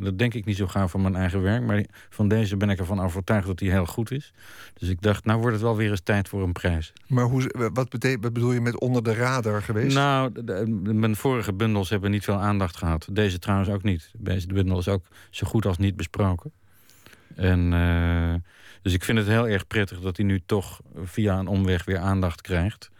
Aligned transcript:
dat 0.00 0.18
denk 0.18 0.34
ik 0.34 0.44
niet 0.44 0.56
zo 0.56 0.66
gauw 0.66 0.88
van 0.88 1.02
mijn 1.02 1.16
eigen 1.16 1.42
werk. 1.42 1.62
Maar 1.62 1.84
van 2.08 2.28
deze 2.28 2.56
ben 2.56 2.70
ik 2.70 2.78
ervan 2.78 3.00
overtuigd 3.00 3.46
dat 3.46 3.60
hij 3.60 3.68
heel 3.68 3.86
goed 3.86 4.10
is. 4.10 4.32
Dus 4.74 4.88
ik 4.88 5.02
dacht, 5.02 5.24
nou 5.24 5.38
wordt 5.40 5.54
het 5.54 5.64
wel 5.64 5.76
weer 5.76 5.90
eens 5.90 6.00
tijd 6.00 6.28
voor 6.28 6.42
een 6.42 6.52
prijs. 6.52 6.92
Maar 7.06 7.24
hoe, 7.24 7.70
wat, 7.72 7.88
bedoel 8.20 8.52
je 8.52 8.60
met 8.60 8.80
onder 8.80 9.02
de 9.02 9.14
radar 9.14 9.62
geweest? 9.62 9.94
Nou, 9.94 10.32
mijn 10.94 11.16
vorige 11.16 11.52
bundels 11.52 11.90
hebben 11.90 12.10
niet 12.10 12.24
veel 12.24 12.40
aandacht 12.40 12.76
gehad. 12.76 13.08
Deze 13.12 13.38
trouwens 13.38 13.70
ook 13.70 13.82
niet. 13.82 14.10
Deze 14.18 14.46
bundel 14.46 14.78
is 14.78 14.88
ook 14.88 15.04
zo 15.30 15.46
goed 15.46 15.66
als 15.66 15.78
niet 15.78 15.96
besproken. 15.96 16.52
En, 17.34 17.72
uh, 17.72 18.34
dus 18.82 18.92
ik 18.92 19.04
vind 19.04 19.18
het 19.18 19.26
heel 19.26 19.48
erg 19.48 19.66
prettig 19.66 20.00
dat 20.00 20.16
hij 20.16 20.26
nu 20.26 20.42
toch 20.46 20.80
via 21.04 21.38
een 21.38 21.46
omweg 21.46 21.84
weer 21.84 21.98
aandacht 21.98 22.40
krijgt. 22.40 22.90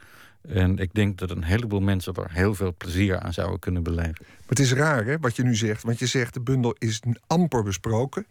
En 0.48 0.78
ik 0.78 0.94
denk 0.94 1.18
dat 1.18 1.30
een 1.30 1.44
heleboel 1.44 1.80
mensen 1.80 2.14
er 2.14 2.32
heel 2.32 2.54
veel 2.54 2.74
plezier 2.76 3.18
aan 3.18 3.32
zouden 3.32 3.58
kunnen 3.58 3.82
beleven. 3.82 4.16
Maar 4.20 4.48
het 4.48 4.58
is 4.58 4.72
raar 4.72 5.04
hè, 5.04 5.18
wat 5.18 5.36
je 5.36 5.42
nu 5.42 5.54
zegt. 5.54 5.82
Want 5.82 5.98
je 5.98 6.06
zegt 6.06 6.34
de 6.34 6.40
bundel 6.40 6.74
is 6.78 7.00
amper 7.26 7.62
besproken. 7.62 8.26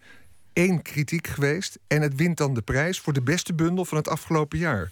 Eén 0.53 0.81
kritiek 0.81 1.27
geweest. 1.27 1.79
En 1.87 2.01
het 2.01 2.15
wint 2.15 2.37
dan 2.37 2.53
de 2.53 2.61
prijs 2.61 2.99
voor 2.99 3.13
de 3.13 3.21
beste 3.21 3.53
bundel 3.53 3.85
van 3.85 3.97
het 3.97 4.07
afgelopen 4.07 4.57
jaar. 4.57 4.91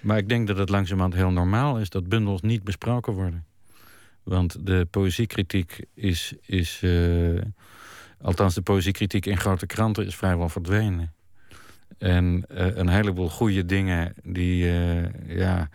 Maar 0.00 0.18
ik 0.18 0.28
denk 0.28 0.46
dat 0.46 0.56
het 0.56 0.68
langzamerhand 0.68 1.14
heel 1.14 1.30
normaal 1.30 1.78
is 1.78 1.90
dat 1.90 2.08
bundels 2.08 2.40
niet 2.40 2.64
besproken 2.64 3.12
worden. 3.12 3.44
Want 4.22 4.66
de 4.66 4.86
poëziekritiek 4.90 5.80
is. 5.94 6.34
is 6.40 6.80
uh, 6.84 7.40
althans, 8.20 8.54
de 8.54 8.62
poëziekritiek 8.62 9.26
in 9.26 9.38
grote 9.38 9.66
kranten 9.66 10.06
is 10.06 10.16
vrijwel 10.16 10.48
verdwenen. 10.48 11.12
En 11.98 12.44
uh, 12.50 12.76
een 12.76 12.88
heleboel 12.88 13.28
goede 13.28 13.64
dingen 13.64 14.14
die. 14.22 14.64
Uh, 14.64 15.04
ja, 15.26 15.68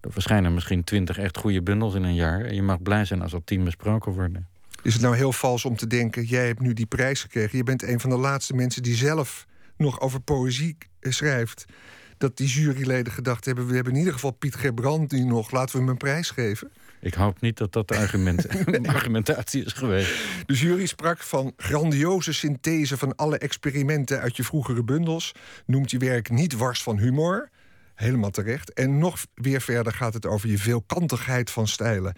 er 0.00 0.12
verschijnen 0.12 0.54
misschien 0.54 0.84
twintig 0.84 1.18
echt 1.18 1.36
goede 1.36 1.62
bundels 1.62 1.94
in 1.94 2.02
een 2.02 2.14
jaar. 2.14 2.40
En 2.40 2.54
je 2.54 2.62
mag 2.62 2.82
blij 2.82 3.04
zijn 3.04 3.22
als 3.22 3.32
er 3.32 3.44
tien 3.44 3.64
besproken 3.64 4.12
worden. 4.12 4.46
Is 4.82 4.92
het 4.92 5.02
nou 5.02 5.16
heel 5.16 5.32
vals 5.32 5.64
om 5.64 5.76
te 5.76 5.86
denken: 5.86 6.24
jij 6.24 6.46
hebt 6.46 6.60
nu 6.60 6.72
die 6.72 6.86
prijs 6.86 7.20
gekregen. 7.20 7.58
Je 7.58 7.64
bent 7.64 7.82
een 7.82 8.00
van 8.00 8.10
de 8.10 8.16
laatste 8.16 8.54
mensen 8.54 8.82
die 8.82 8.94
zelf 8.94 9.46
nog 9.76 10.00
over 10.00 10.20
poëzie 10.20 10.76
schrijft. 11.00 11.64
Dat 12.18 12.36
die 12.36 12.48
juryleden 12.48 13.12
gedacht 13.12 13.44
hebben: 13.44 13.66
we 13.66 13.74
hebben 13.74 13.92
in 13.92 13.98
ieder 13.98 14.12
geval 14.12 14.30
Piet 14.30 14.54
Gerbrand 14.54 15.10
die 15.10 15.24
nog, 15.24 15.50
laten 15.50 15.74
we 15.74 15.80
hem 15.80 15.90
een 15.90 15.96
prijs 15.96 16.30
geven. 16.30 16.70
Ik 17.00 17.14
hoop 17.14 17.40
niet 17.40 17.56
dat 17.56 17.72
dat 17.72 17.88
de, 17.88 17.96
argument, 17.96 18.48
argumentatie 18.86 19.64
is 19.64 19.72
geweest. 19.72 20.14
De 20.46 20.54
jury 20.54 20.86
sprak 20.86 21.18
van 21.18 21.52
grandioze 21.56 22.32
synthese 22.32 22.96
van 22.96 23.16
alle 23.16 23.38
experimenten 23.38 24.20
uit 24.20 24.36
je 24.36 24.44
vroegere 24.44 24.84
bundels. 24.84 25.32
Noemt 25.66 25.90
je 25.90 25.98
werk 25.98 26.30
niet 26.30 26.52
wars 26.52 26.82
van 26.82 26.98
humor. 26.98 27.50
Helemaal 27.96 28.30
terecht. 28.30 28.72
En 28.72 28.98
nog 28.98 29.26
weer 29.34 29.60
verder 29.60 29.92
gaat 29.92 30.14
het 30.14 30.26
over 30.26 30.48
je 30.48 30.58
veelkantigheid 30.58 31.50
van 31.50 31.68
stijlen. 31.68 32.14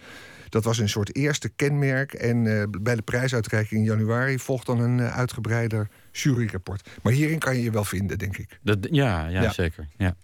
Dat 0.49 0.63
was 0.63 0.77
een 0.77 0.89
soort 0.89 1.15
eerste 1.15 1.49
kenmerk. 1.49 2.13
En 2.13 2.45
uh, 2.45 2.63
bij 2.81 2.95
de 2.95 3.01
prijsuitreiking 3.01 3.79
in 3.79 3.85
januari 3.85 4.39
volgt 4.39 4.65
dan 4.65 4.79
een 4.79 4.97
uh, 4.97 5.17
uitgebreider 5.17 5.87
juryrapport. 6.11 6.89
Maar 7.01 7.13
hierin 7.13 7.39
kan 7.39 7.55
je 7.55 7.63
je 7.63 7.71
wel 7.71 7.83
vinden, 7.83 8.17
denk 8.17 8.37
ik. 8.37 8.59
Dat, 8.61 8.87
ja, 8.91 9.27
ja, 9.27 9.41
ja, 9.41 9.51
zeker. 9.51 9.87
Ja. 9.97 10.15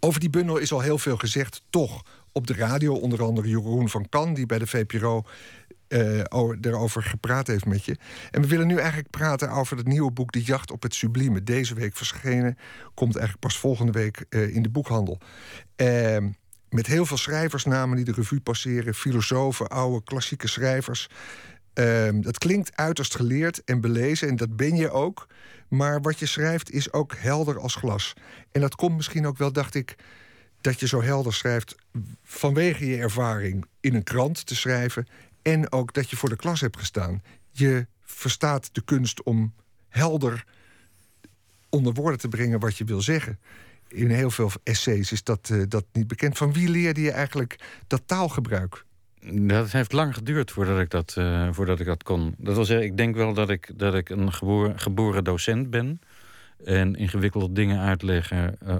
Over 0.00 0.20
die 0.20 0.30
bundel 0.30 0.56
is 0.56 0.72
al 0.72 0.80
heel 0.80 0.98
veel 0.98 1.16
gezegd. 1.16 1.62
Toch 1.70 2.02
op 2.32 2.46
de 2.46 2.54
radio, 2.54 2.94
onder 2.94 3.22
andere 3.22 3.48
Jeroen 3.48 3.88
van 3.88 4.08
Kan, 4.08 4.34
die 4.34 4.46
bij 4.46 4.58
de 4.58 4.66
VPRO 4.66 5.24
uh, 5.88 6.18
erover 6.60 7.02
gepraat 7.02 7.46
heeft 7.46 7.66
met 7.66 7.84
je. 7.84 7.96
En 8.30 8.40
we 8.40 8.46
willen 8.48 8.66
nu 8.66 8.76
eigenlijk 8.76 9.10
praten 9.10 9.50
over 9.50 9.76
het 9.76 9.86
nieuwe 9.86 10.10
boek 10.10 10.32
De 10.32 10.42
Jacht 10.42 10.70
op 10.70 10.82
het 10.82 10.94
Sublieme. 10.94 11.42
Deze 11.42 11.74
week 11.74 11.96
verschenen, 11.96 12.58
komt 12.94 13.16
eigenlijk 13.16 13.46
pas 13.46 13.58
volgende 13.58 13.92
week 13.92 14.24
uh, 14.30 14.54
in 14.54 14.62
de 14.62 14.70
boekhandel. 14.70 15.18
Uh, 15.76 16.16
met 16.68 16.86
heel 16.86 17.06
veel 17.06 17.16
schrijversnamen 17.16 17.96
die 17.96 18.04
de 18.04 18.12
revue 18.12 18.40
passeren, 18.40 18.94
filosofen, 18.94 19.68
oude 19.68 20.04
klassieke 20.04 20.48
schrijvers. 20.48 21.08
Ehm, 21.72 22.20
dat 22.20 22.38
klinkt 22.38 22.76
uiterst 22.76 23.16
geleerd 23.16 23.64
en 23.64 23.80
belezen, 23.80 24.28
en 24.28 24.36
dat 24.36 24.56
ben 24.56 24.76
je 24.76 24.90
ook. 24.90 25.26
Maar 25.68 26.00
wat 26.00 26.18
je 26.18 26.26
schrijft 26.26 26.70
is 26.70 26.92
ook 26.92 27.14
helder 27.16 27.58
als 27.58 27.74
glas. 27.74 28.12
En 28.52 28.60
dat 28.60 28.74
komt 28.74 28.96
misschien 28.96 29.26
ook 29.26 29.38
wel, 29.38 29.52
dacht 29.52 29.74
ik, 29.74 29.96
dat 30.60 30.80
je 30.80 30.86
zo 30.86 31.02
helder 31.02 31.34
schrijft 31.34 31.74
vanwege 32.22 32.86
je 32.86 32.96
ervaring 32.96 33.64
in 33.80 33.94
een 33.94 34.02
krant 34.02 34.46
te 34.46 34.54
schrijven 34.54 35.06
en 35.44 35.72
ook 35.72 35.92
dat 35.92 36.10
je 36.10 36.16
voor 36.16 36.28
de 36.28 36.36
klas 36.36 36.60
hebt 36.60 36.76
gestaan. 36.76 37.22
Je 37.50 37.86
verstaat 38.02 38.68
de 38.72 38.82
kunst 38.84 39.22
om 39.22 39.54
helder 39.88 40.44
onder 41.68 41.92
woorden 41.92 42.18
te 42.18 42.28
brengen 42.28 42.60
wat 42.60 42.76
je 42.76 42.84
wil 42.84 43.00
zeggen. 43.00 43.38
In 43.88 44.10
heel 44.10 44.30
veel 44.30 44.50
essays 44.62 45.12
is 45.12 45.22
dat, 45.22 45.48
uh, 45.52 45.62
dat 45.68 45.84
niet 45.92 46.06
bekend. 46.06 46.36
Van 46.36 46.52
wie 46.52 46.68
leerde 46.68 47.00
je 47.00 47.10
eigenlijk 47.10 47.58
dat 47.86 48.02
taalgebruik? 48.06 48.84
Dat 49.32 49.72
heeft 49.72 49.92
lang 49.92 50.14
geduurd 50.14 50.50
voordat 50.50 50.80
ik 50.80 50.90
dat, 50.90 51.14
uh, 51.18 51.48
voordat 51.52 51.80
ik 51.80 51.86
dat 51.86 52.02
kon. 52.02 52.34
Dat 52.38 52.54
wil 52.54 52.64
zeggen, 52.64 52.86
ik 52.86 52.96
denk 52.96 53.14
wel 53.14 53.34
dat 53.34 53.50
ik, 53.50 53.70
dat 53.74 53.94
ik 53.94 54.08
een 54.08 54.32
geboren, 54.32 54.78
geboren 54.78 55.24
docent 55.24 55.70
ben. 55.70 56.00
En 56.64 56.94
ingewikkelde 56.94 57.52
dingen 57.52 57.80
uitleggen 57.80 58.58
uh, 58.66 58.76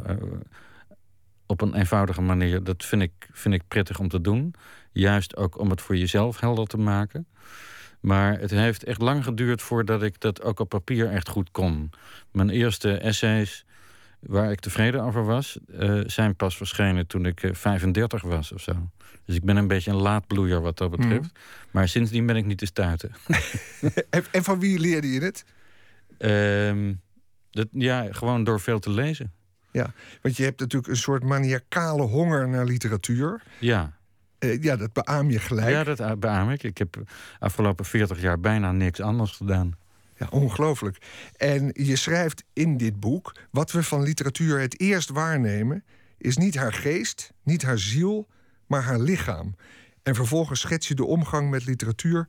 op 1.47 1.61
een 1.61 1.75
eenvoudige 1.75 2.21
manier, 2.21 2.65
dat 2.65 2.85
vind 2.85 3.03
ik, 3.03 3.29
vind 3.33 3.55
ik 3.55 3.63
prettig 3.69 3.99
om 3.99 4.09
te 4.09 4.21
doen. 4.21 4.55
Juist 4.93 5.37
ook 5.37 5.59
om 5.59 5.71
het 5.71 5.81
voor 5.81 5.97
jezelf 5.97 6.41
helder 6.41 6.67
te 6.67 6.79
maken. 6.79 7.27
Maar 8.01 8.41
het 8.41 8.51
heeft 8.51 8.85
echt 8.85 9.01
lang 9.01 9.25
geduurd 9.25 9.63
voordat 9.63 10.03
ik 10.03 10.21
dat 10.21 10.43
ook 10.43 10.61
op 10.61 10.69
papier 10.69 11.11
echt 11.11 11.29
goed 11.29 11.51
kon. 11.51 11.91
Mijn 12.33 12.51
eerste 12.51 12.97
essays, 12.97 13.65
waar 14.21 14.51
ik 14.51 14.61
tevreden 14.61 15.03
over 15.03 15.25
was, 15.25 15.59
uh, 15.69 16.01
zijn 16.07 16.37
pas 16.37 16.57
verschenen 16.57 17.07
toen 17.07 17.27
ik 17.27 17.49
35 17.53 18.23
eh, 18.23 18.31
was 18.31 18.53
of 18.53 18.61
zo. 18.61 18.91
Dus 19.25 19.37
ik 19.37 19.45
ben 19.45 19.57
een 19.57 19.69
beetje 19.69 19.91
een 19.91 19.97
laadbloeier 19.97 20.61
wat 20.61 20.79
dat 20.79 20.91
betreft. 20.91 21.23
Mm. 21.23 21.41
Maar 21.71 21.89
sindsdien 21.89 22.27
ben 22.27 22.37
ik 22.37 22.45
niet 22.45 22.59
te 22.59 22.67
stuiten. 22.67 23.13
en 24.31 24.45
van 24.45 24.61
wie 24.61 24.79
leerde 24.79 25.13
je 25.13 25.21
het? 25.21 25.45
Uh, 26.19 26.95
dat? 27.51 27.69
Ja, 27.73 28.07
gewoon 28.11 28.45
door 28.45 28.61
veel 28.61 28.79
te 28.79 28.91
lezen. 28.91 29.33
Ja, 29.75 29.93
want 30.23 30.37
je 30.37 30.45
hebt 30.45 30.61
natuurlijk 30.61 30.93
een 30.93 30.97
soort 30.97 31.23
maniacale 31.23 32.03
honger 32.03 32.49
naar 32.49 32.65
literatuur. 32.65 33.43
Ja. 33.61 33.97
Uh, 34.39 34.63
ja, 34.63 34.77
dat 34.77 34.93
beaam 34.93 35.31
je 35.31 35.39
gelijk. 35.39 35.69
Ja, 35.69 35.95
dat 35.95 36.21
beaam 36.21 36.51
ik. 36.51 36.63
Ik 36.63 36.79
heb 36.79 37.03
afgelopen 37.39 37.85
40 37.85 38.21
jaar 38.21 38.41
bijna 38.41 38.73
niks 38.73 39.01
anders 39.01 39.33
gedaan. 39.33 39.77
Ja, 40.17 40.27
ongelooflijk. 40.31 40.99
En 41.37 41.71
je 41.73 41.97
schrijft 41.97 42.45
in 42.53 42.77
dit 42.77 43.01
boek: 43.01 43.35
wat 43.51 43.73
we 43.73 43.83
van 43.83 44.03
literatuur 44.03 44.61
het 44.61 44.81
eerst 44.81 45.11
waarnemen, 45.11 45.85
is 46.19 46.37
niet 46.37 46.55
haar 46.55 46.73
geest, 46.73 47.33
niet 47.43 47.63
haar 47.63 47.79
ziel, 47.79 48.29
maar 48.67 48.83
haar 48.83 49.01
lichaam. 49.01 49.55
En 50.03 50.15
vervolgens 50.15 50.61
schets 50.61 50.89
je 50.89 50.95
de 50.95 51.05
omgang 51.05 51.51
met 51.51 51.65
literatuur 51.65 52.29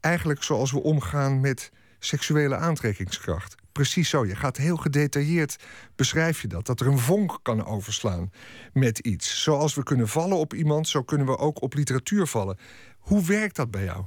eigenlijk 0.00 0.42
zoals 0.42 0.72
we 0.72 0.82
omgaan 0.82 1.40
met 1.40 1.70
seksuele 1.98 2.56
aantrekkingskracht 2.56 3.54
precies 3.76 4.08
zo. 4.08 4.26
Je 4.26 4.36
gaat 4.36 4.56
heel 4.56 4.76
gedetailleerd 4.76 5.56
beschrijf 5.96 6.42
je 6.42 6.48
dat. 6.48 6.66
Dat 6.66 6.80
er 6.80 6.86
een 6.86 6.98
vonk 6.98 7.38
kan 7.42 7.64
overslaan 7.64 8.32
met 8.72 8.98
iets. 8.98 9.42
Zoals 9.42 9.74
we 9.74 9.82
kunnen 9.82 10.08
vallen 10.08 10.36
op 10.36 10.54
iemand, 10.54 10.88
zo 10.88 11.02
kunnen 11.02 11.26
we 11.26 11.38
ook 11.38 11.62
op 11.62 11.74
literatuur 11.74 12.26
vallen. 12.26 12.58
Hoe 12.98 13.24
werkt 13.24 13.56
dat 13.56 13.70
bij 13.70 13.84
jou? 13.84 14.04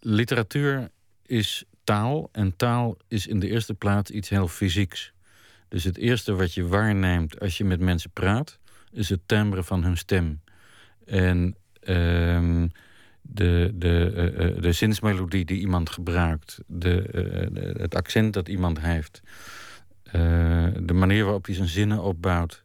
Literatuur 0.00 0.88
is 1.26 1.64
taal. 1.84 2.28
En 2.32 2.56
taal 2.56 2.96
is 3.08 3.26
in 3.26 3.40
de 3.40 3.48
eerste 3.48 3.74
plaats 3.74 4.10
iets 4.10 4.28
heel 4.28 4.48
fysieks. 4.48 5.12
Dus 5.68 5.84
het 5.84 5.96
eerste 5.96 6.34
wat 6.34 6.54
je 6.54 6.66
waarneemt 6.66 7.40
als 7.40 7.58
je 7.58 7.64
met 7.64 7.80
mensen 7.80 8.10
praat, 8.10 8.58
is 8.92 9.08
het 9.08 9.20
timbre 9.26 9.62
van 9.62 9.82
hun 9.82 9.96
stem. 9.96 10.40
En. 11.06 11.56
Uh, 11.82 12.64
de, 13.30 13.72
de, 13.74 14.12
uh, 14.56 14.62
de 14.62 14.72
zinsmelodie 14.72 15.44
die 15.44 15.60
iemand 15.60 15.90
gebruikt, 15.90 16.58
de, 16.66 17.10
uh, 17.54 17.80
het 17.80 17.94
accent 17.94 18.32
dat 18.32 18.48
iemand 18.48 18.80
heeft, 18.80 19.22
de 20.80 20.92
manier 20.92 21.24
waarop 21.24 21.46
hij 21.46 21.54
zijn 21.54 21.68
zinnen 21.68 22.02
opbouwt 22.02 22.64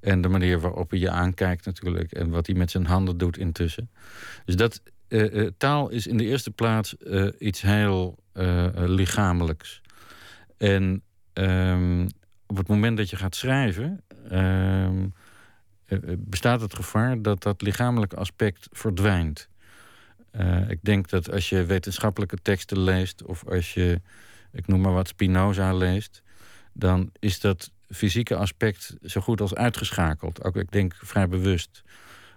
en 0.00 0.20
de 0.20 0.28
manier 0.28 0.60
waarop 0.60 0.90
hij 0.90 0.98
je 0.98 1.10
aankijkt 1.10 1.64
natuurlijk 1.64 2.12
en 2.12 2.30
wat 2.30 2.46
hij 2.46 2.56
met 2.56 2.70
zijn 2.70 2.86
handen 2.86 3.18
doet 3.18 3.38
intussen. 3.38 3.90
Dus 4.44 4.56
dat 4.56 4.82
taal 5.56 5.88
is 5.88 6.06
in 6.06 6.16
de 6.16 6.24
eerste 6.24 6.50
plaats 6.50 6.96
iets 7.38 7.60
heel 7.60 8.18
lichamelijks. 8.74 9.80
En 10.56 11.02
um, 11.32 12.06
op 12.46 12.56
het 12.56 12.68
moment 12.68 12.96
dat 12.96 13.10
je 13.10 13.16
gaat 13.16 13.34
schrijven, 13.34 14.02
ehm, 14.28 15.06
bestaat 16.18 16.60
het 16.60 16.74
gevaar 16.74 17.22
dat 17.22 17.42
dat 17.42 17.62
lichamelijke 17.62 18.16
aspect 18.16 18.68
verdwijnt. 18.70 19.48
Uh, 20.38 20.70
ik 20.70 20.78
denk 20.82 21.08
dat 21.08 21.32
als 21.32 21.48
je 21.48 21.64
wetenschappelijke 21.64 22.36
teksten 22.42 22.80
leest, 22.80 23.22
of 23.22 23.46
als 23.46 23.74
je, 23.74 24.00
ik 24.52 24.66
noem 24.66 24.80
maar 24.80 24.92
wat, 24.92 25.08
Spinoza 25.08 25.72
leest, 25.72 26.22
dan 26.72 27.10
is 27.18 27.40
dat 27.40 27.70
fysieke 27.90 28.36
aspect 28.36 28.96
zo 29.02 29.20
goed 29.20 29.40
als 29.40 29.54
uitgeschakeld. 29.54 30.44
Ook 30.44 30.56
ik 30.56 30.70
denk 30.70 30.94
vrij 30.96 31.28
bewust. 31.28 31.82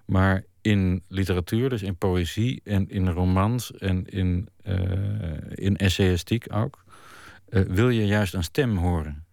Maar 0.05 0.43
in 0.61 1.03
literatuur, 1.07 1.69
dus 1.69 1.81
in 1.81 1.97
poëzie 1.97 2.61
en 2.63 2.89
in 2.89 3.09
romans 3.09 3.71
en 3.71 4.05
in, 4.05 4.49
uh, 4.63 4.75
in 5.49 5.77
essayistiek 5.77 6.53
ook, 6.53 6.83
uh, 7.49 7.61
wil 7.61 7.89
je 7.89 8.05
juist 8.05 8.33
een 8.33 8.43
stem 8.43 8.77
horen. 8.77 9.25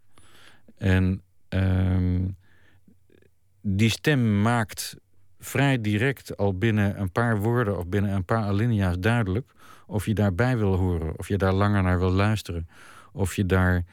En 0.76 1.22
uh, 1.54 2.24
die 3.60 3.90
stem 3.90 4.42
maakt 4.42 4.96
vrij 5.38 5.80
direct 5.80 6.36
al 6.36 6.58
binnen 6.58 7.00
een 7.00 7.12
paar 7.12 7.38
woorden 7.40 7.78
of 7.78 7.86
binnen 7.86 8.12
een 8.12 8.24
paar 8.24 8.42
alinea's 8.42 8.96
duidelijk 8.98 9.52
of 9.86 10.06
je 10.06 10.14
daarbij 10.14 10.58
wil 10.58 10.74
horen, 10.74 11.18
of 11.18 11.28
je 11.28 11.38
daar 11.38 11.52
langer 11.52 11.82
naar 11.82 11.98
wil 11.98 12.10
luisteren, 12.10 12.68
of 13.12 13.36
je 13.36 13.46
daar 13.46 13.84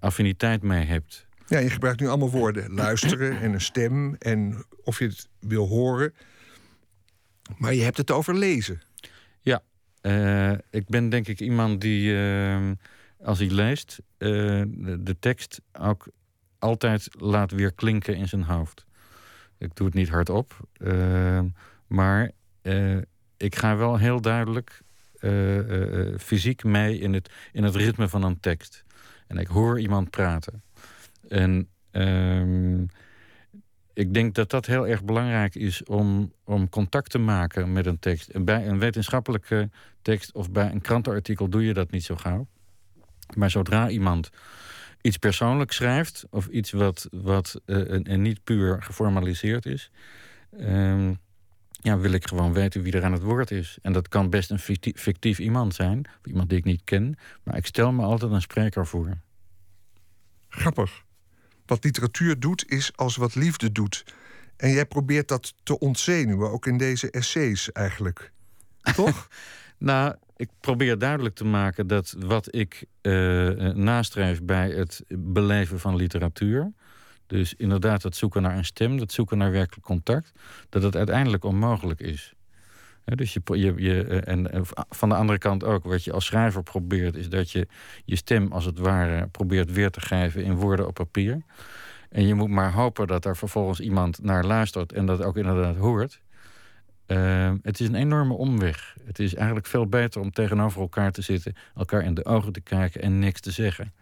affiniteit 0.00 0.62
mee 0.62 0.84
hebt. 0.84 1.26
Ja, 1.46 1.58
je 1.58 1.70
gebruikt 1.70 2.00
nu 2.00 2.08
allemaal 2.08 2.30
woorden: 2.30 2.72
luisteren 2.72 3.40
en 3.40 3.52
een 3.52 3.60
stem 3.60 4.14
en 4.14 4.64
of 4.84 4.98
je 4.98 5.06
het 5.06 5.28
wil 5.40 5.68
horen. 5.68 6.14
Maar 7.56 7.74
je 7.74 7.82
hebt 7.82 7.96
het 7.96 8.10
over 8.10 8.34
lezen. 8.34 8.82
Ja, 9.40 9.62
ik 10.70 10.88
ben 10.88 11.08
denk 11.08 11.28
ik 11.28 11.40
iemand 11.40 11.80
die, 11.80 12.16
als 13.22 13.38
hij 13.38 13.50
leest, 13.50 13.98
de 14.18 15.16
tekst 15.20 15.60
ook 15.72 16.08
altijd 16.58 17.08
laat 17.18 17.50
weer 17.50 17.72
klinken 17.72 18.16
in 18.16 18.28
zijn 18.28 18.42
hoofd. 18.42 18.84
Ik 19.62 19.76
doe 19.76 19.86
het 19.86 19.94
niet 19.94 20.08
hardop, 20.08 20.68
uh, 20.78 21.40
maar 21.86 22.30
uh, 22.62 22.98
ik 23.36 23.56
ga 23.56 23.76
wel 23.76 23.98
heel 23.98 24.20
duidelijk 24.20 24.80
uh, 25.20 26.18
fysiek 26.18 26.64
mee 26.64 26.98
in 26.98 27.12
het, 27.12 27.30
in 27.52 27.62
het 27.62 27.74
ritme 27.74 28.08
van 28.08 28.22
een 28.22 28.40
tekst. 28.40 28.84
En 29.26 29.38
ik 29.38 29.46
hoor 29.46 29.80
iemand 29.80 30.10
praten. 30.10 30.62
En 31.28 31.68
ehm, 31.90 32.82
ik 33.92 34.14
denk 34.14 34.34
dat 34.34 34.50
dat 34.50 34.66
heel 34.66 34.86
erg 34.86 35.04
belangrijk 35.04 35.54
is 35.54 35.84
om, 35.84 36.32
om 36.44 36.68
contact 36.68 37.10
te 37.10 37.18
maken 37.18 37.72
met 37.72 37.86
een 37.86 37.98
tekst. 37.98 38.28
En 38.28 38.44
bij 38.44 38.68
een 38.68 38.78
wetenschappelijke 38.78 39.70
tekst 40.02 40.32
of 40.32 40.50
bij 40.50 40.70
een 40.70 40.80
krantenartikel 40.80 41.48
doe 41.48 41.64
je 41.64 41.74
dat 41.74 41.90
niet 41.90 42.04
zo 42.04 42.16
gauw. 42.16 42.46
Maar 43.36 43.50
zodra 43.50 43.88
iemand 43.88 44.30
iets 45.02 45.16
persoonlijks 45.16 45.76
schrijft, 45.76 46.24
of 46.30 46.46
iets 46.46 46.70
wat, 46.70 47.08
wat 47.10 47.60
uh, 47.66 48.08
en, 48.08 48.22
niet 48.22 48.44
puur 48.44 48.82
geformaliseerd 48.82 49.66
is, 49.66 49.90
uh, 50.58 51.10
ja, 51.70 51.98
wil 51.98 52.12
ik 52.12 52.26
gewoon 52.26 52.52
weten 52.52 52.82
wie 52.82 52.92
er 52.92 53.04
aan 53.04 53.12
het 53.12 53.22
woord 53.22 53.50
is. 53.50 53.78
En 53.82 53.92
dat 53.92 54.08
kan 54.08 54.30
best 54.30 54.50
een 54.50 54.58
fictief, 54.58 55.00
fictief 55.00 55.38
iemand 55.38 55.74
zijn, 55.74 56.04
of 56.06 56.26
iemand 56.26 56.48
die 56.48 56.58
ik 56.58 56.64
niet 56.64 56.84
ken, 56.84 57.18
maar 57.42 57.56
ik 57.56 57.66
stel 57.66 57.92
me 57.92 58.02
altijd 58.02 58.32
een 58.32 58.40
spreker 58.40 58.86
voor. 58.86 59.18
Grappig. 60.48 61.02
Wat 61.66 61.84
literatuur 61.84 62.40
doet, 62.40 62.70
is 62.70 62.96
als 62.96 63.16
wat 63.16 63.34
liefde 63.34 63.72
doet. 63.72 64.04
En 64.56 64.70
jij 64.70 64.86
probeert 64.86 65.28
dat 65.28 65.54
te 65.62 65.78
ontzenuwen, 65.78 66.50
ook 66.50 66.66
in 66.66 66.76
deze 66.76 67.10
essays 67.10 67.72
eigenlijk. 67.72 68.32
Toch? 68.94 69.28
Nou, 69.82 70.14
ik 70.36 70.48
probeer 70.60 70.98
duidelijk 70.98 71.34
te 71.34 71.44
maken 71.44 71.86
dat 71.86 72.14
wat 72.18 72.54
ik 72.54 72.84
uh, 73.02 73.50
nastreef 73.72 74.42
bij 74.42 74.70
het 74.70 75.04
beleven 75.08 75.80
van 75.80 75.96
literatuur. 75.96 76.72
Dus 77.26 77.54
inderdaad, 77.54 78.02
het 78.02 78.16
zoeken 78.16 78.42
naar 78.42 78.56
een 78.56 78.64
stem, 78.64 78.98
het 78.98 79.12
zoeken 79.12 79.38
naar 79.38 79.50
werkelijk 79.50 79.86
contact, 79.86 80.32
dat 80.68 80.82
het 80.82 80.96
uiteindelijk 80.96 81.44
onmogelijk 81.44 82.00
is. 82.00 82.34
dus 83.04 83.32
je, 83.32 83.40
je, 83.44 83.74
je, 83.76 84.04
eh, 84.04 84.32
en 84.32 84.50
van 84.88 85.08
de 85.08 85.14
andere 85.14 85.38
kant 85.38 85.64
ook, 85.64 85.84
wat 85.84 86.04
je 86.04 86.12
als 86.12 86.24
schrijver 86.24 86.62
probeert, 86.62 87.16
is 87.16 87.28
dat 87.28 87.50
je 87.50 87.66
je 88.04 88.16
stem 88.16 88.52
als 88.52 88.64
het 88.64 88.78
ware 88.78 89.26
probeert 89.26 89.72
weer 89.72 89.90
te 89.90 90.00
geven 90.00 90.44
in 90.44 90.54
woorden 90.54 90.86
op 90.86 90.94
papier. 90.94 91.42
En 92.10 92.26
je 92.26 92.34
moet 92.34 92.50
maar 92.50 92.72
hopen 92.72 93.06
dat 93.06 93.24
er 93.24 93.36
vervolgens 93.36 93.80
iemand 93.80 94.22
naar 94.22 94.44
luistert 94.44 94.92
en 94.92 95.06
dat 95.06 95.22
ook 95.22 95.36
inderdaad 95.36 95.76
hoort. 95.76 96.20
Ehm, 97.12 97.56
het 97.62 97.80
is 97.80 97.88
een 97.88 97.94
enorme 97.94 98.34
omweg. 98.34 98.96
Het 99.04 99.18
is 99.18 99.34
eigenlijk 99.34 99.66
veel 99.66 99.86
beter 99.86 100.20
om 100.20 100.30
tegenover 100.30 100.80
elkaar 100.80 101.12
te 101.12 101.22
zitten, 101.22 101.54
elkaar 101.74 102.04
in 102.04 102.14
de 102.14 102.24
ogen 102.24 102.52
te 102.52 102.60
kijken 102.60 103.02
en 103.02 103.18
niks 103.18 103.40
te 103.40 103.50
zeggen. 103.50 103.92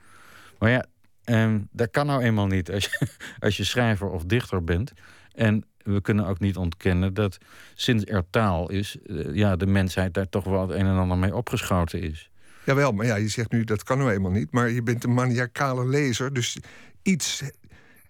Maar 0.59 0.71
ja, 0.71 0.85
um, 1.25 1.69
dat 1.73 1.91
kan 1.91 2.07
nou 2.07 2.23
eenmaal 2.23 2.47
niet 2.47 2.71
als 2.71 2.85
je, 2.85 3.09
als 3.47 3.57
je 3.57 3.65
schrijver 3.65 4.11
of 4.11 4.25
dichter 4.25 4.65
bent. 4.65 4.93
En 5.35 5.65
we 5.83 6.01
kunnen 6.01 6.27
ook 6.27 6.39
niet 6.39 6.57
ontkennen 6.57 7.15
dat 7.15 7.39
sinds 7.75 8.05
er 8.05 8.25
taal 8.31 8.71
is, 8.71 8.97
uh, 9.07 9.35
ja, 9.35 9.57
de 9.57 9.67
mensheid 9.67 10.15
daar 10.15 10.29
toch 10.29 10.45
wel 10.45 10.61
het 10.61 10.71
een 10.71 10.87
en 10.87 10.99
ander 10.99 11.19
mee 11.19 11.35
opgeschoten 11.35 12.01
is. 12.01 12.31
Jawel, 12.65 12.93
maar 12.93 13.07
ja, 13.07 13.17
je 13.17 13.29
zegt 13.29 13.51
nu 13.53 13.65
dat 13.65 13.83
kan 13.83 13.99
nou 13.99 14.13
eenmaal 14.13 14.31
niet. 14.31 14.53
Maar 14.53 14.71
je 14.71 14.83
bent 14.83 15.05
een 15.05 15.15
maniacale 15.15 15.89
lezer, 15.89 16.33
dus 16.33 16.59
iets 17.03 17.43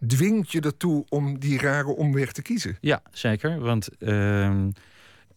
dwingt 0.06 0.52
je 0.52 0.60
ertoe 0.60 1.04
om 1.08 1.38
die 1.38 1.58
rare 1.58 1.88
omweg 1.88 2.32
te 2.32 2.42
kiezen. 2.42 2.76
Ja, 2.80 3.02
zeker. 3.10 3.60
Want 3.60 3.88
uh, 3.98 4.66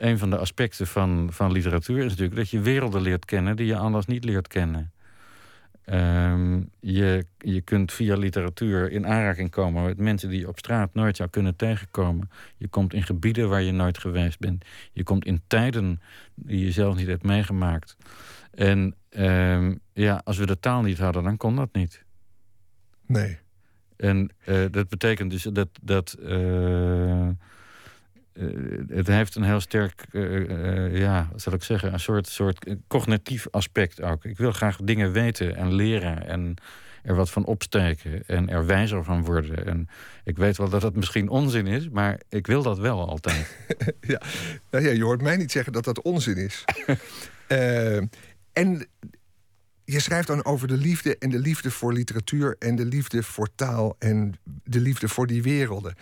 een 0.03 0.17
van 0.17 0.29
de 0.29 0.37
aspecten 0.37 0.87
van, 0.87 1.27
van 1.31 1.51
literatuur 1.51 1.97
is 1.97 2.09
natuurlijk 2.09 2.35
dat 2.35 2.49
je 2.49 2.59
werelden 2.59 3.01
leert 3.01 3.25
kennen 3.25 3.55
die 3.55 3.65
je 3.65 3.77
anders 3.77 4.05
niet 4.05 4.23
leert 4.23 4.47
kennen. 4.47 4.91
Uh, 5.85 6.57
je, 6.79 7.25
je 7.37 7.61
kunt 7.61 7.91
via 7.91 8.15
literatuur 8.15 8.91
in 8.91 9.07
aanraking 9.07 9.49
komen 9.49 9.83
met 9.83 9.97
mensen 9.97 10.29
die 10.29 10.39
je 10.39 10.47
op 10.47 10.57
straat 10.57 10.93
nooit 10.93 11.15
zou 11.15 11.29
kunnen 11.29 11.55
tegenkomen. 11.55 12.29
Je 12.57 12.67
komt 12.67 12.93
in 12.93 13.03
gebieden 13.03 13.49
waar 13.49 13.61
je 13.61 13.71
nooit 13.71 13.97
geweest 13.97 14.39
bent. 14.39 14.65
Je 14.91 15.03
komt 15.03 15.25
in 15.25 15.41
tijden 15.47 16.01
die 16.35 16.65
je 16.65 16.71
zelf 16.71 16.95
niet 16.95 17.07
hebt 17.07 17.23
meegemaakt. 17.23 17.97
En 18.51 18.95
uh, 19.09 19.71
ja, 19.93 20.21
als 20.23 20.37
we 20.37 20.45
de 20.45 20.59
taal 20.59 20.81
niet 20.81 20.97
hadden, 20.97 21.23
dan 21.23 21.37
kon 21.37 21.55
dat 21.55 21.73
niet. 21.73 22.03
Nee. 23.05 23.37
En 23.97 24.29
uh, 24.45 24.65
dat 24.71 24.89
betekent 24.89 25.31
dus 25.31 25.43
dat. 25.43 25.69
dat 25.81 26.17
uh, 26.19 27.29
het 28.87 29.07
heeft 29.07 29.35
een 29.35 29.43
heel 29.43 29.59
sterk, 29.59 30.05
ja, 30.91 31.27
wat 31.31 31.41
zal 31.41 31.53
ik 31.53 31.63
zeggen, 31.63 31.93
een 31.93 31.99
soort, 31.99 32.27
soort 32.27 32.75
cognitief 32.87 33.47
aspect 33.51 34.01
ook. 34.01 34.25
Ik 34.25 34.37
wil 34.37 34.51
graag 34.51 34.77
dingen 34.77 35.11
weten 35.11 35.55
en 35.55 35.73
leren 35.73 36.27
en 36.27 36.55
er 37.03 37.15
wat 37.15 37.29
van 37.29 37.45
opsteken 37.45 38.23
en 38.27 38.49
er 38.49 38.65
wijzer 38.65 39.03
van 39.03 39.23
worden. 39.23 39.65
En 39.65 39.89
ik 40.23 40.37
weet 40.37 40.57
wel 40.57 40.69
dat 40.69 40.81
dat 40.81 40.95
misschien 40.95 41.29
onzin 41.29 41.67
is, 41.67 41.89
maar 41.89 42.19
ik 42.29 42.47
wil 42.47 42.63
dat 42.63 42.77
wel 42.77 43.07
altijd. 43.07 43.57
ja. 44.01 44.21
Nou 44.69 44.83
ja, 44.85 44.91
je 44.91 45.03
hoort 45.03 45.21
mij 45.21 45.37
niet 45.37 45.51
zeggen 45.51 45.73
dat 45.73 45.83
dat 45.83 46.01
onzin 46.01 46.37
is. 46.37 46.65
en 48.53 48.87
je 49.85 49.99
schrijft 49.99 50.27
dan 50.27 50.45
over 50.45 50.67
de 50.67 50.77
liefde 50.77 51.17
en 51.17 51.29
de 51.29 51.39
liefde 51.39 51.71
voor 51.71 51.93
literatuur 51.93 52.55
en 52.59 52.75
de 52.75 52.85
liefde 52.85 53.23
voor 53.23 53.49
taal 53.55 53.95
en 53.99 54.33
de 54.63 54.79
liefde 54.79 55.07
voor 55.07 55.27
die 55.27 55.43
werelden. 55.43 55.95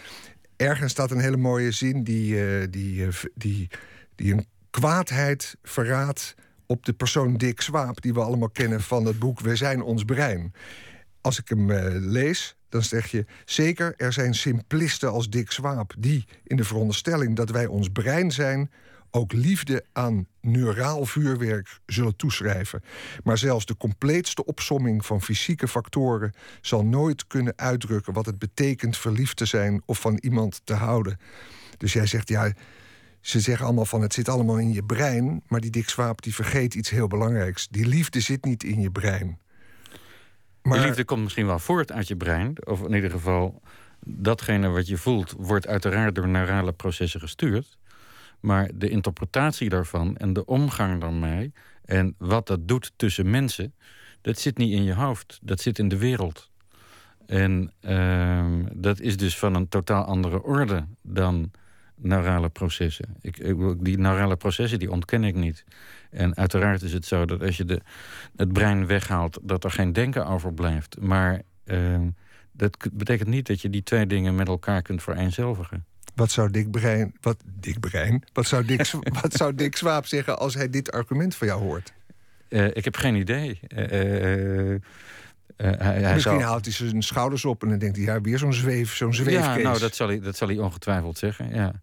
Ergens 0.62 0.92
staat 0.92 1.12
een 1.12 1.20
hele 1.20 1.38
mooie 1.38 1.72
zin 1.72 2.04
die, 2.04 2.36
uh, 2.36 2.68
die, 2.70 3.06
uh, 3.06 3.14
die, 3.36 3.70
die 4.16 4.34
een 4.34 4.46
kwaadheid 4.70 5.56
verraadt 5.64 6.36
op 6.66 6.86
de 6.86 6.94
persoon 6.94 7.38
Dick 7.38 7.62
Swaap, 7.62 8.02
die 8.02 8.14
we 8.14 8.22
allemaal 8.22 8.50
kennen 8.50 8.82
van 8.82 9.06
het 9.06 9.20
boek 9.20 9.40
We 9.40 9.56
zijn 9.56 9.82
ons 9.82 10.04
brein. 10.04 10.54
Als 11.22 11.40
ik 11.40 11.50
hem 11.50 11.70
uh, 11.70 11.86
lees, 11.90 12.56
dan 12.70 12.84
zeg 12.84 13.08
je 13.08 13.26
zeker 13.46 13.94
er 13.98 14.14
zijn 14.14 14.34
simplisten 14.34 15.12
als 15.12 15.30
Dick 15.30 15.52
Swaap 15.52 15.94
die 15.98 16.26
in 16.44 16.56
de 16.56 16.64
veronderstelling 16.64 17.36
dat 17.36 17.50
wij 17.50 17.66
ons 17.66 17.90
brein 17.90 18.32
zijn 18.32 18.72
ook 19.12 19.34
liefde 19.34 19.86
aan 19.94 20.26
neuraal 20.42 21.06
vuurwerk 21.06 21.80
zullen 21.86 22.16
toeschrijven. 22.16 22.84
Maar 23.24 23.38
zelfs 23.38 23.66
de 23.66 23.78
compleetste 23.78 24.46
opsomming 24.46 25.06
van 25.06 25.22
fysieke 25.22 25.68
factoren 25.68 26.34
zal 26.62 26.86
nooit 26.86 27.28
kunnen 27.28 27.54
uitdrukken 27.56 28.14
wat 28.14 28.26
het 28.26 28.40
betekent 28.40 28.98
verliefd 28.98 29.38
te 29.38 29.46
zijn 29.46 29.82
of 29.86 30.00
van 30.00 30.18
iemand 30.22 30.62
te 30.64 30.74
houden. 30.74 31.20
Dus 31.78 31.94
jij 31.94 32.06
zegt 32.06 32.30
ja. 32.30 32.54
Ze 33.22 33.40
zeggen 33.40 33.66
allemaal 33.66 33.86
van 33.86 34.02
het 34.02 34.14
zit 34.14 34.30
allemaal 34.30 34.58
in 34.58 34.74
je 34.74 34.84
brein, 34.84 35.44
maar 35.48 35.60
die 35.60 35.72
Dick 35.72 35.90
Swaap 35.90 36.22
die 36.22 36.36
vergeet 36.36 36.74
iets 36.74 36.90
heel 36.90 37.08
belangrijks. 37.08 37.68
Die 37.68 37.88
liefde 37.88 38.20
zit 38.20 38.46
niet 38.46 38.64
in 38.64 38.82
je 38.82 38.92
brein. 38.92 39.40
Maar... 40.62 40.78
Die 40.78 40.88
liefde 40.88 41.06
komt 41.06 41.24
misschien 41.24 41.46
wel 41.46 41.60
voort 41.60 41.92
uit 41.92 42.08
je 42.08 42.16
brein, 42.16 42.66
of 42.66 42.84
in 42.84 42.94
ieder 42.94 43.12
geval 43.12 43.62
datgene 44.06 44.70
wat 44.70 44.88
je 44.88 44.98
voelt 44.98 45.34
wordt 45.38 45.68
uiteraard 45.68 46.16
door 46.16 46.28
neurale 46.28 46.74
processen 46.74 47.20
gestuurd. 47.20 47.78
Maar 48.42 48.70
de 48.74 48.90
interpretatie 48.90 49.70
daarvan 49.70 50.18
en 50.18 50.34
de 50.34 50.46
omgang 50.46 51.02
daarmee 51.02 51.54
en 51.86 52.16
wat 52.18 52.48
dat 52.48 52.68
doet 52.68 52.94
tussen 52.96 53.30
mensen, 53.30 53.74
dat 54.22 54.40
zit 54.40 54.58
niet 54.58 54.72
in 54.72 54.84
je 54.84 54.94
hoofd, 54.94 55.40
dat 55.42 55.62
zit 55.62 55.80
in 55.80 55.88
de 55.88 55.98
wereld. 55.98 56.50
En 57.26 57.72
uh, 57.82 58.46
dat 58.74 59.00
is 59.00 59.18
dus 59.18 59.38
van 59.38 59.56
een 59.56 59.70
totaal 59.70 60.04
andere 60.04 60.44
orde 60.44 60.86
dan 61.02 61.52
neurale 61.96 62.50
processen. 62.50 63.16
Ik, 63.22 63.56
die 63.80 63.98
neurale 63.98 64.36
processen 64.36 64.80
die 64.80 64.92
ontken 64.92 65.24
ik 65.24 65.36
niet. 65.36 65.66
En 66.10 66.36
uiteraard 66.36 66.82
is 66.82 66.94
het 66.94 67.06
zo 67.06 67.26
dat 67.26 67.42
als 67.42 67.58
je 67.58 67.66
de, 67.66 67.82
het 68.36 68.54
brein 68.54 68.88
weghaalt, 68.88 69.40
dat 69.42 69.64
er 69.64 69.72
geen 69.72 69.94
denken 69.94 70.26
overblijft. 70.26 71.00
Maar 71.00 71.42
uh, 71.66 72.00
dat 72.52 72.78
betekent 72.94 73.30
niet 73.30 73.48
dat 73.48 73.62
je 73.62 73.70
die 73.70 73.84
twee 73.84 74.06
dingen 74.06 74.36
met 74.36 74.48
elkaar 74.48 74.82
kunt 74.82 75.04
vereenzelvigen. 75.04 75.86
Wat 76.22 76.32
zou 76.32 76.52
Dick 76.52 76.72
Brein, 76.72 77.14
wat, 77.22 77.38
Dick 77.60 77.80
Brein, 77.80 78.24
wat 78.34 78.48
zou 78.48 78.66
Dick, 78.66 78.92
wat 79.22 79.34
zou 79.34 79.56
Dick 79.56 79.76
Swaap 79.76 80.06
zeggen 80.06 80.40
als 80.40 80.54
hij 80.54 80.70
dit 80.70 80.92
argument 80.92 81.36
van 81.36 81.48
jou 81.48 81.62
hoort? 81.62 81.94
Uh, 82.50 82.66
ik 82.66 82.84
heb 82.84 82.96
geen 82.96 83.16
idee. 83.16 83.60
Uh, 83.62 83.80
hij, 85.58 86.02
hij 86.02 86.14
Misschien 86.14 86.42
haalt 86.42 86.66
hij 86.66 86.74
zijn 86.74 87.04
schouders 87.04 87.46
op 87.46 87.64
en 87.64 87.70
dan 87.70 87.78
denkt 87.78 87.98
hij, 87.98 88.06
ja, 88.06 88.22
weer 88.22 88.38
zo'n 88.38 88.54
zweef, 88.54 88.96
zo'n 88.96 89.14
zweefkees. 89.14 89.46
Ja, 89.46 89.58
nou, 89.58 89.80
dat 89.80 89.96
zal, 89.96 90.08
hij, 90.08 90.20
dat 90.20 90.36
zal 90.36 90.48
hij 90.48 90.58
ongetwijfeld 90.58 91.18
zeggen, 91.18 91.54
ja. 91.54 91.74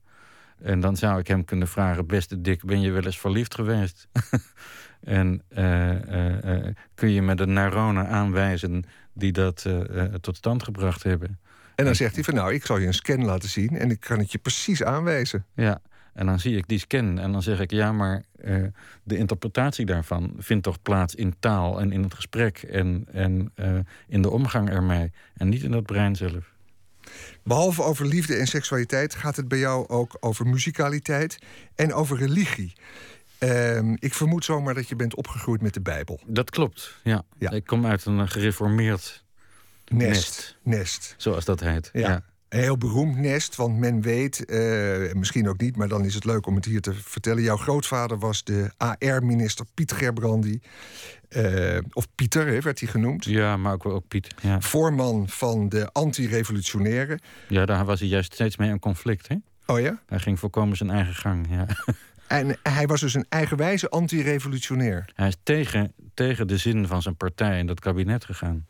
En 0.62 0.80
dan 0.80 0.96
zou 0.96 1.18
ik 1.18 1.26
hem 1.26 1.44
kunnen 1.44 1.68
vragen, 1.68 2.06
beste 2.06 2.40
Dick, 2.40 2.64
ben 2.64 2.80
je 2.80 2.90
wel 2.90 3.04
eens 3.04 3.18
verliefd 3.18 3.54
geweest? 3.54 4.08
en 5.00 5.42
kun 6.94 7.10
je 7.10 7.22
me 7.22 7.34
de 7.34 7.46
neuronen 7.46 8.08
aanwijzen 8.08 8.84
die 9.12 9.32
dat 9.32 9.66
tot 10.20 10.36
stand 10.36 10.62
gebracht 10.62 11.02
hebben? 11.02 11.38
En 11.78 11.84
dan 11.84 11.94
zegt 11.94 12.14
hij 12.14 12.24
van 12.24 12.34
nou, 12.34 12.52
ik 12.54 12.66
zal 12.66 12.78
je 12.78 12.86
een 12.86 12.94
scan 12.94 13.24
laten 13.24 13.48
zien 13.48 13.78
en 13.78 13.90
ik 13.90 14.00
kan 14.00 14.18
het 14.18 14.32
je 14.32 14.38
precies 14.38 14.82
aanwijzen. 14.82 15.44
Ja, 15.54 15.80
En 16.14 16.26
dan 16.26 16.40
zie 16.40 16.56
ik 16.56 16.68
die 16.68 16.78
scan 16.78 17.18
en 17.18 17.32
dan 17.32 17.42
zeg 17.42 17.60
ik 17.60 17.70
ja, 17.70 17.92
maar 17.92 18.22
eh, 18.40 18.62
de 19.02 19.16
interpretatie 19.16 19.86
daarvan 19.86 20.34
vindt 20.38 20.64
toch 20.64 20.82
plaats 20.82 21.14
in 21.14 21.34
taal 21.38 21.80
en 21.80 21.92
in 21.92 22.02
het 22.02 22.14
gesprek 22.14 22.58
en, 22.58 23.06
en 23.12 23.52
eh, 23.54 23.78
in 24.08 24.22
de 24.22 24.30
omgang 24.30 24.70
ermee 24.70 25.12
en 25.36 25.48
niet 25.48 25.62
in 25.62 25.70
dat 25.70 25.86
brein 25.86 26.16
zelf. 26.16 26.52
Behalve 27.42 27.82
over 27.82 28.06
liefde 28.06 28.34
en 28.34 28.46
seksualiteit 28.46 29.14
gaat 29.14 29.36
het 29.36 29.48
bij 29.48 29.58
jou 29.58 29.88
ook 29.88 30.16
over 30.20 30.46
muzikaliteit 30.46 31.38
en 31.74 31.92
over 31.92 32.18
religie. 32.18 32.72
Ehm, 33.38 33.96
ik 33.98 34.14
vermoed 34.14 34.44
zomaar 34.44 34.74
dat 34.74 34.88
je 34.88 34.96
bent 34.96 35.14
opgegroeid 35.14 35.62
met 35.62 35.74
de 35.74 35.80
Bijbel. 35.80 36.20
Dat 36.26 36.50
klopt, 36.50 37.00
ja. 37.02 37.22
ja. 37.38 37.50
Ik 37.50 37.66
kom 37.66 37.86
uit 37.86 38.04
een 38.04 38.28
gereformeerd 38.28 39.26
nest. 39.90 40.08
Nest, 40.08 40.56
nest. 40.62 41.14
zoals 41.16 41.44
dat 41.44 41.60
heet. 41.60 41.90
ja. 41.92 42.22
Een 42.48 42.60
heel 42.60 42.78
beroemd 42.78 43.16
nest, 43.18 43.56
want 43.56 43.78
men 43.78 44.00
weet, 44.00 44.50
uh, 44.50 45.12
misschien 45.12 45.48
ook 45.48 45.60
niet, 45.60 45.76
maar 45.76 45.88
dan 45.88 46.04
is 46.04 46.14
het 46.14 46.24
leuk 46.24 46.46
om 46.46 46.54
het 46.54 46.64
hier 46.64 46.80
te 46.80 46.94
vertellen. 46.94 47.42
Jouw 47.42 47.56
grootvader 47.56 48.18
was 48.18 48.44
de 48.44 48.70
AR-minister 48.76 49.66
Piet 49.74 49.92
Gerbrandy. 49.92 50.60
Uh, 51.28 51.78
of 51.92 52.06
Pieter 52.14 52.46
hè, 52.46 52.60
werd 52.60 52.80
hij 52.80 52.88
genoemd. 52.88 53.24
Ja, 53.24 53.56
maar 53.56 53.72
ook, 53.72 53.86
ook 53.86 54.08
Piet. 54.08 54.34
Ja. 54.42 54.60
Voorman 54.60 55.28
van 55.28 55.68
de 55.68 55.92
anti-revolutionairen. 55.92 57.20
Ja, 57.48 57.66
daar 57.66 57.84
was 57.84 58.00
hij 58.00 58.08
juist 58.08 58.32
steeds 58.34 58.56
mee 58.56 58.70
in 58.70 58.78
conflict. 58.78 59.28
Hè? 59.28 59.36
Oh 59.66 59.80
ja? 59.80 60.02
Hij 60.06 60.18
ging 60.18 60.38
volkomen 60.38 60.76
zijn 60.76 60.90
eigen 60.90 61.14
gang. 61.14 61.46
Ja. 61.50 61.66
En 62.28 62.58
hij 62.62 62.86
was 62.86 63.00
dus 63.00 63.14
een 63.14 63.26
eigenwijze 63.28 63.88
anti-revolutionair. 63.88 65.10
Hij 65.14 65.28
is 65.28 65.36
tegen, 65.42 65.92
tegen 66.14 66.46
de 66.46 66.56
zin 66.56 66.86
van 66.86 67.02
zijn 67.02 67.16
partij 67.16 67.58
in 67.58 67.66
dat 67.66 67.80
kabinet 67.80 68.24
gegaan 68.24 68.66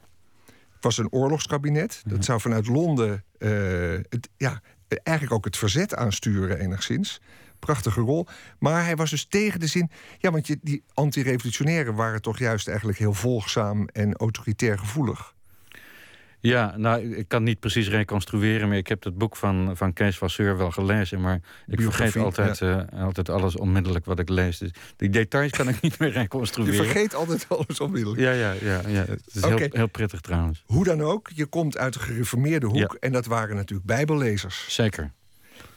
was 0.80 0.98
een 0.98 1.12
oorlogskabinet. 1.12 2.02
Dat 2.06 2.24
zou 2.24 2.40
vanuit 2.40 2.66
Londen 2.66 3.24
uh, 3.38 3.50
het, 4.08 4.28
ja, 4.36 4.60
eigenlijk 4.88 5.36
ook 5.36 5.44
het 5.44 5.56
verzet 5.56 5.94
aansturen 5.94 6.58
enigszins. 6.58 7.20
Prachtige 7.58 8.00
rol. 8.00 8.26
Maar 8.58 8.84
hij 8.84 8.96
was 8.96 9.10
dus 9.10 9.24
tegen 9.24 9.60
de 9.60 9.66
zin... 9.66 9.90
Ja, 10.18 10.30
want 10.30 10.46
je, 10.46 10.58
die 10.62 10.84
anti-revolutionairen 10.94 11.94
waren 11.94 12.22
toch 12.22 12.38
juist 12.38 12.68
eigenlijk 12.68 12.98
heel 12.98 13.14
volgzaam... 13.14 13.88
en 13.88 14.16
autoritair 14.16 14.78
gevoelig. 14.78 15.34
Ja, 16.40 16.76
nou, 16.76 17.16
ik 17.16 17.28
kan 17.28 17.42
niet 17.42 17.60
precies 17.60 17.88
reconstrueren, 17.88 18.68
maar 18.68 18.76
ik 18.76 18.86
heb 18.86 19.04
het 19.04 19.18
boek 19.18 19.36
van, 19.36 19.76
van 19.76 19.92
Kees 19.92 20.18
Vasseur 20.18 20.56
wel 20.56 20.70
gelezen. 20.70 21.20
Maar 21.20 21.40
ik 21.66 21.80
vergeet 21.80 22.16
altijd, 22.16 22.60
eh, 22.60 22.80
altijd 22.92 23.28
alles 23.28 23.56
onmiddellijk 23.56 24.04
wat 24.04 24.18
ik 24.18 24.28
lees. 24.28 24.58
Dus 24.58 24.70
die 24.96 25.10
details 25.10 25.50
kan 25.50 25.68
ik 25.68 25.80
niet 25.82 25.98
meer 25.98 26.10
reconstrueren. 26.10 26.74
Je 26.74 26.82
vergeet 26.82 27.14
altijd 27.14 27.46
alles 27.48 27.80
onmiddellijk. 27.80 28.20
Ja, 28.22 28.30
ja, 28.30 28.52
ja. 28.52 28.80
ja. 28.88 29.04
Het 29.04 29.22
is 29.32 29.44
heel, 29.44 29.68
heel 29.70 29.88
prettig 29.88 30.20
trouwens. 30.20 30.62
Hoe 30.66 30.84
dan 30.84 31.02
ook, 31.02 31.30
je 31.34 31.46
komt 31.46 31.78
uit 31.78 31.94
een 31.94 32.00
gereformeerde 32.00 32.66
hoek. 32.66 32.96
En 33.00 33.12
dat 33.12 33.26
waren 33.26 33.56
natuurlijk 33.56 33.86
bijbellezers. 33.86 34.64
Zeker. 34.68 35.12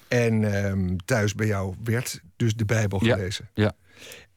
En 0.07 0.63
ehm, 0.63 0.95
thuis 1.05 1.35
bij 1.35 1.47
jou 1.47 1.75
werd 1.83 2.21
dus 2.35 2.55
de 2.55 2.65
Bijbel 2.65 2.99
gelezen. 2.99 3.49
Ja. 3.53 3.73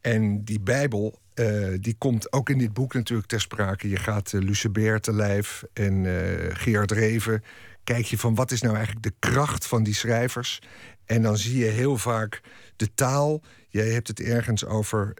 En 0.01 0.45
die 0.45 0.61
Bijbel, 0.61 1.19
uh, 1.35 1.77
die 1.81 1.95
komt 1.99 2.33
ook 2.33 2.51
in 2.51 2.59
dit 2.59 2.73
boek 2.73 2.95
natuurlijk 2.95 3.29
ter 3.29 3.41
sprake. 3.41 3.89
Je 3.89 3.97
gaat 3.97 4.33
uh, 4.33 4.41
Lucebert 4.41 5.03
te 5.03 5.13
lijf 5.13 5.65
en 5.73 6.05
uh, 6.05 6.13
Gerard 6.53 6.91
Reven. 6.91 7.45
Kijk 7.85 8.05
je 8.05 8.19
van 8.19 8.35
wat 8.35 8.51
is 8.51 8.63
nou 8.63 8.75
eigenlijk 8.75 9.05
de 9.05 9.15
kracht 9.19 9.67
van 9.67 9.83
die 9.83 9.95
schrijvers. 9.95 10.63
En 11.05 11.23
dan 11.23 11.37
zie 11.37 11.59
je 11.59 11.71
heel 11.71 11.99
vaak 11.99 12.41
de 12.77 12.95
taal. 12.95 13.43
Jij 13.69 13.89
hebt 13.89 14.09
het 14.09 14.21
ergens 14.21 14.65
over 14.65 15.15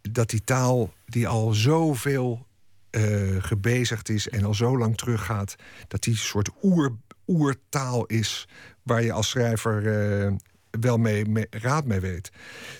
dat 0.00 0.30
die 0.30 0.44
taal 0.44 0.92
die 1.06 1.28
al 1.28 1.52
zoveel 1.52 2.46
gebezigd 3.38 4.08
is 4.08 4.28
en 4.28 4.44
al 4.44 4.54
zo 4.54 4.78
lang 4.78 4.96
teruggaat, 4.96 5.56
dat 5.88 6.02
die 6.02 6.16
soort 6.16 6.50
oer, 6.62 6.96
oertaal 7.26 8.06
is 8.06 8.48
waar 8.82 9.02
je 9.02 9.12
als 9.12 9.28
schrijver 9.28 9.82
wel 10.70 10.98
mee, 10.98 11.46
raad 11.50 11.84
mee 11.84 12.00
weet. 12.00 12.30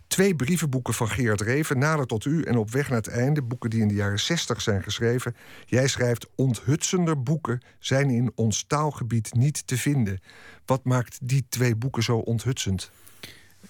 Twee 0.06 0.36
brievenboeken 0.36 0.94
van 0.94 1.08
Geert 1.08 1.40
Reven, 1.40 1.78
Nader 1.78 2.06
tot 2.06 2.24
u 2.24 2.42
en 2.42 2.56
Op 2.56 2.70
weg 2.70 2.88
naar 2.88 2.98
het 2.98 3.08
einde. 3.08 3.42
Boeken 3.42 3.70
die 3.70 3.80
in 3.80 3.88
de 3.88 3.94
jaren 3.94 4.20
60 4.20 4.60
zijn 4.60 4.82
geschreven. 4.82 5.36
Jij 5.66 5.88
schrijft: 5.88 6.28
Onthutsender 6.34 7.22
boeken 7.22 7.62
zijn 7.78 8.10
in 8.10 8.32
ons 8.34 8.64
taalgebied 8.66 9.34
niet 9.34 9.66
te 9.66 9.76
vinden. 9.76 10.20
Wat 10.66 10.84
maakt 10.84 11.18
die 11.22 11.46
twee 11.48 11.76
boeken 11.76 12.02
zo 12.02 12.16
onthutsend? 12.16 12.90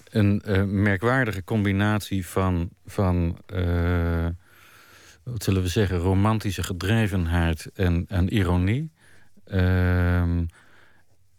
Een 0.09 0.41
uh, 0.47 0.63
merkwaardige 0.63 1.43
combinatie 1.43 2.27
van, 2.27 2.69
van 2.85 3.37
uh, 3.53 4.27
wat 5.23 5.43
zullen 5.43 5.61
we 5.61 5.67
zeggen, 5.67 5.97
romantische 5.97 6.63
gedrevenheid 6.63 7.71
en, 7.73 8.05
en 8.07 8.33
ironie. 8.33 8.91
Uh, 9.47 10.37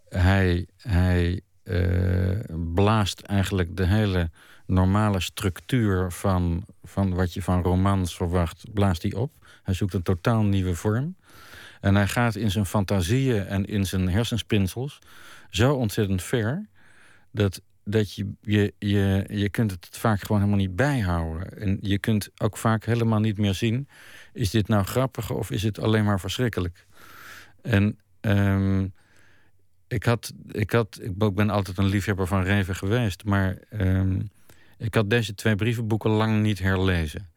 hij, 0.09 0.67
hij 0.77 1.41
uh, 1.63 2.39
blaast 2.73 3.19
eigenlijk 3.19 3.77
de 3.77 3.85
hele 3.85 4.29
normale 4.65 5.19
structuur 5.19 6.11
van, 6.11 6.65
van 6.83 7.13
wat 7.13 7.33
je 7.33 7.41
van 7.41 7.61
romans 7.63 8.15
verwacht, 8.15 8.73
blaast 8.73 9.01
hij 9.01 9.13
op. 9.13 9.31
Hij 9.63 9.73
zoekt 9.73 9.93
een 9.93 10.01
totaal 10.01 10.43
nieuwe 10.43 10.75
vorm. 10.75 11.15
En 11.81 11.95
hij 11.95 12.07
gaat 12.07 12.35
in 12.35 12.51
zijn 12.51 12.65
fantasieën 12.65 13.45
en 13.45 13.65
in 13.65 13.85
zijn 13.85 14.09
hersenspinsels 14.09 14.99
zo 15.49 15.73
ontzettend 15.73 16.23
ver 16.23 16.69
dat, 17.31 17.61
dat 17.83 18.13
je, 18.13 18.31
je, 18.41 18.73
je, 18.79 19.25
je 19.29 19.49
kunt 19.49 19.71
het 19.71 19.87
vaak 19.91 20.21
gewoon 20.21 20.41
helemaal 20.41 20.61
niet 20.61 20.75
bijhouden. 20.75 21.59
En 21.59 21.77
je 21.81 21.99
kunt 21.99 22.29
ook 22.37 22.57
vaak 22.57 22.85
helemaal 22.85 23.19
niet 23.19 23.37
meer 23.37 23.53
zien: 23.53 23.87
is 24.33 24.49
dit 24.49 24.67
nou 24.67 24.83
grappig 24.83 25.31
of 25.31 25.51
is 25.51 25.63
het 25.63 25.79
alleen 25.79 26.05
maar 26.05 26.19
verschrikkelijk? 26.19 26.85
En 27.61 27.99
um, 28.21 28.93
ik, 29.91 30.03
had, 30.03 30.33
ik, 30.51 30.71
had, 30.71 30.99
ik 31.01 31.35
ben 31.35 31.49
altijd 31.49 31.77
een 31.77 31.85
liefhebber 31.85 32.27
van 32.27 32.43
Reven 32.43 32.75
geweest, 32.75 33.23
maar 33.23 33.57
um, 33.71 34.29
ik 34.77 34.93
had 34.93 35.09
deze 35.09 35.35
twee 35.35 35.55
brievenboeken 35.55 36.09
lang 36.09 36.41
niet 36.41 36.59
herlezen. 36.59 37.29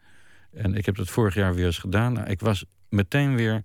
En 0.52 0.75
ik 0.75 0.87
heb 0.87 0.96
dat 0.96 1.08
vorig 1.08 1.34
jaar 1.34 1.54
weer 1.54 1.66
eens 1.66 1.78
gedaan. 1.78 2.12
Nou, 2.12 2.30
ik 2.30 2.40
was 2.40 2.64
meteen 2.88 3.37
weer 3.37 3.62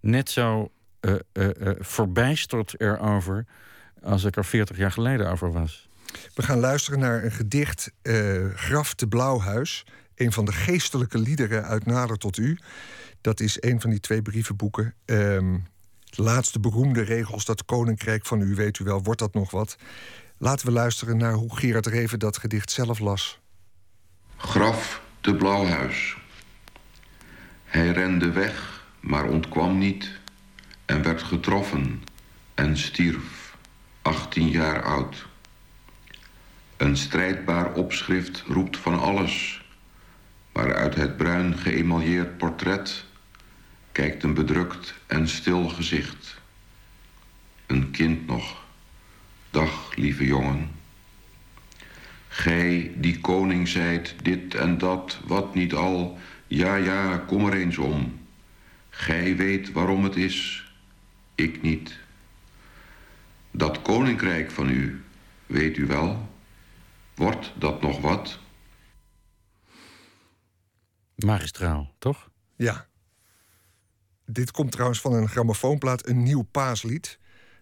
net 0.00 0.30
zo 0.30 0.72
uh, 1.00 1.14
verbijsterd 1.78 2.80
erover 2.80 3.46
als 4.02 4.24
ik 4.24 4.36
er 4.36 4.44
40 4.44 4.76
jaar 4.76 4.92
geleden 4.92 5.30
over 5.30 5.52
was. 5.52 5.88
We 6.34 6.42
gaan 6.42 6.58
luisteren 6.58 6.98
naar 6.98 7.24
een 7.24 7.32
gedicht, 7.32 7.92
Graf 8.54 8.94
te 8.94 9.06
Blauwhuis. 9.06 9.84
Een 10.14 10.32
van 10.32 10.44
de 10.44 10.52
geestelijke 10.52 11.18
liederen 11.18 11.64
uit 11.64 11.86
Nader 11.86 12.18
tot 12.18 12.36
U. 12.36 12.58
Dat 13.20 13.40
is 13.40 13.56
een 13.60 13.80
van 13.80 13.90
die 13.90 14.00
twee 14.00 14.22
brievenboeken. 14.22 14.94
Um, 15.04 15.66
de 16.16 16.22
laatste 16.22 16.60
beroemde 16.60 17.02
regels, 17.02 17.44
dat 17.44 17.64
koninkrijk 17.64 18.26
van 18.26 18.40
u, 18.40 18.54
weet 18.54 18.78
u 18.78 18.84
wel, 18.84 19.02
wordt 19.02 19.20
dat 19.20 19.34
nog 19.34 19.50
wat? 19.50 19.76
Laten 20.38 20.66
we 20.66 20.72
luisteren 20.72 21.16
naar 21.16 21.32
hoe 21.32 21.56
Gerard 21.56 21.86
Reven 21.86 22.18
dat 22.18 22.38
gedicht 22.38 22.70
zelf 22.70 22.98
las. 22.98 23.40
Graf 24.36 25.02
te 25.20 25.34
Blauwhuis. 25.34 26.16
Hij 27.64 27.90
rende 27.90 28.30
weg, 28.30 28.84
maar 29.00 29.24
ontkwam 29.24 29.78
niet 29.78 30.10
en 30.84 31.02
werd 31.02 31.22
getroffen 31.22 32.02
en 32.54 32.76
stierf, 32.76 33.56
18 34.02 34.48
jaar 34.48 34.82
oud. 34.82 35.26
Een 36.76 36.96
strijdbaar 36.96 37.74
opschrift 37.74 38.44
roept 38.46 38.76
van 38.76 39.00
alles, 39.00 39.64
maar 40.52 40.74
uit 40.74 40.94
het 40.94 41.16
bruin 41.16 41.58
geëmailleerd 41.58 42.38
portret 42.38 43.04
kijkt 43.92 44.22
een 44.22 44.34
bedrukt 44.34 44.94
en 45.06 45.28
stil 45.28 45.68
gezicht. 45.68 46.40
Een 47.66 47.90
kind 47.90 48.26
nog. 48.26 48.64
Dag, 49.50 49.96
lieve 49.96 50.24
jongen. 50.24 50.70
Gij 52.28 52.92
die 52.96 53.20
koning 53.20 53.68
zijt, 53.68 54.14
dit 54.22 54.54
en 54.54 54.78
dat, 54.78 55.18
wat 55.24 55.54
niet 55.54 55.74
al, 55.74 56.18
ja, 56.46 56.74
ja, 56.74 57.18
kom 57.18 57.46
er 57.46 57.54
eens 57.54 57.78
om. 57.78 58.20
Gij 58.88 59.36
weet 59.36 59.72
waarom 59.72 60.04
het 60.04 60.16
is, 60.16 60.70
ik 61.34 61.62
niet. 61.62 61.98
Dat 63.50 63.82
koninkrijk 63.82 64.50
van 64.50 64.68
u, 64.68 65.04
weet 65.46 65.76
u 65.76 65.86
wel, 65.86 66.34
wordt 67.14 67.52
dat 67.58 67.82
nog 67.82 68.00
wat? 68.00 68.38
Magistraal, 71.14 71.94
toch? 71.98 72.30
Ja. 72.56 72.86
Dit 74.26 74.50
komt 74.50 74.72
trouwens 74.72 75.00
van 75.00 75.12
een 75.12 75.28
grammofoonplaat, 75.28 76.08
een 76.08 76.22
nieuw 76.22 76.42
paaslied. 76.42 77.18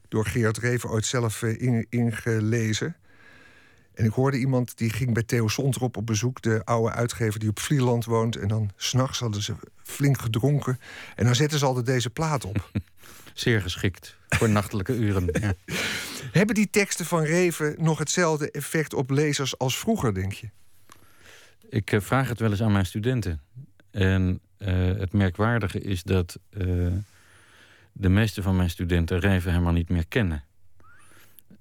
Door 0.09 0.26
Geert 0.26 0.59
Reven 0.59 0.90
ooit 0.90 1.07
zelf 1.07 1.43
uh, 1.43 1.85
ingelezen. 1.88 2.97
En 3.95 4.05
ik 4.05 4.12
hoorde 4.12 4.38
iemand 4.38 4.79
die 4.79 4.90
ging 4.90 5.14
bij 5.14 5.23
Theo 5.23 5.49
Sontrop 5.49 5.97
op 5.97 6.07
bezoek, 6.07 6.43
de 6.43 6.64
oude 6.64 6.93
uitgever 6.93 7.40
die 7.40 7.49
op 7.49 7.59
Vlieland 7.59 8.05
woont. 8.05 8.37
En 8.37 8.49
dan 8.49 8.71
s'nachts 8.76 9.19
hadden 9.19 9.43
ze 9.43 9.55
flink 9.83 10.21
gedronken. 10.21 10.79
En 11.17 11.25
dan 11.25 11.35
zetten 11.35 11.59
ze 11.59 11.64
altijd 11.64 11.87
deze 11.87 12.11
plaat 12.11 12.45
op. 12.45 12.71
Zeer 13.35 13.61
geschikt 13.61 14.17
voor 14.29 14.49
nachtelijke 14.49 14.95
uren. 14.95 15.29
Ja. 15.40 15.55
Hebben 16.38 16.55
die 16.55 16.71
teksten 16.71 17.07
van 17.07 17.23
Reven 17.23 17.75
nog 17.79 17.99
hetzelfde 17.99 18.50
effect 18.50 18.95
op 18.95 19.11
lezers 19.11 19.59
als 19.59 19.79
vroeger, 19.79 20.14
denk 20.14 20.33
je? 20.33 20.50
Ik 21.69 21.93
eh, 21.93 22.00
vraag 22.00 22.29
het 22.29 22.40
wel 22.40 22.50
eens 22.50 22.62
aan 22.62 22.73
mijn 22.73 22.87
studenten. 22.87 23.40
En 23.90 24.40
uh, 24.59 24.68
het 24.99 25.12
merkwaardige 25.12 25.80
is 25.80 26.02
dat 26.02 26.38
uh, 26.50 26.87
de 27.92 28.09
meeste 28.09 28.42
van 28.42 28.56
mijn 28.56 28.70
studenten 28.70 29.18
Reven 29.18 29.50
helemaal 29.50 29.73
niet 29.73 29.88
meer 29.88 30.06
kennen. 30.09 30.44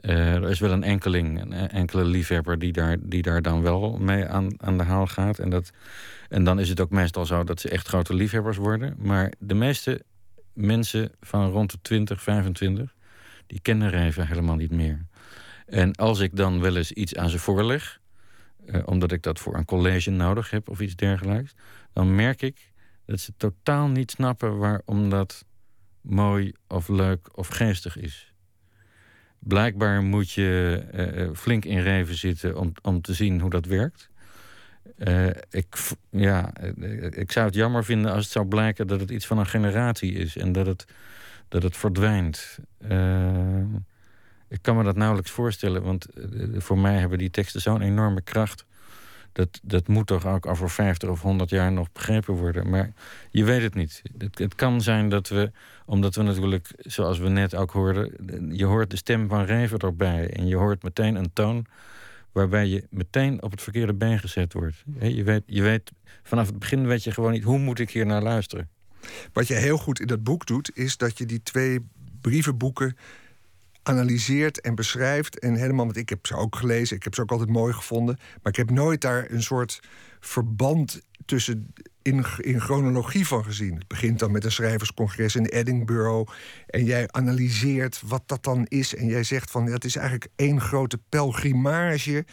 er 0.02 0.50
is 0.50 0.60
wel 0.60 0.72
een 0.72 0.84
enkeling, 0.84 1.42
een 1.42 1.54
enkele 1.54 2.06
liefhebber 2.06 2.60
die 2.60 2.72
daar, 2.72 2.98
die 3.00 3.22
daar 3.22 3.42
dan 3.42 3.62
wel 3.62 3.98
mee 3.98 4.26
aan, 4.26 4.64
aan 4.64 4.78
de 4.78 4.84
haal 4.84 5.08
gaat. 5.08 5.40
En, 5.40 5.50
dat, 5.50 5.72
en 6.30 6.44
dan 6.44 6.60
is 6.60 6.70
het 6.70 6.80
ook 6.80 6.90
meestal 6.90 7.26
zo 7.26 7.44
dat 7.44 7.60
ze 7.60 7.70
echt 7.70 7.88
grote 7.88 8.14
liefhebbers 8.14 8.58
worden. 8.58 8.96
Maar 8.98 9.34
de 9.40 9.54
meeste 9.54 10.04
mensen 10.54 11.12
van 11.22 11.52
rond 11.52 11.72
de 11.72 11.78
20, 11.82 12.22
25, 12.22 12.94
die 13.48 13.60
kennen 13.62 13.90
Reven 13.90 14.28
helemaal 14.28 14.56
niet 14.56 14.72
meer. 14.72 15.06
En 15.66 15.96
als 15.96 16.20
ik 16.20 16.36
dan 16.36 16.62
wel 16.62 16.76
eens 16.76 16.92
iets 16.92 17.16
aan 17.16 17.30
ze 17.30 17.40
voorleg, 17.40 18.00
eh, 18.72 18.82
omdat 18.86 19.12
ik 19.12 19.24
dat 19.24 19.40
voor 19.40 19.56
een 19.56 19.66
college 19.66 20.10
nodig 20.10 20.50
heb 20.50 20.70
of 20.70 20.80
iets 20.80 20.96
dergelijks, 20.96 21.54
dan 21.94 22.16
merk 22.16 22.42
ik 22.42 22.72
dat 23.06 23.20
ze 23.20 23.34
totaal 23.38 23.88
niet 23.88 24.12
snappen 24.12 24.58
waarom 24.58 25.10
dat 25.10 25.46
mooi 26.02 26.54
of 26.68 26.88
leuk 26.88 27.38
of 27.38 27.48
geestig 27.48 27.98
is. 27.98 28.34
Blijkbaar 29.40 30.04
moet 30.04 30.32
je 30.32 30.84
uh, 30.94 31.36
flink 31.36 31.66
in 31.66 31.80
reven 31.80 32.16
zitten 32.16 32.58
om, 32.58 32.72
om 32.82 33.02
te 33.02 33.14
zien 33.14 33.40
hoe 33.40 33.50
dat 33.50 33.66
werkt. 33.66 34.10
Ik, 35.50 35.78
ja, 36.10 36.58
ik 37.10 37.32
zou 37.32 37.46
het 37.46 37.56
jammer 37.56 37.86
vinden 37.86 38.12
als 38.12 38.24
het 38.24 38.32
zou 38.32 38.46
blijken 38.46 38.88
dat 38.88 39.00
het 39.00 39.12
iets 39.12 39.26
van 39.28 39.38
een 39.38 39.46
generatie 39.46 40.14
is 40.14 40.38
en 40.38 40.52
dat 40.52 40.66
het, 40.66 40.86
dat 41.48 41.64
het 41.64 41.78
verdwijnt. 41.78 42.60
Ik 44.50 44.62
kan 44.62 44.78
me 44.78 44.84
dat 44.84 44.96
nauwelijks 44.96 45.32
voorstellen, 45.32 45.84
want 45.84 46.08
voor 46.58 46.78
mij 46.78 46.98
hebben 46.98 47.18
die 47.18 47.30
teksten 47.30 47.62
zo'n 47.62 47.82
enorme 47.82 48.22
kracht 48.22 48.66
dat, 49.32 49.60
dat 49.64 49.88
moet 49.88 50.08
toch 50.08 50.26
ook 50.26 50.46
over 50.46 50.70
50 50.70 51.10
of 51.10 51.22
100 51.22 51.50
jaar 51.50 51.72
nog 51.72 51.92
begrepen 51.92 52.34
worden. 52.34 52.70
Maar 52.70 52.94
je 53.32 53.44
weet 53.44 53.62
het 53.62 53.76
niet. 53.76 54.02
Het, 54.34 54.56
kan 54.56 54.82
zijn 54.82 55.10
dat 55.10 55.28
we, 55.28 55.52
omdat 55.86 56.16
we 56.16 56.22
natuurlijk, 56.22 56.72
zoals 56.78 57.18
we 57.18 57.30
net 57.30 57.56
ook 57.56 57.72
hoorden, 57.72 58.12
je 58.56 58.66
hoort 58.66 58.90
de 58.90 58.98
stem 58.98 59.28
van 59.30 59.44
Reven 59.44 59.80
erbij. 59.80 60.30
En 60.30 60.48
je 60.48 60.56
hoort 60.56 60.84
meteen 60.84 61.16
een 61.16 61.34
toon 61.34 61.66
waarbij 62.32 62.68
je 62.68 62.88
meteen 62.90 63.44
op 63.44 63.52
het 63.52 63.62
verkeerde 63.62 63.94
been 63.94 64.20
gezet 64.20 64.54
wordt. 64.54 64.84
Je 65.00 65.24
weet, 65.24 65.44
je 65.46 65.62
weet, 65.62 65.92
vanaf 66.24 66.48
het 66.48 66.60
begin 66.60 66.88
weet 66.88 67.04
je 67.04 67.12
gewoon 67.12 67.32
niet 67.32 67.44
hoe 67.44 67.60
moet 67.60 67.80
ik 67.80 67.90
hier 67.90 68.06
naar 68.06 68.22
luisteren. 68.22 68.70
Wat 69.34 69.48
je 69.48 69.54
heel 69.54 69.78
goed 69.78 70.00
in 70.00 70.08
dat 70.08 70.24
boek 70.24 70.46
doet, 70.46 70.72
is 70.78 70.98
dat 70.98 71.18
je 71.18 71.26
die 71.26 71.44
twee 71.44 71.80
brievenboeken 72.22 72.98
analyseert 73.84 74.62
en 74.62 74.76
beschrijft. 74.76 75.40
En 75.40 75.56
helemaal, 75.56 75.86
want 75.86 75.98
ik 75.98 76.10
heb 76.10 76.28
ze 76.28 76.36
ook 76.36 76.56
gelezen, 76.56 76.96
ik 76.96 77.04
heb 77.04 77.16
ze 77.16 77.22
ook 77.22 77.32
altijd 77.32 77.50
mooi 77.50 77.74
gevonden. 77.74 78.18
Maar 78.18 78.52
ik 78.52 78.56
heb 78.56 78.70
nooit 78.70 79.02
daar 79.02 79.32
een 79.32 79.44
soort 79.44 79.80
verband 80.20 81.02
tussen 81.26 81.74
in, 82.02 82.26
in 82.38 82.62
chronologie 82.62 83.28
van 83.28 83.44
gezien. 83.44 83.76
Het 83.76 83.88
begint 83.88 84.20
dan 84.20 84.32
met 84.32 84.44
een 84.44 84.52
schrijverscongres 84.52 85.36
in 85.36 85.46
Edinburgh. 85.46 86.32
En 86.68 86.84
jij 86.84 87.08
analyseert 87.12 88.02
wat 88.06 88.24
dat 88.26 88.44
dan 88.44 88.66
is. 88.68 88.96
En 88.96 89.08
jij 89.08 89.24
zegt 89.24 89.52
van 89.52 89.66
dat 89.66 89.84
is 89.84 89.96
eigenlijk 89.96 90.32
één 90.36 90.62
grote 90.62 91.00
pelgrimage 91.10 92.26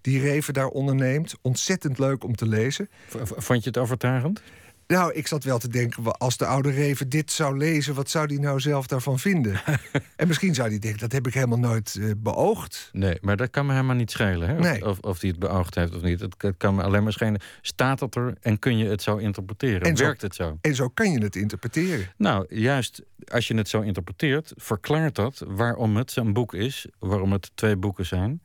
die 0.00 0.20
Reven 0.20 0.54
daar 0.54 0.68
onderneemt. 0.68 1.34
Ontzettend 1.42 1.98
leuk 1.98 2.24
om 2.24 2.34
te 2.34 2.46
lezen. 2.46 2.88
Vond 3.22 3.62
je 3.62 3.68
het 3.68 3.78
overtuigend? 3.78 4.42
Nou, 4.90 5.12
ik 5.12 5.26
zat 5.26 5.44
wel 5.44 5.58
te 5.58 5.68
denken, 5.68 6.18
als 6.18 6.36
de 6.36 6.46
oude 6.46 6.70
Reven 6.70 7.08
dit 7.08 7.32
zou 7.32 7.56
lezen, 7.56 7.94
wat 7.94 8.10
zou 8.10 8.26
hij 8.26 8.36
nou 8.36 8.60
zelf 8.60 8.86
daarvan 8.86 9.18
vinden? 9.18 9.60
en 10.16 10.26
misschien 10.26 10.54
zou 10.54 10.68
hij 10.68 10.78
denken, 10.78 11.00
dat 11.00 11.12
heb 11.12 11.26
ik 11.26 11.34
helemaal 11.34 11.58
nooit 11.58 11.94
uh, 11.98 12.12
beoogd. 12.16 12.90
Nee, 12.92 13.18
maar 13.20 13.36
dat 13.36 13.50
kan 13.50 13.66
me 13.66 13.72
helemaal 13.72 13.94
niet 13.94 14.10
schelen. 14.10 14.48
Hè? 14.48 14.54
Of, 14.54 14.60
nee. 14.60 14.86
of, 14.86 14.98
of 14.98 15.20
hij 15.20 15.30
het 15.30 15.38
beoogd 15.38 15.74
heeft 15.74 15.94
of 15.94 16.02
niet. 16.02 16.20
Het 16.20 16.54
kan 16.56 16.74
me 16.74 16.82
alleen 16.82 17.02
maar 17.02 17.12
schelen. 17.12 17.40
Staat 17.60 18.00
het 18.00 18.14
er 18.14 18.34
en 18.40 18.58
kun 18.58 18.78
je 18.78 18.88
het 18.88 19.02
zo 19.02 19.16
interpreteren? 19.16 19.80
En 19.80 19.96
Werkt 19.96 20.22
het 20.22 20.34
zo? 20.34 20.58
En 20.60 20.74
zo 20.74 20.88
kan 20.88 21.12
je 21.12 21.22
het 21.22 21.36
interpreteren. 21.36 22.06
Nou, 22.16 22.46
juist 22.48 23.02
als 23.28 23.48
je 23.48 23.56
het 23.56 23.68
zo 23.68 23.80
interpreteert, 23.80 24.52
verklaart 24.56 25.14
dat 25.14 25.44
waarom 25.46 25.96
het 25.96 26.10
zo'n 26.10 26.32
boek 26.32 26.54
is, 26.54 26.86
waarom 26.98 27.32
het 27.32 27.50
twee 27.54 27.76
boeken 27.76 28.06
zijn. 28.06 28.42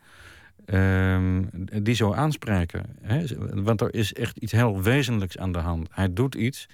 Ehm, 0.65 1.43
die 1.84 1.95
zo 1.95 2.13
aanspreken. 2.13 2.86
Hè? 3.01 3.25
Want 3.63 3.81
er 3.81 3.93
is 3.93 4.13
echt 4.13 4.38
iets 4.38 4.51
heel 4.51 4.81
wezenlijks 4.81 5.38
aan 5.38 5.51
de 5.51 5.60
hand. 5.60 5.88
Hij 5.91 6.13
doet 6.13 6.36
iets 6.36 6.69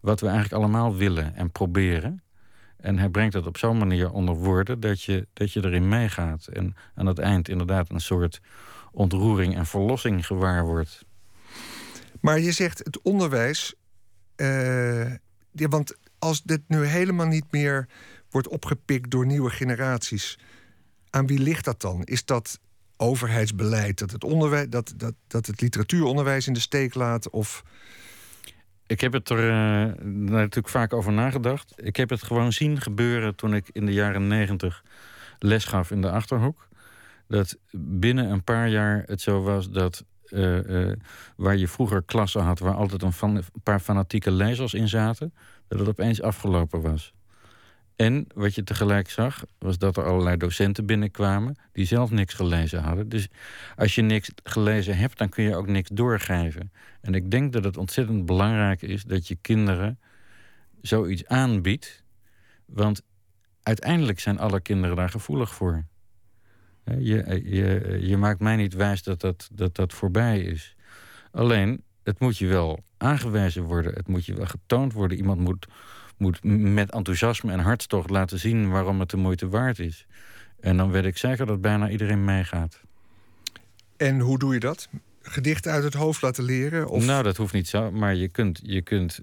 wat 0.00 0.20
we 0.20 0.26
eigenlijk 0.26 0.62
allemaal 0.62 0.96
willen 0.96 1.34
en 1.34 1.50
proberen. 1.50 2.22
En 2.76 2.98
hij 2.98 3.08
brengt 3.08 3.34
het 3.34 3.46
op 3.46 3.58
zo'n 3.58 3.78
manier 3.78 4.10
onder 4.10 4.34
woorden 4.34 4.80
dat 4.80 5.02
je, 5.02 5.26
dat 5.32 5.52
je 5.52 5.64
erin 5.64 5.88
meegaat. 5.88 6.46
En 6.46 6.74
aan 6.94 7.06
het 7.06 7.18
eind 7.18 7.48
inderdaad 7.48 7.90
een 7.90 8.00
soort 8.00 8.40
ontroering 8.92 9.56
en 9.56 9.66
verlossing 9.66 10.26
gewaar 10.26 10.64
wordt. 10.64 11.04
Maar 12.20 12.40
je 12.40 12.52
zegt 12.52 12.78
het 12.78 13.02
onderwijs. 13.02 13.74
Uh, 14.36 15.10
ja, 15.50 15.68
want 15.68 15.96
als 16.18 16.42
dit 16.42 16.60
nu 16.66 16.84
helemaal 16.84 17.26
niet 17.26 17.52
meer 17.52 17.88
wordt 18.30 18.48
opgepikt 18.48 19.10
door 19.10 19.26
nieuwe 19.26 19.50
generaties, 19.50 20.38
aan 21.10 21.26
wie 21.26 21.38
ligt 21.38 21.64
dat 21.64 21.80
dan? 21.80 22.04
Is 22.04 22.24
dat 22.24 22.58
overheidsbeleid 22.96 23.98
dat 23.98 24.10
het, 24.10 24.24
onderwijs, 24.24 24.68
dat, 24.68 24.94
dat, 24.96 25.14
dat 25.26 25.46
het 25.46 25.60
literatuuronderwijs 25.60 26.46
in 26.46 26.52
de 26.52 26.60
steek 26.60 26.94
laat? 26.94 27.30
Of... 27.30 27.62
Ik 28.86 29.00
heb 29.00 29.12
het 29.12 29.28
er 29.28 29.38
uh, 29.38 30.04
natuurlijk 30.04 30.68
vaak 30.68 30.92
over 30.92 31.12
nagedacht. 31.12 31.72
Ik 31.76 31.96
heb 31.96 32.10
het 32.10 32.22
gewoon 32.22 32.52
zien 32.52 32.80
gebeuren 32.80 33.34
toen 33.34 33.54
ik 33.54 33.68
in 33.72 33.86
de 33.86 33.92
jaren 33.92 34.26
negentig 34.26 34.82
les 35.38 35.64
gaf 35.64 35.90
in 35.90 36.00
de 36.00 36.10
achterhoek. 36.10 36.68
Dat 37.28 37.58
binnen 37.76 38.30
een 38.30 38.44
paar 38.44 38.68
jaar 38.68 39.02
het 39.06 39.20
zo 39.20 39.42
was 39.42 39.70
dat 39.70 40.04
uh, 40.28 40.68
uh, 40.68 40.92
waar 41.36 41.56
je 41.56 41.68
vroeger 41.68 42.02
klassen 42.02 42.42
had 42.42 42.58
waar 42.58 42.74
altijd 42.74 43.02
een, 43.02 43.12
een 43.20 43.44
paar 43.62 43.80
fanatieke 43.80 44.30
lezers 44.30 44.74
in 44.74 44.88
zaten, 44.88 45.34
dat 45.68 45.78
het 45.78 45.88
opeens 45.88 46.22
afgelopen 46.22 46.80
was. 46.80 47.12
En 47.96 48.26
wat 48.34 48.54
je 48.54 48.64
tegelijk 48.64 49.10
zag, 49.10 49.44
was 49.58 49.78
dat 49.78 49.96
er 49.96 50.04
allerlei 50.04 50.36
docenten 50.36 50.86
binnenkwamen 50.86 51.56
die 51.72 51.86
zelf 51.86 52.10
niks 52.10 52.34
gelezen 52.34 52.82
hadden. 52.82 53.08
Dus 53.08 53.28
als 53.76 53.94
je 53.94 54.02
niks 54.02 54.30
gelezen 54.42 54.96
hebt, 54.96 55.18
dan 55.18 55.28
kun 55.28 55.44
je 55.44 55.56
ook 55.56 55.66
niks 55.66 55.90
doorgeven. 55.92 56.72
En 57.00 57.14
ik 57.14 57.30
denk 57.30 57.52
dat 57.52 57.64
het 57.64 57.76
ontzettend 57.76 58.26
belangrijk 58.26 58.82
is 58.82 59.04
dat 59.04 59.28
je 59.28 59.36
kinderen 59.40 59.98
zoiets 60.80 61.26
aanbiedt. 61.26 62.04
Want 62.64 63.02
uiteindelijk 63.62 64.20
zijn 64.20 64.38
alle 64.38 64.60
kinderen 64.60 64.96
daar 64.96 65.10
gevoelig 65.10 65.54
voor. 65.54 65.84
Je, 66.84 67.40
je, 67.44 67.98
je 68.00 68.16
maakt 68.16 68.40
mij 68.40 68.56
niet 68.56 68.74
wijs 68.74 69.02
dat 69.02 69.20
dat, 69.20 69.48
dat 69.52 69.74
dat 69.74 69.92
voorbij 69.92 70.40
is. 70.40 70.76
Alleen, 71.30 71.82
het 72.02 72.20
moet 72.20 72.38
je 72.38 72.46
wel 72.46 72.84
aangewezen 72.96 73.62
worden. 73.62 73.94
Het 73.94 74.08
moet 74.08 74.26
je 74.26 74.34
wel 74.34 74.46
getoond 74.46 74.92
worden. 74.92 75.16
Iemand 75.16 75.40
moet 75.40 75.66
moet 76.16 76.44
met 76.44 76.90
enthousiasme 76.90 77.52
en 77.52 77.60
hartstocht 77.60 78.10
laten 78.10 78.38
zien 78.38 78.70
waarom 78.70 79.00
het 79.00 79.10
de 79.10 79.16
moeite 79.16 79.48
waard 79.48 79.78
is. 79.78 80.06
En 80.60 80.76
dan 80.76 80.90
weet 80.90 81.04
ik 81.04 81.16
zeker 81.16 81.46
dat 81.46 81.60
bijna 81.60 81.88
iedereen 81.88 82.24
meegaat. 82.24 82.80
En 83.96 84.20
hoe 84.20 84.38
doe 84.38 84.54
je 84.54 84.60
dat? 84.60 84.88
Gedichten 85.22 85.72
uit 85.72 85.84
het 85.84 85.94
hoofd 85.94 86.22
laten 86.22 86.44
leren? 86.44 86.88
Of? 86.88 87.06
Nou, 87.06 87.22
dat 87.22 87.36
hoeft 87.36 87.52
niet 87.52 87.68
zo. 87.68 87.90
Maar 87.90 88.14
je 88.14 88.28
kunt, 88.28 88.60
je 88.62 88.82
kunt 88.82 89.20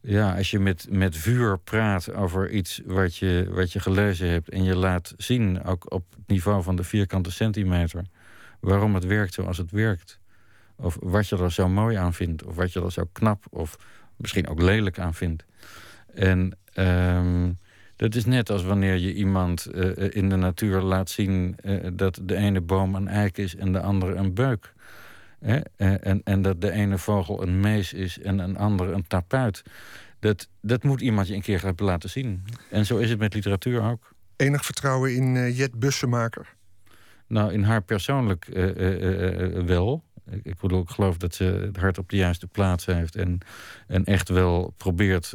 ja, 0.00 0.36
als 0.36 0.50
je 0.50 0.58
met, 0.58 0.86
met 0.90 1.16
vuur 1.16 1.58
praat 1.58 2.12
over 2.12 2.50
iets 2.50 2.80
wat 2.84 3.16
je, 3.16 3.46
wat 3.50 3.72
je 3.72 3.80
gelezen 3.80 4.28
hebt. 4.28 4.48
en 4.48 4.64
je 4.64 4.76
laat 4.76 5.14
zien, 5.16 5.64
ook 5.64 5.92
op 5.92 6.04
het 6.10 6.26
niveau 6.28 6.62
van 6.62 6.76
de 6.76 6.84
vierkante 6.84 7.30
centimeter. 7.30 8.04
waarom 8.60 8.94
het 8.94 9.04
werkt 9.04 9.34
zoals 9.34 9.58
het 9.58 9.70
werkt. 9.70 10.18
Of 10.76 10.96
wat 11.00 11.28
je 11.28 11.36
er 11.36 11.52
zo 11.52 11.68
mooi 11.68 11.96
aan 11.96 12.14
vindt. 12.14 12.44
Of 12.44 12.54
wat 12.54 12.72
je 12.72 12.82
er 12.82 12.92
zo 12.92 13.08
knap 13.12 13.44
of 13.50 13.76
misschien 14.16 14.48
ook 14.48 14.60
lelijk 14.60 14.98
aan 14.98 15.14
vindt. 15.14 15.44
En 16.14 16.58
um, 16.74 17.58
dat 17.96 18.14
is 18.14 18.24
net 18.24 18.50
als 18.50 18.62
wanneer 18.62 18.96
je 18.96 19.14
iemand 19.14 19.68
uh, 19.74 20.08
in 20.10 20.28
de 20.28 20.36
natuur 20.36 20.80
laat 20.80 21.10
zien 21.10 21.56
uh, 21.64 21.86
dat 21.92 22.20
de 22.22 22.36
ene 22.36 22.60
boom 22.60 22.94
een 22.94 23.08
eik 23.08 23.38
is 23.38 23.56
en 23.56 23.72
de 23.72 23.80
andere 23.80 24.14
een 24.14 24.34
beuk. 24.34 24.74
Hè? 25.40 25.58
En, 25.76 26.20
en 26.24 26.42
dat 26.42 26.60
de 26.60 26.70
ene 26.70 26.98
vogel 26.98 27.42
een 27.42 27.60
mees 27.60 27.92
is 27.92 28.20
en 28.20 28.38
een 28.38 28.56
andere 28.56 28.92
een 28.92 29.06
tapuit. 29.06 29.62
Dat, 30.18 30.48
dat 30.60 30.82
moet 30.82 31.00
iemand 31.00 31.28
je 31.28 31.34
een 31.34 31.42
keer 31.42 31.72
laten 31.76 32.10
zien. 32.10 32.44
En 32.70 32.86
zo 32.86 32.96
is 32.96 33.10
het 33.10 33.18
met 33.18 33.34
literatuur 33.34 33.82
ook. 33.82 34.12
Enig 34.36 34.64
vertrouwen 34.64 35.14
in 35.14 35.52
Jet 35.52 35.78
Bussemaker? 35.78 36.54
Nou, 37.26 37.52
in 37.52 37.62
haar 37.62 37.82
persoonlijk 37.82 38.46
wel. 39.66 40.04
Ik, 40.42 40.58
bedoel, 40.60 40.82
ik 40.82 40.88
geloof 40.88 41.16
dat 41.16 41.34
ze 41.34 41.44
het 41.44 41.76
hart 41.76 41.98
op 41.98 42.08
de 42.08 42.16
juiste 42.16 42.46
plaats 42.46 42.86
heeft. 42.86 43.16
En, 43.16 43.38
en 43.86 44.04
echt 44.04 44.28
wel 44.28 44.74
probeert 44.76 45.34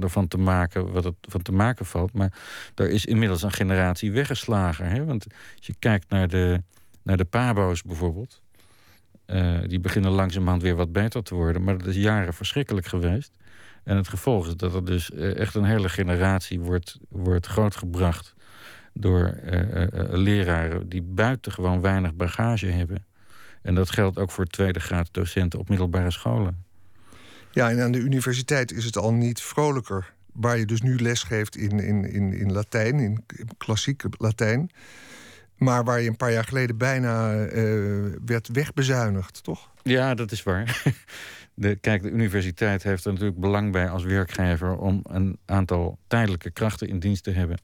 ervan 0.00 0.28
te 0.28 0.38
maken 0.38 0.92
wat 0.92 1.04
het 1.04 1.14
van 1.20 1.42
te 1.42 1.52
maken 1.52 1.86
valt. 1.86 2.12
Maar 2.12 2.32
er 2.74 2.90
is 2.90 3.04
inmiddels 3.04 3.42
een 3.42 3.52
generatie 3.52 4.12
weggeslagen. 4.12 4.86
Hè? 4.86 5.04
Want 5.04 5.26
als 5.56 5.66
je 5.66 5.74
kijkt 5.78 6.10
naar 6.10 6.28
de, 6.28 6.62
naar 7.02 7.16
de 7.16 7.24
Pabo's 7.24 7.82
bijvoorbeeld. 7.82 8.42
Uh, 9.26 9.58
die 9.66 9.80
beginnen 9.80 10.10
langzamerhand 10.10 10.62
weer 10.62 10.76
wat 10.76 10.92
beter 10.92 11.22
te 11.22 11.34
worden. 11.34 11.64
Maar 11.64 11.78
dat 11.78 11.86
is 11.86 11.96
jaren 11.96 12.34
verschrikkelijk 12.34 12.86
geweest. 12.86 13.36
En 13.84 13.96
het 13.96 14.08
gevolg 14.08 14.46
is 14.46 14.56
dat 14.56 14.74
er 14.74 14.84
dus 14.84 15.10
uh, 15.10 15.36
echt 15.36 15.54
een 15.54 15.64
hele 15.64 15.88
generatie 15.88 16.60
wordt, 16.60 16.98
wordt 17.08 17.46
grootgebracht 17.46 18.34
door 18.92 19.40
uh, 19.44 19.86
leraren 20.10 20.88
die 20.88 21.02
buitengewoon 21.02 21.80
weinig 21.80 22.14
bagage 22.14 22.66
hebben. 22.66 23.04
En 23.62 23.74
dat 23.74 23.90
geldt 23.90 24.18
ook 24.18 24.30
voor 24.30 24.46
tweede 24.46 24.80
graad 24.80 25.08
docenten 25.10 25.58
op 25.58 25.68
middelbare 25.68 26.10
scholen. 26.10 26.64
Ja, 27.50 27.70
en 27.70 27.82
aan 27.82 27.92
de 27.92 27.98
universiteit 27.98 28.72
is 28.72 28.84
het 28.84 28.96
al 28.96 29.12
niet 29.12 29.40
vrolijker. 29.40 30.12
Waar 30.32 30.58
je 30.58 30.66
dus 30.66 30.80
nu 30.80 30.98
les 30.98 31.22
geeft 31.22 31.56
in, 31.56 31.80
in, 31.80 32.04
in, 32.04 32.32
in 32.32 32.52
Latijn, 32.52 32.98
in 32.98 33.24
klassiek 33.58 34.02
Latijn. 34.18 34.70
Maar 35.56 35.84
waar 35.84 36.00
je 36.00 36.08
een 36.08 36.16
paar 36.16 36.32
jaar 36.32 36.44
geleden 36.44 36.76
bijna 36.76 37.46
werd 38.24 38.48
wegbezuinigd, 38.52 39.42
toch? 39.42 39.70
Ja, 39.82 40.14
dat 40.14 40.32
is 40.32 40.42
waar. 40.42 40.82
De, 41.54 41.76
kijk, 41.76 42.02
de 42.02 42.10
universiteit 42.10 42.82
heeft 42.82 43.04
er 43.04 43.12
natuurlijk 43.12 43.40
belang 43.40 43.72
bij 43.72 43.88
als 43.88 44.04
werkgever 44.04 44.76
om 44.76 45.00
een 45.08 45.38
aantal 45.44 45.98
tijdelijke 46.06 46.50
krachten 46.50 46.88
in 46.88 46.98
dienst 46.98 47.24
te 47.24 47.30
hebben. 47.30 47.60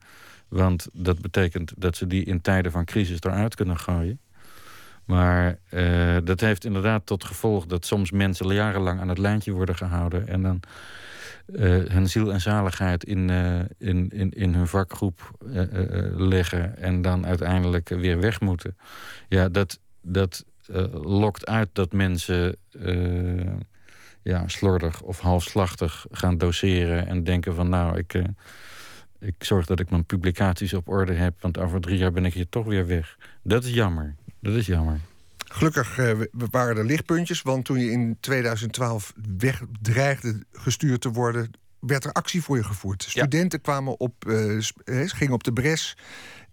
Want 0.48 0.88
dat 0.92 1.20
betekent 1.20 1.72
dat 1.76 1.96
ze 1.96 2.06
die 2.06 2.24
in 2.24 2.40
tijden 2.40 2.72
van 2.72 2.84
crisis 2.84 3.20
eruit 3.20 3.54
kunnen 3.54 3.78
gooien. 3.78 4.18
Maar 5.06 5.58
uh, 5.70 6.16
dat 6.24 6.40
heeft 6.40 6.64
inderdaad 6.64 7.06
tot 7.06 7.24
gevolg 7.24 7.66
dat 7.66 7.86
soms 7.86 8.10
mensen 8.10 8.54
jarenlang 8.54 9.00
aan 9.00 9.08
het 9.08 9.18
lijntje 9.18 9.52
worden 9.52 9.76
gehouden. 9.76 10.28
En 10.28 10.42
dan 10.42 10.60
uh, 11.46 11.84
hun 11.84 12.08
ziel 12.08 12.32
en 12.32 12.40
zaligheid 12.40 13.04
in, 13.04 13.28
uh, 13.28 13.58
in, 13.78 14.08
in, 14.08 14.30
in 14.30 14.54
hun 14.54 14.66
vakgroep 14.66 15.30
leggen. 16.16 16.76
En 16.76 17.02
dan 17.02 17.26
uiteindelijk 17.26 17.88
weer 17.88 18.20
weg 18.20 18.40
moeten. 18.40 18.76
Ja, 19.28 19.48
dat, 19.48 19.80
dat 20.00 20.44
lokt 20.92 21.46
uit 21.46 21.68
dat 21.72 21.92
mensen 21.92 22.56
ja, 24.22 24.48
slordig 24.48 25.02
of 25.02 25.20
halfslachtig 25.20 26.06
gaan 26.10 26.38
doseren. 26.38 27.06
En 27.06 27.24
denken 27.24 27.54
van 27.54 27.68
nou, 27.68 27.98
ik 27.98 28.14
ik 29.18 29.44
zorg 29.44 29.66
dat 29.66 29.80
ik 29.80 29.90
mijn 29.90 30.04
publicaties 30.04 30.74
op 30.74 30.88
orde 30.88 31.12
heb, 31.12 31.34
want 31.40 31.58
over 31.58 31.80
drie 31.80 31.98
jaar 31.98 32.12
ben 32.12 32.24
ik 32.24 32.34
hier 32.34 32.48
toch 32.48 32.64
weer 32.66 32.86
weg. 32.86 33.16
Dat 33.42 33.64
is 33.64 33.74
jammer. 33.74 34.14
Dat 34.46 34.54
is 34.54 34.66
jammer. 34.66 35.00
Gelukkig 35.36 35.98
uh, 35.98 36.20
waren 36.32 36.76
er 36.76 36.84
lichtpuntjes, 36.84 37.42
want 37.42 37.64
toen 37.64 37.78
je 37.78 37.90
in 37.90 38.16
2012 38.20 39.12
weg 39.38 39.62
dreigde 39.80 40.44
gestuurd 40.52 41.00
te 41.00 41.10
worden, 41.10 41.50
werd 41.80 42.04
er 42.04 42.12
actie 42.12 42.42
voor 42.42 42.56
je 42.56 42.64
gevoerd. 42.64 43.02
Studenten 43.02 43.60
kwamen 43.60 44.00
op, 44.00 44.24
uh, 44.26 44.62
gingen 44.84 45.34
op 45.34 45.44
de 45.44 45.52
bres 45.52 45.96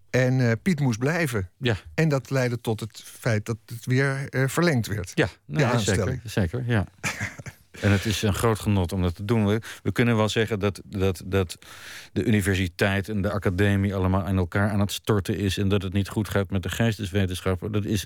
en 0.09 0.39
uh, 0.39 0.51
Piet 0.61 0.79
moest 0.79 0.99
blijven. 0.99 1.49
Ja. 1.57 1.75
En 1.93 2.09
dat 2.09 2.29
leidde 2.29 2.61
tot 2.61 2.79
het 2.79 3.03
feit 3.05 3.45
dat 3.45 3.57
het 3.65 3.85
weer 3.85 4.27
verlengd 4.47 4.87
werd. 4.87 5.11
Ja, 5.13 5.29
nee, 5.45 5.79
zeker. 5.79 6.19
zeker 6.23 6.63
ja. 6.65 6.87
En 7.81 7.91
het 7.91 8.05
is 8.05 8.21
een 8.21 8.33
groot 8.33 8.59
genot 8.59 8.93
om 8.93 9.01
dat 9.01 9.15
te 9.15 9.25
doen. 9.25 9.45
We, 9.45 9.61
we 9.83 9.91
kunnen 9.91 10.15
wel 10.15 10.29
zeggen 10.29 10.59
dat, 10.59 10.81
dat, 10.85 11.23
dat 11.25 11.57
de 12.13 12.23
universiteit 12.23 13.09
en 13.09 13.21
de 13.21 13.31
academie 13.31 13.95
allemaal 13.95 14.23
aan 14.23 14.37
elkaar 14.37 14.69
aan 14.69 14.79
het 14.79 14.91
storten 14.91 15.37
is. 15.37 15.57
En 15.57 15.67
dat 15.67 15.81
het 15.81 15.93
niet 15.93 16.09
goed 16.09 16.29
gaat 16.29 16.49
met 16.49 16.63
de 16.63 16.69
geesteswetenschappen. 16.69 17.71
Dat 17.71 17.85
is 17.85 18.05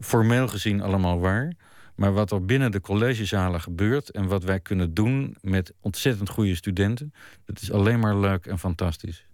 formeel 0.00 0.48
gezien 0.48 0.82
allemaal 0.82 1.20
waar. 1.20 1.52
Maar 1.94 2.12
wat 2.12 2.30
er 2.30 2.44
binnen 2.44 2.70
de 2.70 2.80
collegezalen 2.80 3.60
gebeurt 3.60 4.10
en 4.10 4.26
wat 4.26 4.44
wij 4.44 4.60
kunnen 4.60 4.94
doen 4.94 5.36
met 5.40 5.72
ontzettend 5.80 6.28
goede 6.28 6.54
studenten, 6.54 7.12
dat 7.44 7.60
is 7.60 7.72
alleen 7.72 8.00
maar 8.00 8.16
leuk 8.16 8.46
en 8.46 8.58
fantastisch. 8.58 9.26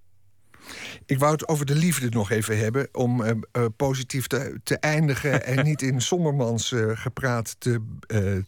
Ik 1.07 1.19
wou 1.19 1.33
het 1.33 1.49
over 1.49 1.67
de 1.67 1.75
liefde 1.75 2.09
nog 2.09 2.31
even 2.31 2.59
hebben, 2.59 2.89
om 2.93 3.21
uh, 3.21 3.31
uh, 3.53 3.65
positief 3.77 4.27
te, 4.27 4.61
te 4.63 4.79
eindigen 4.79 5.45
en 5.45 5.65
niet 5.71 5.83
in 5.83 6.01
sombermans 6.01 6.73
uh, 6.73 6.91
gepraat 6.95 7.57
te, 7.59 7.81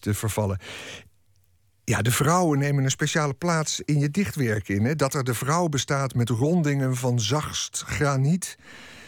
te 0.01 0.15
vervallen. 0.15 0.59
Ja, 1.89 2.03
de 2.03 2.11
vrouwen 2.11 2.59
nemen 2.59 2.85
een 2.85 2.91
speciale 2.91 3.35
plaats 3.35 3.81
in 3.81 3.99
je 3.99 4.11
dichtwerk 4.11 4.69
in. 4.69 4.85
Hè? 4.85 4.97
Dat 4.97 5.15
er 5.15 5.25
de 5.25 5.35
vrouw 5.35 5.69
bestaat 5.69 6.15
met 6.15 6.29
rondingen 6.29 6.97
van 6.97 7.21
zachtst 7.21 7.83
graniet 7.87 8.59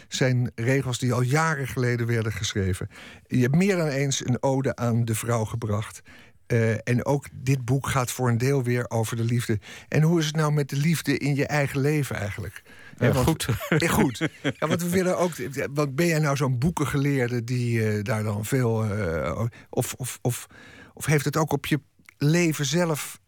zijn 0.08 0.50
regels 0.54 0.98
die 0.98 1.12
al 1.12 1.20
jaren 1.20 1.68
geleden 1.68 2.06
werden 2.06 2.32
geschreven. 2.32 2.88
Je 3.26 3.40
hebt 3.40 3.54
meer 3.54 3.76
dan 3.76 3.88
eens 3.88 4.26
een 4.26 4.42
ode 4.42 4.76
aan 4.76 5.04
de 5.04 5.14
vrouw 5.14 5.44
gebracht. 5.44 6.02
Uh, 6.46 6.70
en 6.70 7.04
ook 7.04 7.26
dit 7.32 7.64
boek 7.64 7.88
gaat 7.88 8.10
voor 8.10 8.28
een 8.28 8.38
deel 8.38 8.62
weer 8.62 8.90
over 8.90 9.16
de 9.16 9.24
liefde. 9.24 9.58
En 9.88 10.02
hoe 10.02 10.18
is 10.18 10.26
het 10.26 10.36
nou 10.36 10.52
met 10.52 10.68
de 10.68 10.76
liefde 10.76 11.18
in 11.18 11.34
je 11.34 11.46
eigen 11.46 11.80
leven 11.80 12.16
eigenlijk? 12.16 12.62
Ja, 12.98 13.12
want, 13.12 13.26
goed. 13.26 13.48
Ja, 13.78 13.88
goed. 13.88 14.28
Ja, 14.42 14.66
want 14.66 14.82
we 14.82 14.88
willen 14.88 15.18
ook. 15.18 15.32
Want 15.74 15.94
ben 15.94 16.06
jij 16.06 16.18
nou 16.18 16.36
zo'n 16.36 16.58
boekengeleerde 16.58 17.44
die 17.44 17.78
uh, 17.78 18.04
daar 18.04 18.22
dan 18.22 18.44
veel. 18.44 18.98
Uh, 18.98 19.42
of, 19.70 19.94
of, 19.94 20.18
of, 20.22 20.46
of 20.94 21.06
heeft 21.06 21.24
het 21.24 21.36
ook 21.36 21.52
op 21.52 21.66
je 21.66 21.80
leven 22.18 22.64
zelf. 22.64 23.20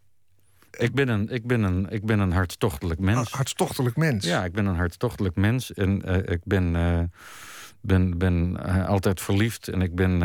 Ik 0.70 0.94
ben 0.94 1.08
een, 1.08 1.28
ik 1.28 1.46
ben 1.46 1.62
een, 1.62 1.88
ik 1.90 2.04
ben 2.04 2.18
een 2.18 2.32
hartstochtelijk 2.32 3.00
mens. 3.00 3.30
Hartstochtelijk 3.30 3.96
mens? 3.96 4.24
Ja, 4.24 4.44
ik 4.44 4.52
ben 4.52 4.66
een 4.66 4.76
hartstochtelijk 4.76 5.36
mens. 5.36 5.72
En 5.72 6.02
uh, 6.08 6.16
ik 6.16 6.40
ben, 6.44 6.74
uh, 6.74 7.00
ben, 7.80 8.18
ben 8.18 8.58
uh, 8.66 8.88
altijd 8.88 9.20
verliefd. 9.20 9.68
En 9.68 9.82
ik 9.82 9.94
ben, 9.94 10.18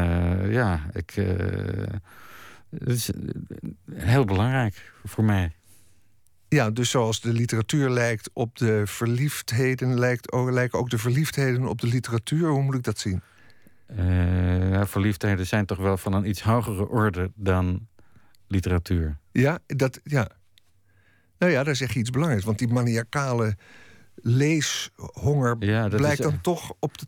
ja, 0.51 0.81
ik. 0.93 1.13
het 2.69 2.89
is 2.89 3.09
heel 3.91 4.25
belangrijk 4.25 4.93
voor 5.03 5.23
mij. 5.23 5.55
Ja, 6.47 6.69
dus 6.69 6.89
zoals 6.89 7.21
de 7.21 7.33
literatuur 7.33 7.89
lijkt 7.89 8.29
op 8.33 8.57
de 8.57 8.81
verliefdheden, 8.85 9.99
lijkt, 9.99 10.33
lijken 10.33 10.79
ook 10.79 10.89
de 10.89 10.97
verliefdheden 10.97 11.67
op 11.67 11.81
de 11.81 11.87
literatuur. 11.87 12.49
Hoe 12.49 12.61
moet 12.61 12.75
ik 12.75 12.83
dat 12.83 12.99
zien? 12.99 13.21
verliefdheden 14.85 15.47
zijn 15.47 15.65
toch 15.65 15.77
wel 15.77 15.97
van 15.97 16.13
een 16.13 16.27
iets 16.29 16.41
hogere 16.41 16.87
orde 16.87 17.31
dan 17.35 17.87
literatuur. 18.55 19.17
Ja, 19.31 19.59
dat, 19.67 19.99
ja. 20.03 20.27
Nou 21.37 21.51
ja, 21.51 21.63
daar 21.63 21.75
zeg 21.75 21.93
je 21.93 21.99
iets 21.99 22.09
belangrijks. 22.09 22.45
Want 22.45 22.59
die 22.59 22.67
maniacale 22.67 23.57
leeshonger 24.15 25.55
ja, 25.59 25.87
blijkt 25.87 26.21
dan 26.21 26.41
toch 26.41 26.73
op 26.79 26.97
de, 26.97 27.05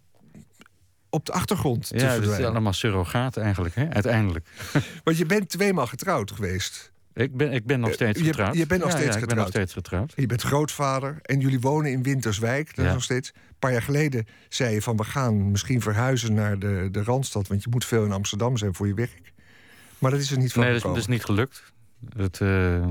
op 1.10 1.26
de 1.26 1.32
achtergrond 1.32 1.88
ja, 1.88 1.98
te 1.98 1.98
verdwijnen. 1.98 2.30
Ja, 2.30 2.32
dat 2.32 2.40
is 2.40 2.46
allemaal 2.46 2.74
surrogaat 2.74 3.38
eigenlijk, 3.38 3.76
hè? 3.76 3.90
uiteindelijk. 3.90 4.48
Want 5.04 5.18
je 5.18 5.26
bent 5.26 5.50
tweemaal 5.50 5.88
getrouwd 5.88 6.32
geweest. 6.32 6.92
Ik 7.14 7.38
ben, 7.38 7.52
ik 7.52 7.66
ben 7.66 7.80
nog 7.80 7.94
steeds 7.94 8.22
getrouwd. 8.22 8.54
Je, 8.54 8.60
je 8.60 8.66
bent 8.66 8.82
nog, 8.82 8.92
steeds 8.92 9.06
getrouwd. 9.06 9.28
Ben 9.28 9.38
nog 9.38 9.48
steeds 9.48 9.74
getrouwd. 9.74 10.14
Je 10.16 10.26
bent 10.26 10.42
grootvader 10.42 11.20
en 11.22 11.40
jullie 11.40 11.60
wonen 11.60 11.92
in 11.92 12.04
Winterswijk. 12.04 12.76
Dat 12.76 12.86
is 12.86 12.92
nog 12.92 13.04
steeds. 13.04 13.32
Een 13.36 13.56
paar 13.60 13.72
jaar 13.72 13.82
geleden 13.82 14.26
zei 14.50 14.74
je 14.74 14.82
van 14.82 14.98
we 14.98 15.04
gaan 15.04 15.52
misschien 15.52 15.82
verhuizen 15.82 16.34
naar 16.34 16.60
de, 16.60 16.88
de 16.92 17.04
Randstad. 17.04 17.48
Want 17.48 17.64
je 17.64 17.70
moet 17.70 17.86
veel 17.86 18.06
in 18.06 18.12
Amsterdam 18.12 18.58
zijn 18.58 18.76
voor 18.76 18.88
je 18.88 18.94
werk. 18.94 19.34
Maar 19.98 20.12
dat 20.12 20.20
is 20.20 20.32
er 20.32 20.38
niet 20.38 20.54
van 20.54 20.62
Nee, 20.62 20.72
dat 20.72 20.82
is, 20.82 20.88
dat 20.88 20.98
is 20.98 21.08
niet 21.08 21.24
gelukt. 21.24 21.74
Het, 22.16 22.40
uh, 22.40 22.86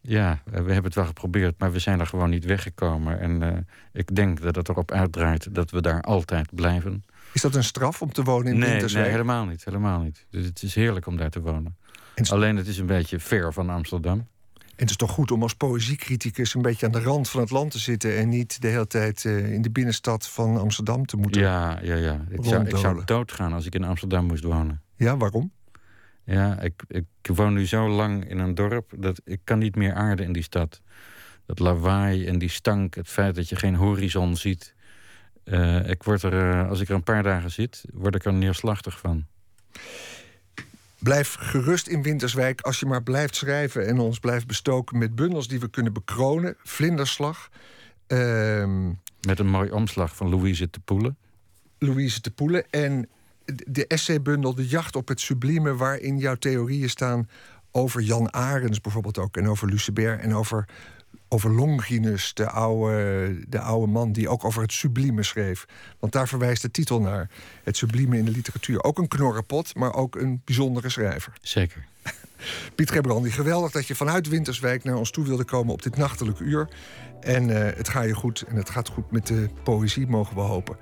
ja, 0.00 0.42
we 0.44 0.56
hebben 0.56 0.84
het 0.84 0.94
wel 0.94 1.06
geprobeerd, 1.06 1.58
maar 1.58 1.72
we 1.72 1.78
zijn 1.78 2.00
er 2.00 2.06
gewoon 2.06 2.30
niet 2.30 2.44
weggekomen. 2.44 3.20
En 3.20 3.42
uh, 3.42 3.58
ik 3.92 4.14
denk 4.14 4.42
dat 4.42 4.54
het 4.54 4.68
erop 4.68 4.90
uitdraait 4.90 5.54
dat 5.54 5.70
we 5.70 5.80
daar 5.80 6.00
altijd 6.00 6.54
blijven. 6.54 7.04
Is 7.32 7.40
dat 7.40 7.54
een 7.54 7.64
straf 7.64 8.02
om 8.02 8.12
te 8.12 8.22
wonen 8.22 8.52
in 8.52 8.58
nee, 8.58 8.70
Winterswijk? 8.70 9.04
Nee, 9.04 9.14
helemaal 9.14 9.44
niet. 9.44 9.64
Helemaal 9.64 10.00
niet. 10.00 10.26
Dus 10.30 10.44
het 10.44 10.62
is 10.62 10.74
heerlijk 10.74 11.06
om 11.06 11.16
daar 11.16 11.30
te 11.30 11.40
wonen. 11.40 11.76
Alleen 12.28 12.56
het 12.56 12.66
is 12.66 12.78
een 12.78 12.86
beetje 12.86 13.18
ver 13.18 13.52
van 13.52 13.70
Amsterdam. 13.70 14.26
En 14.58 14.88
het 14.88 14.90
is 14.90 14.96
toch 14.96 15.10
goed 15.10 15.30
om 15.30 15.42
als 15.42 15.54
poëziecriticus 15.54 16.54
een 16.54 16.62
beetje 16.62 16.86
aan 16.86 16.92
de 16.92 17.00
rand 17.00 17.28
van 17.28 17.40
het 17.40 17.50
land 17.50 17.70
te 17.70 17.78
zitten... 17.78 18.16
en 18.16 18.28
niet 18.28 18.60
de 18.60 18.68
hele 18.68 18.86
tijd 18.86 19.24
uh, 19.24 19.52
in 19.52 19.62
de 19.62 19.70
binnenstad 19.70 20.28
van 20.28 20.56
Amsterdam 20.56 21.06
te 21.06 21.16
moeten 21.16 21.40
Ja, 21.40 21.78
ja, 21.82 21.94
ja. 21.94 22.24
Ik 22.28 22.44
zou, 22.44 22.66
ik 22.66 22.76
zou 22.76 23.04
doodgaan 23.04 23.52
als 23.52 23.66
ik 23.66 23.74
in 23.74 23.84
Amsterdam 23.84 24.26
moest 24.26 24.44
wonen. 24.44 24.80
Ja, 24.96 25.16
waarom? 25.16 25.52
Ja, 26.24 26.60
ik, 26.60 26.82
ik 26.88 27.04
woon 27.22 27.54
nu 27.54 27.66
zo 27.66 27.88
lang 27.88 28.28
in 28.28 28.38
een 28.38 28.54
dorp 28.54 28.92
dat 28.96 29.20
ik 29.24 29.40
kan 29.44 29.58
niet 29.58 29.76
meer 29.76 29.94
aarden 29.94 30.26
in 30.26 30.32
die 30.32 30.42
stad. 30.42 30.80
Dat 31.46 31.58
lawaai 31.58 32.26
en 32.26 32.38
die 32.38 32.48
stank, 32.48 32.94
het 32.94 33.08
feit 33.08 33.34
dat 33.34 33.48
je 33.48 33.56
geen 33.56 33.74
horizon 33.74 34.36
ziet. 34.36 34.74
Uh, 35.44 35.88
ik 35.88 36.02
word 36.02 36.22
er, 36.22 36.32
uh, 36.32 36.68
als 36.68 36.80
ik 36.80 36.88
er 36.88 36.94
een 36.94 37.02
paar 37.02 37.22
dagen 37.22 37.50
zit, 37.50 37.84
word 37.92 38.14
ik 38.14 38.24
er 38.24 38.32
neerslachtig 38.32 38.98
van. 38.98 39.26
Blijf 40.98 41.34
gerust 41.34 41.86
in 41.86 42.02
Winterswijk 42.02 42.60
als 42.60 42.80
je 42.80 42.86
maar 42.86 43.02
blijft 43.02 43.36
schrijven 43.36 43.86
en 43.86 43.98
ons 43.98 44.18
blijft 44.18 44.46
bestoken 44.46 44.98
met 44.98 45.14
bundels 45.14 45.48
die 45.48 45.60
we 45.60 45.68
kunnen 45.68 45.92
bekronen. 45.92 46.56
Vlinderslag. 46.62 47.50
Uh, 48.08 48.88
met 49.26 49.38
een 49.38 49.50
mooi 49.50 49.70
omslag 49.70 50.16
van 50.16 50.28
Louise 50.28 50.68
de 50.70 50.80
Poelen. 50.80 51.16
Louise 51.78 52.20
de 52.20 52.30
Poelen. 52.30 52.70
En 52.70 53.08
de 53.44 53.86
essaybundel 53.86 54.54
De 54.54 54.66
Jacht 54.66 54.96
op 54.96 55.08
het 55.08 55.20
Sublieme, 55.20 55.76
waarin 55.76 56.18
jouw 56.18 56.34
theorieën 56.34 56.90
staan 56.90 57.28
over 57.70 58.00
Jan 58.00 58.32
Arends 58.32 58.80
bijvoorbeeld 58.80 59.18
ook. 59.18 59.36
En 59.36 59.48
over 59.48 59.68
Lucebert 59.68 60.20
en 60.20 60.34
over, 60.34 60.68
over 61.28 61.50
Longinus, 61.50 62.34
de 62.34 62.50
oude, 62.50 63.44
de 63.48 63.60
oude 63.60 63.92
man 63.92 64.12
die 64.12 64.28
ook 64.28 64.44
over 64.44 64.62
het 64.62 64.72
sublieme 64.72 65.22
schreef. 65.22 65.64
Want 65.98 66.12
daar 66.12 66.28
verwijst 66.28 66.62
de 66.62 66.70
titel 66.70 67.00
naar. 67.00 67.30
Het 67.62 67.76
sublieme 67.76 68.18
in 68.18 68.24
de 68.24 68.30
literatuur. 68.30 68.82
Ook 68.82 68.98
een 68.98 69.08
knorrenpot, 69.08 69.74
maar 69.74 69.94
ook 69.94 70.16
een 70.16 70.42
bijzondere 70.44 70.88
schrijver. 70.88 71.32
Zeker. 71.40 71.86
Piet 72.74 72.90
Gebrandi, 72.90 73.30
geweldig 73.30 73.70
dat 73.70 73.86
je 73.86 73.94
vanuit 73.94 74.28
Winterswijk 74.28 74.84
naar 74.84 74.96
ons 74.96 75.10
toe 75.10 75.24
wilde 75.24 75.44
komen 75.44 75.72
op 75.72 75.82
dit 75.82 75.96
nachtelijke 75.96 76.44
uur. 76.44 76.68
En 77.20 77.48
uh, 77.48 77.58
het 77.58 77.88
gaat 77.88 78.06
je 78.06 78.14
goed 78.14 78.42
en 78.42 78.56
het 78.56 78.70
gaat 78.70 78.88
goed 78.88 79.10
met 79.10 79.26
de 79.26 79.48
poëzie, 79.62 80.06
mogen 80.06 80.34
we 80.34 80.40
hopen. 80.40 80.76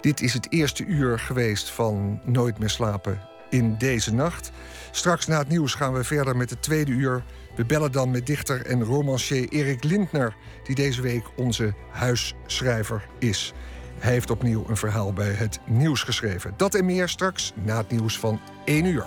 Dit 0.00 0.20
is 0.20 0.32
het 0.32 0.52
eerste 0.52 0.84
uur 0.84 1.18
geweest 1.18 1.70
van 1.70 2.20
Nooit 2.24 2.58
meer 2.58 2.70
slapen 2.70 3.20
in 3.50 3.76
deze 3.78 4.14
nacht. 4.14 4.50
Straks 4.90 5.26
na 5.26 5.38
het 5.38 5.48
nieuws 5.48 5.74
gaan 5.74 5.92
we 5.92 6.04
verder 6.04 6.36
met 6.36 6.50
het 6.50 6.62
tweede 6.62 6.92
uur. 6.92 7.24
We 7.56 7.64
bellen 7.64 7.92
dan 7.92 8.10
met 8.10 8.26
dichter 8.26 8.66
en 8.66 8.84
romancier 8.84 9.48
Erik 9.48 9.84
Lindner, 9.84 10.36
die 10.64 10.74
deze 10.74 11.02
week 11.02 11.24
onze 11.36 11.74
huisschrijver 11.90 13.06
is. 13.18 13.52
Hij 13.98 14.12
heeft 14.12 14.30
opnieuw 14.30 14.64
een 14.68 14.76
verhaal 14.76 15.12
bij 15.12 15.30
het 15.30 15.60
nieuws 15.66 16.02
geschreven. 16.02 16.54
Dat 16.56 16.74
en 16.74 16.84
meer 16.84 17.08
straks 17.08 17.52
na 17.62 17.76
het 17.76 17.90
nieuws 17.90 18.18
van 18.18 18.40
1 18.64 18.84
uur. 18.84 19.06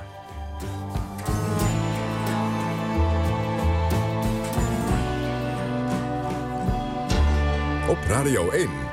Op 7.90 7.98
Radio 8.08 8.50
1. 8.50 8.93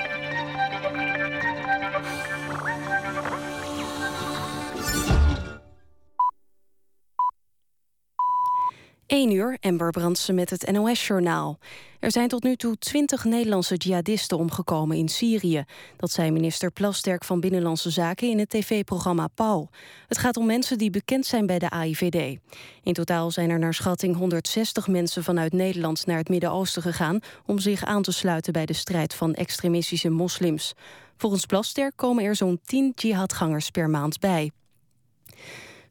1 9.11 9.31
uur, 9.31 9.57
Ember 9.59 9.89
Brandsen 9.89 10.35
met 10.35 10.49
het 10.49 10.71
NOS-journaal. 10.71 11.59
Er 11.99 12.11
zijn 12.11 12.27
tot 12.27 12.43
nu 12.43 12.55
toe 12.55 12.77
20 12.77 13.23
Nederlandse 13.23 13.75
jihadisten 13.75 14.37
omgekomen 14.37 14.97
in 14.97 15.09
Syrië. 15.09 15.63
Dat 15.97 16.11
zei 16.11 16.31
minister 16.31 16.71
Plasterk 16.71 17.23
van 17.23 17.39
Binnenlandse 17.39 17.89
Zaken 17.89 18.29
in 18.29 18.39
het 18.39 18.49
tv-programma 18.49 19.27
Pauw. 19.27 19.69
Het 20.07 20.17
gaat 20.17 20.37
om 20.37 20.45
mensen 20.45 20.77
die 20.77 20.89
bekend 20.89 21.25
zijn 21.25 21.45
bij 21.45 21.59
de 21.59 21.69
AIVD. 21.69 22.39
In 22.83 22.93
totaal 22.93 23.31
zijn 23.31 23.49
er 23.49 23.59
naar 23.59 23.73
schatting 23.73 24.15
160 24.15 24.87
mensen 24.87 25.23
vanuit 25.23 25.53
Nederland 25.53 26.05
naar 26.05 26.17
het 26.17 26.29
Midden-Oosten 26.29 26.81
gegaan... 26.81 27.19
om 27.45 27.59
zich 27.59 27.83
aan 27.83 28.01
te 28.01 28.11
sluiten 28.11 28.53
bij 28.53 28.65
de 28.65 28.73
strijd 28.73 29.13
van 29.13 29.33
extremistische 29.33 30.09
moslims. 30.09 30.73
Volgens 31.17 31.45
Plasterk 31.45 31.93
komen 31.95 32.23
er 32.23 32.35
zo'n 32.35 32.59
10 32.65 32.91
jihadgangers 32.95 33.69
per 33.69 33.89
maand 33.89 34.19
bij. 34.19 34.51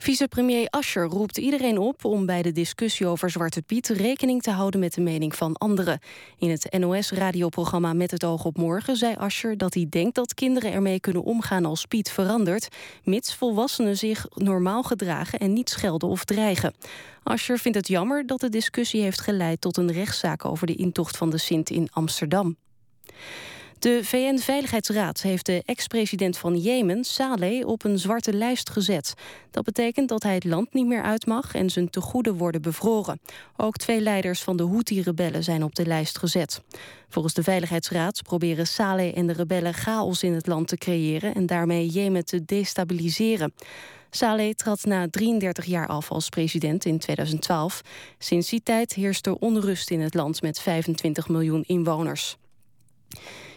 Vicepremier 0.02 0.68
Ascher 0.68 1.04
roept 1.04 1.38
iedereen 1.38 1.78
op 1.78 2.04
om 2.04 2.26
bij 2.26 2.42
de 2.42 2.52
discussie 2.52 3.06
over 3.06 3.30
Zwarte 3.30 3.62
Piet 3.62 3.88
rekening 3.88 4.42
te 4.42 4.50
houden 4.50 4.80
met 4.80 4.94
de 4.94 5.00
mening 5.00 5.36
van 5.36 5.54
anderen. 5.56 6.00
In 6.38 6.50
het 6.50 6.76
NOS-radioprogramma 6.78 7.92
Met 7.92 8.10
het 8.10 8.24
oog 8.24 8.44
op 8.44 8.56
morgen 8.56 8.96
zei 8.96 9.14
Ascher 9.14 9.58
dat 9.58 9.74
hij 9.74 9.86
denkt 9.90 10.14
dat 10.14 10.34
kinderen 10.34 10.72
ermee 10.72 11.00
kunnen 11.00 11.22
omgaan 11.22 11.64
als 11.64 11.84
Piet 11.84 12.10
verandert, 12.10 12.68
mits 13.04 13.34
volwassenen 13.34 13.96
zich 13.96 14.26
normaal 14.34 14.82
gedragen 14.82 15.38
en 15.38 15.52
niet 15.52 15.70
schelden 15.70 16.08
of 16.08 16.24
dreigen. 16.24 16.74
Ascher 17.22 17.58
vindt 17.58 17.78
het 17.78 17.88
jammer 17.88 18.26
dat 18.26 18.40
de 18.40 18.48
discussie 18.48 19.02
heeft 19.02 19.20
geleid 19.20 19.60
tot 19.60 19.76
een 19.76 19.92
rechtszaak 19.92 20.44
over 20.44 20.66
de 20.66 20.74
intocht 20.74 21.16
van 21.16 21.30
de 21.30 21.38
Sint 21.38 21.70
in 21.70 21.88
Amsterdam. 21.92 22.56
De 23.80 24.00
VN-veiligheidsraad 24.04 25.22
heeft 25.22 25.46
de 25.46 25.62
ex-president 25.64 26.38
van 26.38 26.58
Jemen, 26.58 27.04
Saleh, 27.04 27.66
op 27.66 27.84
een 27.84 27.98
zwarte 27.98 28.32
lijst 28.32 28.70
gezet. 28.70 29.14
Dat 29.50 29.64
betekent 29.64 30.08
dat 30.08 30.22
hij 30.22 30.34
het 30.34 30.44
land 30.44 30.74
niet 30.74 30.86
meer 30.86 31.02
uit 31.02 31.26
mag 31.26 31.54
en 31.54 31.70
zijn 31.70 31.90
tegoeden 31.90 32.36
worden 32.36 32.62
bevroren. 32.62 33.20
Ook 33.56 33.76
twee 33.76 34.00
leiders 34.00 34.42
van 34.42 34.56
de 34.56 34.62
Houthi-rebellen 34.62 35.44
zijn 35.44 35.62
op 35.62 35.74
de 35.74 35.86
lijst 35.86 36.18
gezet. 36.18 36.62
Volgens 37.08 37.34
de 37.34 37.42
Veiligheidsraad 37.42 38.22
proberen 38.22 38.66
Saleh 38.66 39.16
en 39.16 39.26
de 39.26 39.32
rebellen 39.32 39.74
chaos 39.74 40.22
in 40.22 40.32
het 40.32 40.46
land 40.46 40.68
te 40.68 40.76
creëren 40.76 41.34
en 41.34 41.46
daarmee 41.46 41.86
Jemen 41.86 42.24
te 42.24 42.44
destabiliseren. 42.44 43.52
Saleh 44.10 44.54
trad 44.54 44.84
na 44.84 45.08
33 45.10 45.64
jaar 45.64 45.86
af 45.86 46.10
als 46.10 46.28
president 46.28 46.84
in 46.84 46.98
2012. 46.98 47.80
Sinds 48.18 48.48
die 48.48 48.62
tijd 48.62 48.92
heerst 48.92 49.26
er 49.26 49.34
onrust 49.34 49.90
in 49.90 50.00
het 50.00 50.14
land 50.14 50.42
met 50.42 50.60
25 50.60 51.28
miljoen 51.28 51.64
inwoners. 51.66 52.36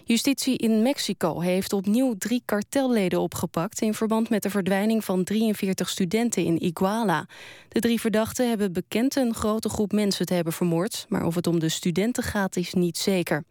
Justitie 0.06 0.58
in 0.58 0.82
Mexico 0.82 1.39
heeft 1.39 1.74
opnieuw 1.74 2.16
drie 2.18 2.42
kartelleden 2.46 3.20
opgepakt... 3.20 3.82
in 3.82 3.94
verband 3.94 4.30
met 4.30 4.44
de 4.44 4.50
verdwijning 4.50 5.06
van 5.06 5.24
43 5.24 5.89
studenten 5.89 6.44
in 6.44 6.62
Iguala. 6.62 7.28
De 7.70 7.80
drie 7.80 8.00
verdachten 8.00 8.50
hebben 8.50 8.74
bekend 8.74 9.16
een 9.16 9.34
grote 9.34 9.70
groep 9.70 9.92
mensen 9.92 10.26
te 10.26 10.34
hebben 10.34 10.54
vermoord... 10.54 11.06
maar 11.10 11.26
of 11.26 11.36
het 11.36 11.48
om 11.48 11.60
de 11.60 11.70
studenten 11.70 12.24
gaat 12.24 12.56
is 12.56 12.74
niet 12.74 12.98
zeker. 12.98 13.44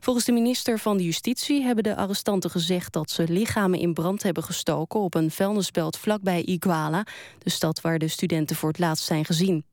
Volgens 0.00 0.24
de 0.24 0.32
minister 0.32 0.78
van 0.78 0.98
Justitie 0.98 1.62
hebben 1.62 1.84
de 1.84 1.96
arrestanten 1.96 2.50
gezegd... 2.50 2.92
dat 2.92 3.10
ze 3.10 3.24
lichamen 3.28 3.78
in 3.78 3.94
brand 3.94 4.22
hebben 4.22 4.42
gestoken 4.42 5.00
op 5.00 5.14
een 5.14 5.30
vuilnisbelt 5.30 5.96
vlakbij 5.96 6.42
Iguala... 6.42 7.06
de 7.38 7.50
stad 7.50 7.80
waar 7.80 7.98
de 7.98 8.08
studenten 8.08 8.56
voor 8.56 8.68
het 8.68 8.78
laatst 8.78 9.04
zijn 9.04 9.24
gezien. 9.24 9.64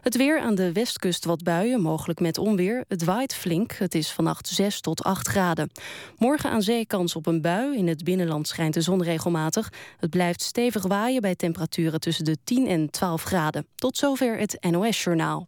Het 0.00 0.16
weer 0.16 0.40
aan 0.40 0.54
de 0.54 0.72
westkust 0.72 1.24
wat 1.24 1.42
buien, 1.42 1.80
mogelijk 1.80 2.20
met 2.20 2.38
onweer. 2.38 2.84
Het 2.88 3.04
waait 3.04 3.34
flink. 3.34 3.72
Het 3.72 3.94
is 3.94 4.10
vannacht 4.10 4.48
6 4.48 4.80
tot 4.80 5.02
8 5.02 5.28
graden. 5.28 5.70
Morgen 6.18 6.50
aan 6.50 6.62
zee 6.62 6.86
kans 6.86 7.16
op 7.16 7.26
een 7.26 7.40
bui. 7.40 7.76
In 7.76 7.88
het 7.88 8.04
binnenland 8.04 8.48
schijnt 8.48 8.74
de 8.74 8.80
zon 8.80 9.02
regelmatig. 9.02 9.72
Het 9.98 10.10
blijft 10.10 10.42
stevig 10.42 10.86
waaien 10.86 11.20
bij 11.20 11.34
temperaturen 11.34 12.00
tussen 12.00 12.24
de 12.24 12.36
10 12.44 12.66
en 12.66 12.90
12 12.90 13.22
graden. 13.22 13.66
Tot 13.74 13.96
zover 13.96 14.38
het 14.38 14.66
NOS-journaal. 14.70 15.44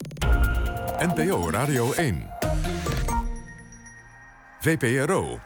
NPO 0.98 1.50
Radio 1.50 1.92
1. 1.92 2.26
VPRO. 4.60 5.38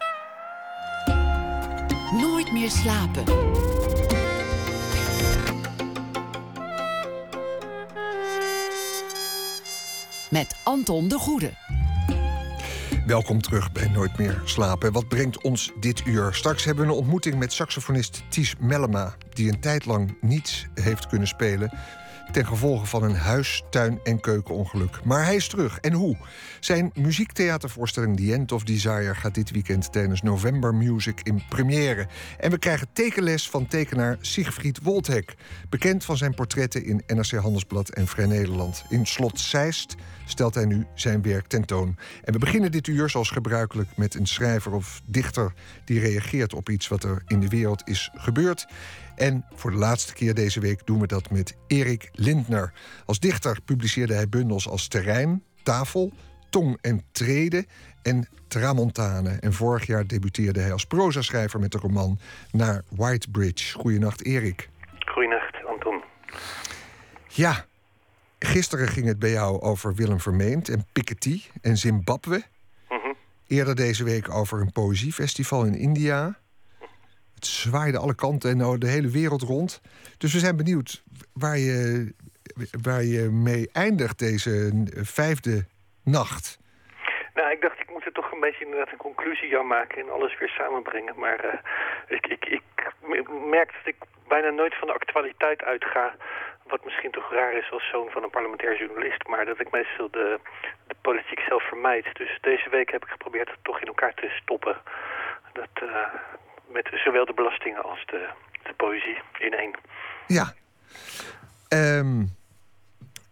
Nooit 2.12 2.53
meer 2.53 2.70
slapen. 2.70 3.25
Met 10.33 10.57
Anton 10.62 11.09
de 11.09 11.18
Goede. 11.18 11.53
Welkom 13.07 13.42
terug 13.42 13.73
bij 13.73 13.88
Nooit 13.88 14.18
meer 14.18 14.42
slapen. 14.45 14.92
Wat 14.92 15.09
brengt 15.09 15.42
ons 15.42 15.73
dit 15.81 16.07
uur? 16.07 16.35
Straks 16.35 16.64
hebben 16.64 16.87
we 16.87 16.92
een 16.92 16.99
ontmoeting 16.99 17.38
met 17.38 17.53
saxofonist 17.53 18.23
Ties 18.29 18.55
Mellema... 18.61 19.14
die 19.31 19.53
een 19.53 19.61
tijd 19.61 19.85
lang 19.85 20.16
niets 20.21 20.66
heeft 20.75 21.07
kunnen 21.07 21.29
spelen 21.29 21.73
ten 22.33 22.47
gevolge 22.47 22.87
van 22.87 23.03
een 23.03 23.16
huis, 23.16 23.62
tuin 23.71 24.01
en 24.03 24.21
keukenongeluk. 24.21 25.05
Maar 25.05 25.25
hij 25.25 25.37
is 25.37 25.49
terug. 25.49 25.79
En 25.81 25.92
hoe? 25.92 26.16
Zijn 26.61 26.90
muziektheatervoorstelling 26.95 28.16
The 28.16 28.33
End 28.33 28.53
of 28.53 28.64
Desire 28.64 29.14
gaat 29.14 29.35
dit 29.35 29.51
weekend 29.51 29.92
tijdens 29.92 30.23
November 30.23 30.75
Music 30.75 31.21
in 31.23 31.42
première. 31.49 32.07
En 32.38 32.51
we 32.51 32.59
krijgen 32.59 32.88
tekenles 32.92 33.51
van 33.51 33.66
tekenaar 33.66 34.16
Siegfried 34.21 34.83
Wolthek. 34.83 35.35
Bekend 35.68 36.05
van 36.05 36.16
zijn 36.16 36.35
portretten 36.35 36.85
in 36.85 37.03
NRC 37.07 37.31
Handelsblad 37.31 37.88
en 37.88 38.07
Vrij 38.07 38.27
Nederland. 38.27 38.85
In 38.88 39.07
Slot 39.07 39.40
Zeist 39.40 39.95
stelt 40.27 40.55
hij 40.55 40.64
nu 40.64 40.87
zijn 40.95 41.23
werk 41.23 41.47
tentoon. 41.47 41.97
En 42.25 42.33
we 42.33 42.38
beginnen 42.38 42.73
dit 42.73 42.87
uur 42.87 43.11
zoals 43.11 43.31
gebruikelijk 43.31 43.88
met 43.97 44.14
een 44.14 44.27
schrijver 44.27 44.73
of 44.73 45.03
dichter 45.05 45.53
die 45.85 46.01
reageert 46.01 46.55
op 46.55 46.68
iets 46.68 46.88
wat 46.88 47.05
er 47.05 47.23
in 47.27 47.40
de 47.40 47.49
wereld 47.49 47.83
is 47.88 48.11
gebeurd. 48.14 48.66
En 49.16 49.44
voor 49.55 49.70
de 49.70 49.77
laatste 49.77 50.14
keer 50.14 50.35
deze 50.35 50.61
week 50.61 50.87
doen 50.87 51.01
we 51.01 51.07
dat 51.07 51.31
met 51.31 51.57
Erik 51.66 52.11
Lindner. 52.12 52.72
Als 53.07 53.20
dichter 53.20 53.59
publiceerde 53.64 54.14
hij 54.14 54.29
bundels 54.29 54.68
als 54.68 54.88
Terrein, 54.88 55.44
Tafel, 55.62 56.12
Tong 56.51 56.79
en 56.81 57.03
Treden 57.12 57.66
en 58.03 58.29
Tramontane. 58.48 59.31
En 59.40 59.53
vorig 59.53 59.87
jaar 59.87 60.07
debuteerde 60.07 60.61
hij 60.61 60.72
als 60.72 60.87
prozaschrijver 60.87 61.61
met 61.61 61.72
de 61.72 61.79
roman 61.79 62.18
Naar 62.51 62.83
Whitebridge. 62.88 63.79
Goedenacht, 63.79 64.25
Erik. 64.25 64.68
Goedenacht, 64.98 65.66
Anton. 65.66 66.03
Ja, 67.29 67.64
gisteren 68.38 68.88
ging 68.88 69.07
het 69.07 69.18
bij 69.18 69.31
jou 69.31 69.61
over 69.61 69.94
Willem 69.94 70.20
Vermeend 70.20 70.68
en 70.68 70.87
Piketty 70.92 71.42
en 71.61 71.77
Zimbabwe. 71.77 72.42
Mhm. 72.88 73.12
Eerder 73.46 73.75
deze 73.75 74.05
week 74.05 74.31
over 74.31 74.61
een 74.61 74.72
poëziefestival 74.72 75.64
in 75.64 75.75
India 75.75 76.40
zwaaide 77.46 77.98
alle 77.98 78.14
kanten 78.14 78.50
en 78.50 78.57
nou 78.57 78.78
de 78.78 78.88
hele 78.88 79.09
wereld 79.09 79.42
rond. 79.42 79.81
Dus 80.18 80.33
we 80.33 80.38
zijn 80.38 80.57
benieuwd 80.57 81.02
waar 81.33 81.59
je, 81.59 82.14
waar 82.83 83.02
je 83.02 83.22
mee 83.31 83.70
eindigt 83.72 84.18
deze 84.18 84.85
vijfde 85.02 85.64
nacht. 86.05 86.59
Nou, 87.35 87.50
ik 87.50 87.61
dacht, 87.61 87.81
ik 87.81 87.90
moet 87.90 88.05
er 88.05 88.12
toch 88.12 88.33
een 88.33 88.40
beetje 88.40 88.64
inderdaad 88.64 88.92
een 88.92 89.09
conclusie 89.09 89.59
aan 89.59 89.66
maken 89.66 90.02
en 90.02 90.12
alles 90.12 90.38
weer 90.38 90.48
samenbrengen. 90.48 91.18
Maar 91.18 91.44
uh, 91.44 91.52
ik, 92.09 92.26
ik, 92.26 92.44
ik 92.44 92.62
merk 93.50 93.72
dat 93.72 93.87
ik 93.87 93.96
bijna 94.28 94.50
nooit 94.50 94.74
van 94.78 94.87
de 94.88 94.94
actualiteit 94.94 95.62
uitga. 95.62 96.14
Wat 96.66 96.85
misschien 96.85 97.11
toch 97.11 97.33
raar 97.33 97.52
is 97.52 97.70
als 97.70 97.88
zoon 97.88 98.11
van 98.11 98.22
een 98.22 98.31
parlementair 98.31 98.78
journalist. 98.78 99.26
Maar 99.26 99.44
dat 99.44 99.61
ik 99.61 99.70
meestal 99.70 100.11
de, 100.11 100.40
de 100.87 100.94
politiek 101.00 101.40
zelf 101.40 101.62
vermijd. 101.68 102.07
Dus 102.12 102.38
deze 102.40 102.68
week 102.70 102.90
heb 102.90 103.05
ik 103.05 103.11
geprobeerd 103.11 103.50
het 103.50 103.64
toch 103.64 103.81
in 103.81 103.87
elkaar 103.87 104.14
te 104.14 104.28
stoppen. 104.42 104.76
Dat, 105.52 105.74
uh, 105.83 106.14
met 106.72 106.90
zowel 107.04 107.24
de 107.24 107.35
belastingen 107.35 107.82
als 107.82 108.06
de, 108.06 108.28
de 108.62 108.74
poëzie 108.76 109.18
in 109.38 109.52
één. 109.52 109.74
Ja. 110.26 110.54
Um, 111.68 112.37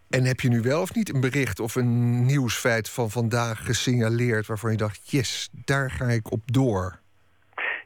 en 0.09 0.25
heb 0.25 0.39
je 0.39 0.49
nu 0.49 0.61
wel 0.61 0.81
of 0.81 0.93
niet 0.93 1.13
een 1.13 1.21
bericht 1.21 1.59
of 1.59 1.75
een 1.75 2.25
nieuwsfeit 2.25 2.89
van 2.89 3.09
vandaag 3.09 3.65
gesignaleerd... 3.65 4.47
waarvan 4.47 4.71
je 4.71 4.77
dacht, 4.77 5.11
yes, 5.11 5.49
daar 5.51 5.91
ga 5.91 6.05
ik 6.05 6.31
op 6.31 6.41
door? 6.45 6.99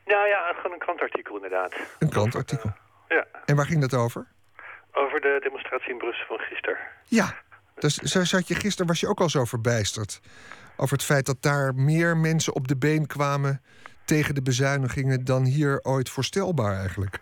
Nou 0.05 0.27
ja, 0.27 0.53
gewoon 0.55 0.71
een 0.71 0.79
krantartikel 0.79 1.35
inderdaad. 1.35 1.73
Een 1.99 2.09
krantartikel? 2.09 2.69
Uh, 2.69 3.17
ja. 3.17 3.25
En 3.45 3.55
waar 3.55 3.65
ging 3.65 3.81
dat 3.81 3.93
over? 3.93 4.27
Over 4.91 5.21
de 5.21 5.39
demonstratie 5.41 5.91
in 5.91 5.97
Brussel 5.97 6.25
van 6.25 6.39
gisteren. 6.39 6.77
Ja, 7.03 7.35
dus 7.75 7.95
zo 7.95 8.23
zat 8.23 8.47
je 8.47 8.55
gisteren 8.55 8.87
was 8.87 8.99
je 8.99 9.07
ook 9.07 9.19
al 9.19 9.29
zo 9.29 9.45
verbijsterd. 9.45 10.19
Over 10.77 10.93
het 10.93 11.05
feit 11.05 11.25
dat 11.25 11.41
daar 11.41 11.75
meer 11.75 12.17
mensen 12.17 12.55
op 12.55 12.67
de 12.67 12.77
been 12.77 13.07
kwamen 13.07 13.61
tegen 14.05 14.35
de 14.35 14.41
bezuinigingen 14.41 15.25
dan 15.25 15.43
hier 15.43 15.79
ooit 15.83 16.09
voorstelbaar 16.09 16.75
eigenlijk? 16.79 17.17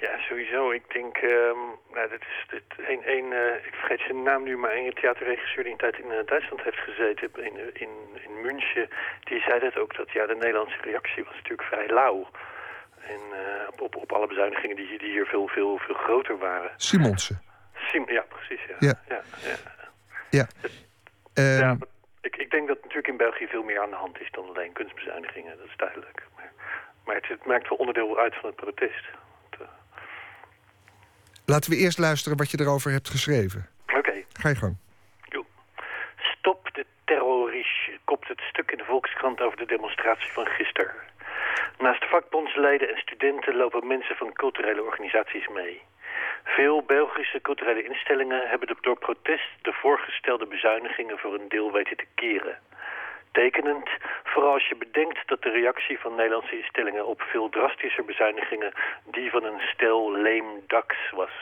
Ja, 0.00 0.18
sowieso. 0.18 0.70
Ik 0.70 0.84
denk, 0.92 1.16
um, 1.16 1.62
nou, 1.94 2.08
dit 2.08 2.20
is 2.20 2.46
dit, 2.48 2.62
een, 2.92 3.02
een 3.16 3.32
uh, 3.32 3.66
ik 3.68 3.74
vergeet 3.74 4.00
zijn 4.00 4.22
naam 4.22 4.42
nu, 4.42 4.56
maar 4.56 4.74
een 4.76 4.94
theaterregisseur 4.94 5.62
die 5.62 5.72
een 5.72 5.78
tijd 5.78 5.98
in 5.98 6.10
uh, 6.10 6.26
Duitsland 6.26 6.62
heeft 6.62 6.78
gezeten, 6.78 7.28
in, 7.34 7.56
in, 7.84 7.92
in 8.26 8.40
München, 8.42 8.88
die 9.24 9.40
zei 9.40 9.60
dat 9.60 9.76
ook, 9.76 9.96
dat 9.96 10.10
ja, 10.10 10.26
de 10.26 10.34
Nederlandse 10.34 10.80
reactie 10.82 11.24
was 11.24 11.34
natuurlijk 11.34 11.68
vrij 11.68 11.88
lauw. 11.88 12.28
En 13.00 13.20
uh, 13.32 13.68
op, 13.70 13.80
op, 13.80 13.96
op 13.96 14.12
alle 14.12 14.26
bezuinigingen 14.26 14.76
die, 14.76 14.98
die 14.98 15.10
hier 15.10 15.26
veel, 15.26 15.48
veel, 15.48 15.78
veel 15.78 15.94
groter 15.94 16.38
waren. 16.38 16.70
Simonsen. 16.76 17.42
Sim, 17.74 18.10
ja, 18.10 18.24
precies. 18.28 18.60
Ja. 18.68 18.76
Ja. 18.78 19.00
ja, 19.08 19.22
ja. 20.30 20.46
ja. 21.34 21.70
Um, 21.70 21.78
ik, 21.80 21.88
ik, 22.20 22.36
ik 22.36 22.50
denk 22.50 22.68
dat 22.68 22.76
natuurlijk 22.76 23.08
in 23.08 23.16
België 23.16 23.46
veel 23.46 23.62
meer 23.62 23.80
aan 23.80 23.90
de 23.90 23.96
hand 23.96 24.20
is 24.20 24.30
dan 24.30 24.48
alleen 24.48 24.72
kunstbezuinigingen. 24.72 25.56
Dat 25.58 25.66
is 25.66 25.76
duidelijk. 25.76 26.26
Maar, 26.36 26.52
maar 27.04 27.14
het, 27.14 27.28
het, 27.28 27.44
maakt 27.44 27.68
wel 27.68 27.78
onderdeel 27.78 28.18
uit 28.18 28.34
van 28.34 28.46
het 28.48 28.56
protest. 28.56 29.04
Het, 29.50 29.60
uh... 29.60 29.66
Laten 31.46 31.70
we 31.70 31.76
eerst 31.76 31.98
luisteren 31.98 32.38
wat 32.38 32.50
je 32.50 32.60
erover 32.60 32.90
hebt 32.90 33.08
geschreven. 33.08 33.68
Oké. 33.86 33.98
Okay. 33.98 34.26
Ga 34.32 34.48
je 34.48 34.56
gang. 34.56 34.76
Jo. 35.22 35.46
Stop 36.16 36.74
de 36.74 36.86
terrorisch, 37.04 37.90
kopt 38.04 38.28
het 38.28 38.40
stuk 38.40 38.70
in 38.70 38.78
de 38.78 38.84
Volkskrant 38.84 39.40
over 39.40 39.58
de 39.58 39.66
demonstratie 39.66 40.32
van 40.32 40.46
gisteren. 40.46 40.94
Naast 41.78 42.04
vakbondsleden 42.04 42.88
en 42.88 42.96
studenten 42.96 43.56
lopen 43.56 43.86
mensen 43.86 44.16
van 44.16 44.32
culturele 44.32 44.82
organisaties 44.82 45.48
mee. 45.48 45.82
Veel 46.44 46.82
Belgische 46.82 47.40
culturele 47.40 47.82
instellingen 47.82 48.48
hebben 48.48 48.76
door 48.80 48.98
protest 48.98 49.50
de 49.62 49.72
voorgestelde 49.72 50.46
bezuinigingen 50.46 51.18
voor 51.18 51.34
een 51.34 51.48
deel 51.48 51.72
weten 51.72 51.96
te 51.96 52.06
keren. 52.14 52.58
Tekenend, 53.32 53.88
vooral 54.24 54.52
als 54.52 54.68
je 54.68 54.76
bedenkt 54.76 55.28
dat 55.28 55.42
de 55.42 55.50
reactie 55.50 55.98
van 55.98 56.14
Nederlandse 56.14 56.58
instellingen 56.58 57.06
op 57.06 57.22
veel 57.22 57.48
drastischer 57.48 58.04
bezuinigingen 58.04 58.72
die 59.04 59.30
van 59.30 59.44
een 59.44 59.60
stel 59.60 60.12
leem 60.12 60.46
dax 60.66 60.96
was. 61.10 61.32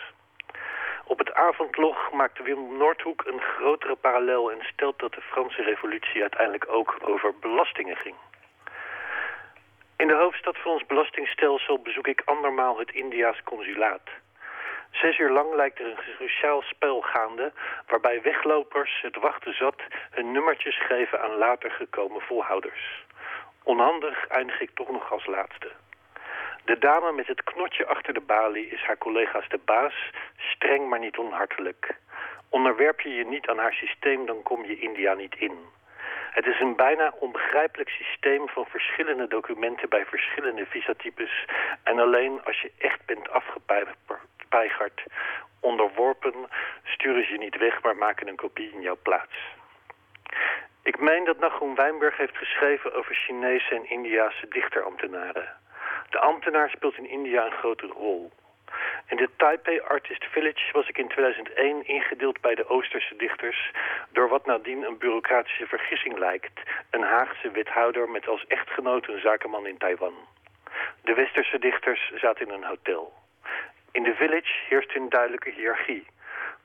Op 1.05 1.19
het 1.19 1.35
avondlog 1.35 2.13
maakte 2.13 2.43
Wim 2.43 2.77
Noordhoek 2.77 3.25
een 3.27 3.41
grotere 3.41 3.97
parallel 3.97 4.53
en 4.53 4.59
stelt 4.63 4.99
dat 4.99 5.13
de 5.13 5.21
Franse 5.21 5.63
revolutie 5.63 6.21
uiteindelijk 6.21 6.69
ook 6.69 6.99
over 7.01 7.35
belastingen 7.41 7.97
ging. 7.97 8.15
In 9.97 10.07
de 10.07 10.15
hoofdstad 10.15 10.57
van 10.59 10.73
ons 10.73 10.87
belastingstelsel 10.87 11.79
bezoek 11.83 12.07
ik 12.07 12.23
andermaal 12.25 12.79
het 12.79 12.91
Indiaas 12.91 13.43
consulaat. 13.43 14.09
Zes 14.91 15.19
uur 15.19 15.31
lang 15.31 15.55
lijkt 15.55 15.79
er 15.79 15.87
een 15.87 16.15
sociaal 16.19 16.63
spel 16.63 17.01
gaande... 17.01 17.53
waarbij 17.87 18.23
weglopers 18.23 19.01
het 19.03 19.17
wachten 19.17 19.55
zat 19.55 19.83
hun 20.11 20.33
nummertjes 20.33 20.87
geven 20.87 21.23
aan 21.23 21.37
later 21.37 21.71
gekomen 21.71 22.21
volhouders. 22.21 23.05
Onhandig 23.63 24.27
eindig 24.27 24.61
ik 24.61 24.71
toch 24.75 24.91
nog 24.91 25.13
als 25.13 25.27
laatste. 25.27 25.71
De 26.65 26.79
dame 26.79 27.13
met 27.13 27.27
het 27.27 27.45
knotje 27.45 27.87
achter 27.87 28.15
de 28.15 28.21
balie 28.21 28.67
is 28.67 28.83
haar 28.83 28.99
collega's 28.99 29.49
de 29.49 29.61
baas, 29.65 30.11
streng 30.37 30.89
maar 30.89 30.99
niet 30.99 31.19
onhartelijk. 31.19 31.97
Onderwerp 32.49 33.01
je 33.01 33.15
je 33.15 33.25
niet 33.25 33.49
aan 33.49 33.59
haar 33.59 33.73
systeem, 33.73 34.27
dan 34.27 34.43
kom 34.43 34.65
je 34.65 34.79
India 34.79 35.15
niet 35.15 35.35
in. 35.39 35.59
Het 36.31 36.47
is 36.47 36.61
een 36.61 36.77
bijna 36.77 37.13
onbegrijpelijk 37.19 37.89
systeem 37.89 38.49
van 38.49 38.67
verschillende 38.67 39.29
documenten 39.29 39.89
bij 39.89 40.05
verschillende 40.07 40.67
visatypes. 40.67 41.45
En 41.83 41.99
alleen 41.99 42.45
als 42.45 42.61
je 42.61 42.73
echt 42.79 43.07
bent 43.07 43.31
afgepeigerd, 43.31 43.97
onderworpen, 45.61 46.35
sturen 46.85 47.27
ze 47.27 47.37
niet 47.37 47.57
weg, 47.59 47.83
maar 47.83 47.97
maken 47.97 48.29
een 48.29 48.37
kopie 48.37 48.73
in 48.73 48.81
jouw 48.81 48.99
plaats. 49.03 49.37
Ik 50.83 51.01
meen 51.01 51.25
dat 51.25 51.39
Nagum 51.39 51.75
Wijnberg 51.75 52.17
heeft 52.17 52.37
geschreven 52.37 52.95
over 52.95 53.15
Chinese 53.15 53.75
en 53.75 53.91
Indiase 53.91 54.49
dichterambtenaren. 54.49 55.49
De 56.11 56.19
ambtenaar 56.19 56.71
speelt 56.71 56.97
in 56.97 57.09
India 57.09 57.45
een 57.45 57.59
grote 57.59 57.87
rol. 57.87 58.33
In 59.07 59.17
de 59.17 59.29
Taipei 59.37 59.81
Artist 59.81 60.25
Village 60.25 60.73
was 60.73 60.89
ik 60.89 60.99
in 60.99 61.09
2001 61.09 61.87
ingedeeld 61.87 62.41
bij 62.41 62.55
de 62.55 62.69
Oosterse 62.69 63.17
dichters... 63.17 63.71
door 64.13 64.29
wat 64.29 64.47
nadien 64.47 64.83
een 64.83 64.99
bureaucratische 64.99 65.67
vergissing 65.67 66.19
lijkt. 66.19 66.61
Een 66.91 67.03
Haagse 67.03 67.51
wethouder 67.51 68.09
met 68.09 68.29
als 68.29 68.47
echtgenoot 68.47 69.09
een 69.09 69.21
zakenman 69.21 69.67
in 69.67 69.79
Taiwan. 69.79 70.15
De 71.03 71.15
Westerse 71.15 71.59
dichters 71.59 72.13
zaten 72.15 72.47
in 72.47 72.53
een 72.53 72.65
hotel. 72.65 73.18
In 73.93 74.03
de 74.03 74.15
village 74.15 74.53
heerst 74.69 74.95
een 74.97 75.09
duidelijke 75.09 75.51
hiërarchie. 75.51 76.07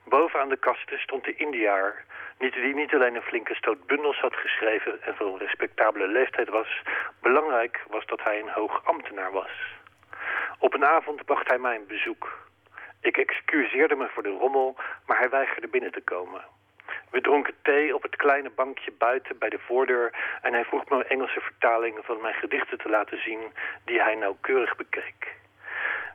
Bovenaan 0.05 0.49
de 0.49 0.57
kasten 0.57 0.99
stond 0.99 1.23
de 1.23 1.35
Indiaar... 1.35 2.05
die 2.37 2.75
niet 2.75 2.93
alleen 2.93 3.15
een 3.15 3.21
flinke 3.21 3.55
stoot 3.55 3.85
bundels 3.85 4.19
had 4.19 4.35
geschreven... 4.35 5.01
en 5.01 5.15
van 5.15 5.27
een 5.27 5.37
respectabele 5.37 6.07
leeftijd 6.07 6.49
was... 6.49 6.81
belangrijk 7.21 7.83
was 7.89 8.05
dat 8.05 8.23
hij 8.23 8.39
een 8.39 8.49
hoog 8.49 8.85
ambtenaar 8.85 9.31
was... 9.31 9.51
Op 10.59 10.73
een 10.73 10.85
avond 10.85 11.25
bracht 11.25 11.47
hij 11.47 11.57
mij 11.57 11.75
een 11.75 11.87
bezoek. 11.87 12.37
Ik 13.01 13.17
excuseerde 13.17 13.95
me 13.95 14.07
voor 14.07 14.23
de 14.23 14.37
rommel, 14.39 14.75
maar 15.05 15.17
hij 15.17 15.29
weigerde 15.29 15.67
binnen 15.67 15.91
te 15.91 16.01
komen. 16.01 16.41
We 17.11 17.21
dronken 17.21 17.53
thee 17.61 17.95
op 17.95 18.01
het 18.01 18.15
kleine 18.15 18.49
bankje 18.49 18.91
buiten 18.91 19.37
bij 19.37 19.49
de 19.49 19.59
voordeur... 19.59 20.13
en 20.41 20.53
hij 20.53 20.65
vroeg 20.65 20.89
me 20.89 21.03
Engelse 21.03 21.39
vertaling 21.39 21.99
van 22.01 22.21
mijn 22.21 22.33
gedichten 22.33 22.77
te 22.77 22.89
laten 22.89 23.21
zien... 23.21 23.53
die 23.85 24.01
hij 24.01 24.15
nauwkeurig 24.15 24.75
bekeek. 24.75 25.41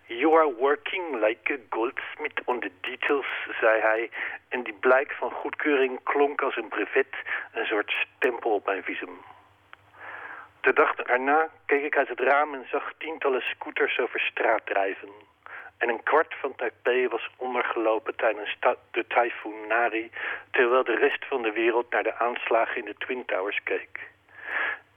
You 0.08 0.32
are 0.36 0.48
working 0.48 1.20
like 1.20 1.50
a 1.50 1.58
goldsmith 1.68 2.40
on 2.46 2.60
the 2.60 2.70
details, 2.80 3.26
zei 3.60 3.80
hij... 3.80 4.10
en 4.48 4.62
die 4.62 4.72
blijk 4.72 5.12
van 5.12 5.30
goedkeuring 5.30 6.02
klonk 6.02 6.42
als 6.42 6.56
een 6.56 6.68
brevet... 6.68 7.14
een 7.52 7.66
soort 7.66 7.90
stempel 7.90 8.50
op 8.50 8.66
mijn 8.66 8.82
visum. 8.82 9.20
De 10.60 10.72
dag 10.72 10.96
erna 10.96 11.48
keek 11.66 11.82
ik 11.82 11.96
uit 11.96 12.08
het 12.08 12.20
raam 12.20 12.54
en 12.54 12.66
zag 12.70 12.92
tientallen 12.98 13.42
scooters 13.42 13.98
over 13.98 14.20
straat 14.20 14.66
drijven. 14.66 15.08
En 15.78 15.88
een 15.88 16.02
kwart 16.02 16.34
van 16.40 16.54
Taipei 16.54 17.08
was 17.08 17.30
ondergelopen 17.36 18.16
tijdens 18.16 18.56
de 18.90 19.06
tyfoon 19.06 19.66
Nari... 19.66 20.10
terwijl 20.50 20.84
de 20.84 20.96
rest 20.96 21.24
van 21.26 21.42
de 21.42 21.52
wereld 21.52 21.90
naar 21.90 22.02
de 22.02 22.18
aanslagen 22.18 22.76
in 22.76 22.84
de 22.84 22.94
Twin 22.98 23.24
Towers 23.24 23.60
keek. 23.64 24.08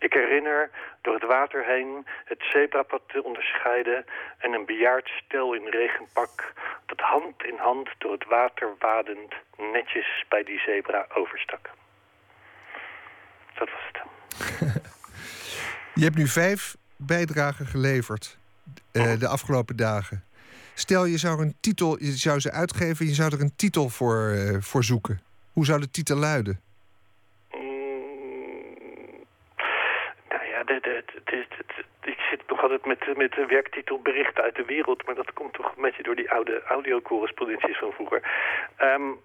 Ik 0.01 0.13
herinner 0.13 0.69
door 1.01 1.13
het 1.13 1.25
water 1.25 1.65
heen 1.65 2.05
het 2.25 2.41
zebrapad 2.51 3.01
te 3.07 3.23
onderscheiden... 3.23 4.05
en 4.37 4.53
een 4.53 4.65
bejaard 4.65 5.09
stel 5.25 5.53
in 5.53 5.67
regenpak 5.67 6.53
dat 6.85 6.99
hand 6.99 7.43
in 7.43 7.57
hand 7.57 7.89
door 7.97 8.11
het 8.11 8.25
water 8.25 8.69
wadend... 8.79 9.33
netjes 9.57 10.25
bij 10.29 10.43
die 10.43 10.59
zebra 10.59 11.05
overstak. 11.13 11.69
Dat 13.59 13.69
was 13.69 13.81
het. 13.91 13.99
Je 15.95 16.03
hebt 16.03 16.15
nu 16.15 16.27
vijf 16.27 16.75
bijdragen 16.95 17.65
geleverd 17.65 18.37
uh, 18.93 19.19
de 19.19 19.27
afgelopen 19.27 19.75
dagen. 19.75 20.23
Stel, 20.73 21.05
je 21.05 21.17
zou 21.17 21.41
een 21.41 21.55
titel, 21.59 22.03
je 22.03 22.11
zou 22.11 22.39
ze 22.39 22.51
uitgeven, 22.51 23.05
je 23.05 23.13
zou 23.13 23.33
er 23.33 23.41
een 23.41 23.55
titel 23.55 23.89
voor, 23.89 24.31
uh, 24.31 24.57
voor 24.59 24.83
zoeken. 24.83 25.21
Hoe 25.53 25.65
zou 25.65 25.79
de 25.79 25.91
titel 25.91 26.17
luiden? 26.17 26.59
Mm, 27.51 27.59
nou 30.29 30.45
ja, 30.45 30.60
de, 30.60 30.60
de, 30.60 30.60
de, 30.60 30.60
ik 32.01 32.19
zit 32.29 32.47
nog 32.47 32.61
altijd 32.61 32.85
met, 32.85 33.17
met 33.17 33.31
de 33.33 33.45
werktitel 33.45 34.01
Berichten 34.01 34.43
uit 34.43 34.55
de 34.55 34.65
Wereld... 34.65 35.05
maar 35.05 35.15
dat 35.15 35.33
komt 35.33 35.53
toch 35.53 35.75
een 35.75 35.81
beetje 35.81 36.03
door 36.03 36.15
die 36.15 36.31
oude 36.31 36.61
audiocorrespondenties 36.63 37.77
van 37.77 37.91
vroeger. 37.91 38.21
Um, 38.81 39.19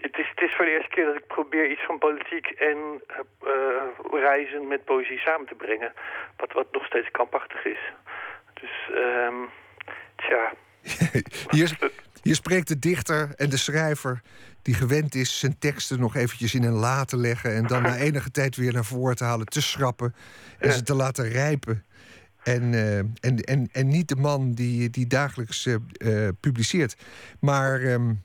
het 0.00 0.18
is, 0.18 0.32
is 0.34 0.54
voor 0.54 0.64
de 0.64 0.70
eerste 0.70 0.88
keer 0.88 1.04
dat 1.04 1.16
ik 1.16 1.26
probeer 1.26 1.70
iets 1.70 1.84
van 1.84 1.98
politiek 1.98 2.46
en 2.46 3.02
uh, 3.44 4.20
reizen 4.20 4.66
met 4.66 4.84
poëzie 4.84 5.18
samen 5.18 5.46
te 5.46 5.54
brengen. 5.54 5.92
Wat, 6.36 6.52
wat 6.52 6.72
nog 6.72 6.86
steeds 6.86 7.10
kampachtig 7.10 7.64
is. 7.64 7.78
Dus, 8.54 8.88
um, 8.94 9.50
tja. 10.16 10.52
hier, 11.50 11.78
hier 12.22 12.34
spreekt 12.34 12.68
de 12.68 12.78
dichter 12.78 13.34
en 13.36 13.50
de 13.50 13.56
schrijver 13.56 14.20
die 14.62 14.74
gewend 14.74 15.14
is 15.14 15.38
zijn 15.38 15.58
teksten 15.58 16.00
nog 16.00 16.16
eventjes 16.16 16.54
in 16.54 16.62
een 16.62 16.72
la 16.72 17.04
te 17.04 17.16
leggen... 17.16 17.54
en 17.54 17.66
dan 17.66 17.82
na 17.82 17.96
enige 18.06 18.30
tijd 18.30 18.56
weer 18.56 18.72
naar 18.72 18.84
voren 18.84 19.16
te 19.16 19.24
halen, 19.24 19.46
te 19.46 19.62
schrappen... 19.62 20.14
en 20.58 20.72
ze 20.72 20.82
te 20.82 20.94
laten 20.94 21.28
rijpen. 21.28 21.84
En, 22.42 22.72
uh, 22.72 22.98
en, 22.98 23.14
en, 23.20 23.68
en 23.72 23.88
niet 23.88 24.08
de 24.08 24.16
man 24.16 24.52
die, 24.52 24.90
die 24.90 25.06
dagelijks 25.06 25.66
uh, 25.66 26.28
publiceert. 26.40 26.96
Maar... 27.40 27.82
Um, 27.82 28.24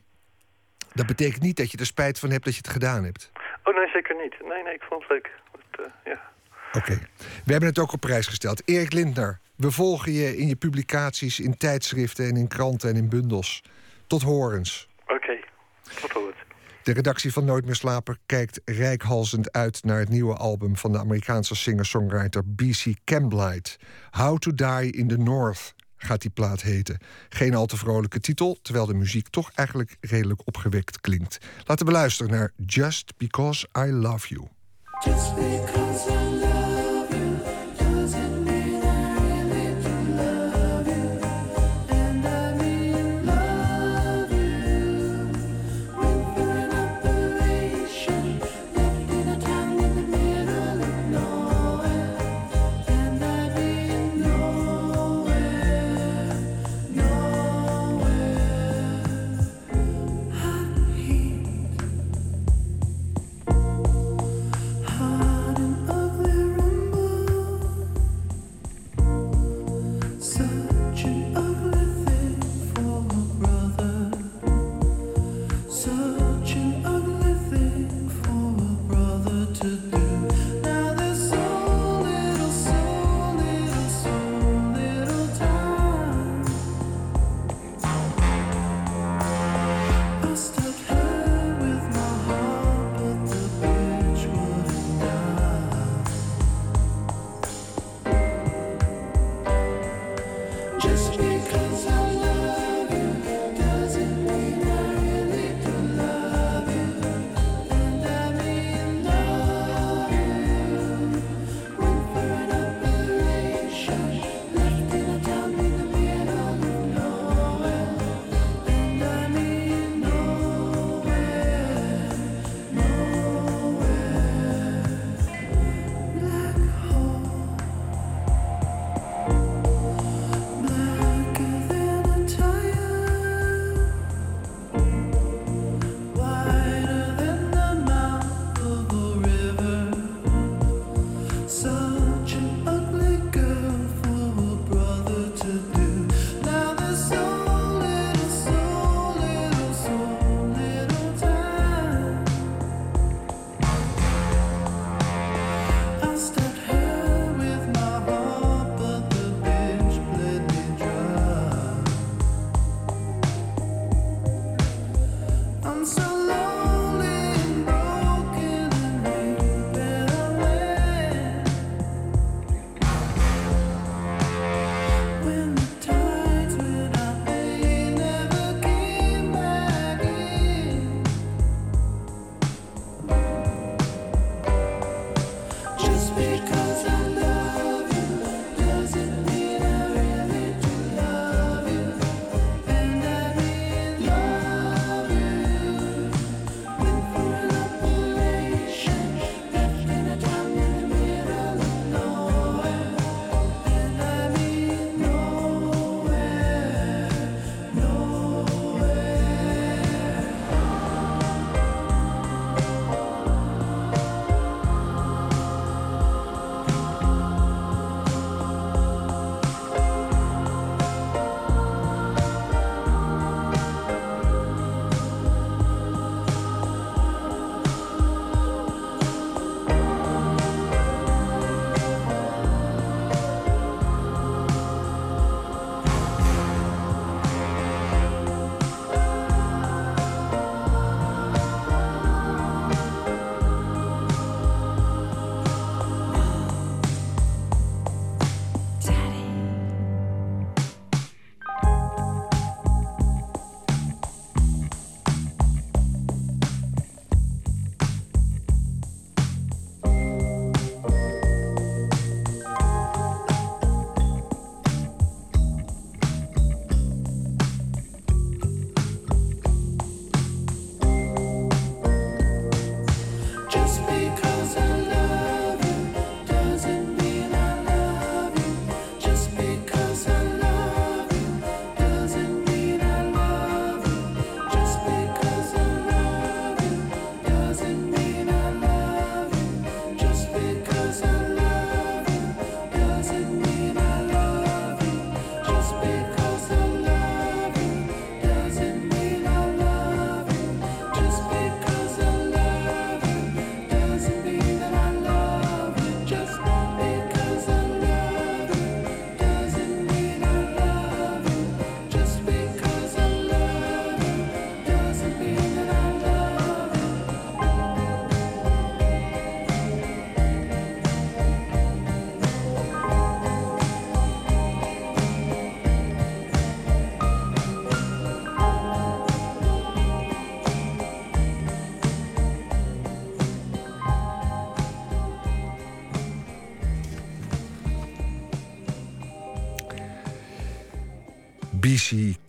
dat 0.93 1.07
betekent 1.07 1.41
niet 1.41 1.57
dat 1.57 1.71
je 1.71 1.77
er 1.77 1.85
spijt 1.85 2.19
van 2.19 2.29
hebt 2.29 2.45
dat 2.45 2.53
je 2.53 2.61
het 2.63 2.71
gedaan 2.71 3.03
hebt. 3.03 3.31
Oh 3.63 3.75
nee, 3.75 3.87
zeker 3.87 4.15
niet. 4.15 4.35
Nee, 4.47 4.63
nee, 4.63 4.73
ik 4.73 4.81
vond 4.81 5.01
het 5.01 5.11
leuk. 5.11 5.29
Uh, 5.79 5.85
ja. 6.05 6.21
Oké. 6.73 6.99
We 7.45 7.51
hebben 7.51 7.69
het 7.69 7.79
ook 7.79 7.93
op 7.93 7.99
prijs 7.99 8.27
gesteld. 8.27 8.61
Erik 8.65 8.93
Lindner, 8.93 9.39
we 9.55 9.71
volgen 9.71 10.11
je 10.11 10.37
in 10.37 10.47
je 10.47 10.55
publicaties 10.55 11.39
in 11.39 11.57
tijdschriften 11.57 12.27
en 12.27 12.35
in 12.35 12.47
kranten 12.47 12.89
en 12.89 12.95
in 12.95 13.09
bundels. 13.09 13.63
Tot 14.07 14.21
horens. 14.21 14.87
Oké, 15.03 15.13
okay. 15.13 15.43
tot 16.01 16.11
horens. 16.11 16.37
De 16.83 16.93
redactie 16.93 17.33
van 17.33 17.45
Nooit 17.45 17.65
meer 17.65 17.75
slapen 17.75 18.19
kijkt 18.25 18.61
rijkhalzend 18.65 19.51
uit 19.51 19.83
naar 19.83 19.99
het 19.99 20.09
nieuwe 20.09 20.35
album 20.35 20.77
van 20.77 20.91
de 20.91 20.97
Amerikaanse 20.97 21.55
singer-songwriter 21.55 22.43
B.C. 22.45 22.93
Camblight. 23.03 23.77
How 24.09 24.37
to 24.37 24.53
Die 24.53 24.91
in 24.91 25.07
the 25.07 25.17
North 25.17 25.73
gaat 25.97 26.21
die 26.21 26.31
plaat 26.31 26.61
heten. 26.61 26.97
Geen 27.29 27.55
al 27.55 27.65
te 27.65 27.77
vrolijke 27.77 28.19
titel, 28.19 28.59
terwijl 28.61 28.85
de 28.85 28.93
muziek 28.93 29.27
toch 29.27 29.51
eigenlijk 29.55 29.97
redelijk 29.99 30.47
opgewekt 30.47 31.01
klinkt. 31.01 31.37
Laten 31.65 31.85
we 31.85 31.91
luisteren 31.91 32.31
naar 32.31 32.51
Just 32.65 33.17
Because 33.17 33.67
I 33.77 33.91
Love 33.91 34.27
You. 34.27 34.47
Just 35.03 35.35
because 35.35 36.09
I 36.09 36.30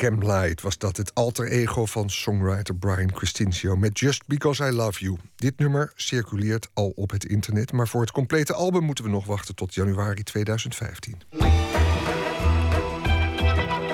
BC 0.03 0.09
Camlight 0.09 0.61
was 0.61 0.78
dat 0.78 0.96
het 0.96 1.14
alter 1.14 1.48
ego 1.48 1.86
van 1.86 2.11
songwriter 2.11 2.74
Brian 2.74 3.12
Crescencio 3.12 3.76
met 3.76 3.98
Just 3.98 4.26
Because 4.26 4.64
I 4.64 4.70
Love 4.70 5.00
You. 5.00 5.16
Dit 5.36 5.59
nummer 5.59 5.92
circuleert 5.94 6.68
al 6.74 6.92
op 6.96 7.11
het 7.11 7.24
internet, 7.24 7.72
maar 7.72 7.88
voor 7.88 8.00
het 8.00 8.11
complete 8.11 8.55
album 8.55 8.84
moeten 8.84 9.05
we 9.05 9.11
nog 9.11 9.26
wachten 9.26 9.55
tot 9.55 9.74
januari 9.74 10.22
2015. 10.22 11.22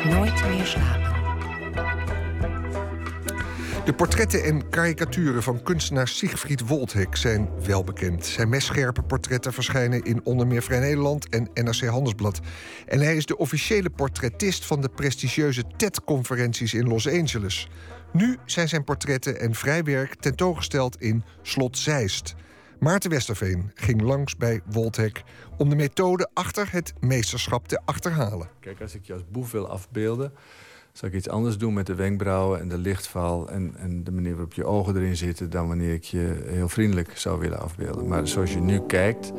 Nooit 0.04 0.48
meer. 0.48 1.07
De 3.88 3.94
portretten 3.94 4.44
en 4.44 4.68
karikaturen 4.68 5.42
van 5.42 5.62
kunstenaar 5.62 6.08
Siegfried 6.08 6.66
Woldhek 6.66 7.16
zijn 7.16 7.48
wel 7.66 7.84
bekend. 7.84 8.26
Zijn 8.26 8.48
messcherpe 8.48 9.02
portretten 9.02 9.52
verschijnen 9.52 10.02
in 10.02 10.20
onder 10.24 10.46
meer 10.46 10.62
Vrij 10.62 10.78
Nederland 10.78 11.28
en 11.28 11.50
NRC 11.54 11.84
Handelsblad. 11.84 12.40
En 12.86 13.00
hij 13.00 13.16
is 13.16 13.26
de 13.26 13.36
officiële 13.36 13.90
portrettist 13.90 14.66
van 14.66 14.80
de 14.80 14.88
prestigieuze 14.88 15.64
TED-conferenties 15.76 16.74
in 16.74 16.88
Los 16.88 17.08
Angeles. 17.08 17.68
Nu 18.12 18.36
zijn 18.44 18.68
zijn 18.68 18.84
portretten 18.84 19.40
en 19.40 19.54
vrijwerk 19.54 20.14
tentoongesteld 20.14 21.00
in 21.00 21.24
Slot 21.42 21.78
Zeist. 21.78 22.34
Maarten 22.78 23.10
Westerveen 23.10 23.70
ging 23.74 24.00
langs 24.00 24.36
bij 24.36 24.60
Woldhek 24.70 25.22
om 25.56 25.68
de 25.68 25.76
methode 25.76 26.28
achter 26.34 26.72
het 26.72 26.92
meesterschap 27.00 27.68
te 27.68 27.80
achterhalen. 27.84 28.48
Kijk, 28.60 28.80
als 28.80 28.94
ik 28.94 29.04
je 29.04 29.12
als 29.12 29.24
boef 29.30 29.50
wil 29.50 29.68
afbeelden 29.68 30.32
zou 30.98 31.12
ik 31.12 31.18
iets 31.18 31.28
anders 31.28 31.58
doen 31.58 31.74
met 31.74 31.86
de 31.86 31.94
wenkbrauwen 31.94 32.60
en 32.60 32.68
de 32.68 32.78
lichtval 32.78 33.48
en, 33.48 33.74
en 33.76 34.04
de 34.04 34.12
manier 34.12 34.32
waarop 34.32 34.52
je 34.52 34.64
ogen 34.64 34.96
erin 34.96 35.16
zitten 35.16 35.50
dan 35.50 35.68
wanneer 35.68 35.92
ik 35.92 36.04
je 36.04 36.44
heel 36.46 36.68
vriendelijk 36.68 37.18
zou 37.18 37.40
willen 37.40 37.60
afbeelden. 37.60 38.08
Maar 38.08 38.28
zoals 38.28 38.52
je 38.52 38.60
nu 38.60 38.80
kijkt, 38.80 39.32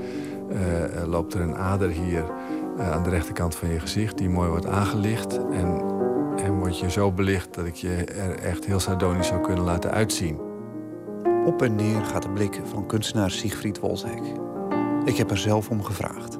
uh, 0.51 1.07
loopt 1.07 1.33
er 1.33 1.41
een 1.41 1.55
ader 1.55 1.89
hier 1.89 2.23
uh, 2.77 2.91
aan 2.91 3.03
de 3.03 3.09
rechterkant 3.09 3.55
van 3.55 3.69
je 3.69 3.79
gezicht 3.79 4.17
die 4.17 4.29
mooi 4.29 4.49
wordt 4.49 4.65
aangelicht. 4.65 5.37
En, 5.37 5.81
en 6.43 6.53
word 6.53 6.79
je 6.79 6.91
zo 6.91 7.11
belicht 7.11 7.53
dat 7.53 7.65
ik 7.65 7.75
je 7.75 8.03
er 8.03 8.39
echt 8.39 8.65
heel 8.65 8.79
sardonisch 8.79 9.27
zou 9.27 9.41
kunnen 9.41 9.63
laten 9.63 9.91
uitzien. 9.91 10.39
Op 11.45 11.61
en 11.61 11.75
neer 11.75 12.05
gaat 12.05 12.23
de 12.23 12.29
blik 12.29 12.61
van 12.63 12.85
kunstenaar 12.85 13.31
Siegfried 13.31 13.79
Wolshek. 13.79 14.23
Ik 15.05 15.15
heb 15.15 15.31
er 15.31 15.37
zelf 15.37 15.69
om 15.69 15.83
gevraagd. 15.83 16.37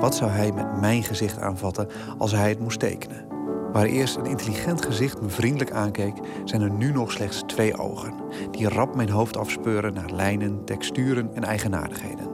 Wat 0.00 0.14
zou 0.14 0.30
hij 0.30 0.52
met 0.52 0.80
mijn 0.80 1.02
gezicht 1.02 1.38
aanvatten 1.38 1.88
als 2.18 2.32
hij 2.32 2.48
het 2.48 2.60
moest 2.60 2.80
tekenen? 2.80 3.31
Waar 3.72 3.84
eerst 3.84 4.16
een 4.16 4.26
intelligent 4.26 4.84
gezicht 4.84 5.20
me 5.20 5.28
vriendelijk 5.28 5.70
aankeek, 5.70 6.14
zijn 6.44 6.62
er 6.62 6.70
nu 6.70 6.92
nog 6.92 7.12
slechts 7.12 7.42
twee 7.46 7.78
ogen, 7.78 8.14
die 8.50 8.68
rap 8.68 8.94
mijn 8.94 9.10
hoofd 9.10 9.36
afspeuren 9.36 9.94
naar 9.94 10.10
lijnen, 10.10 10.64
texturen 10.64 11.34
en 11.34 11.44
eigenaardigheden. 11.44 12.30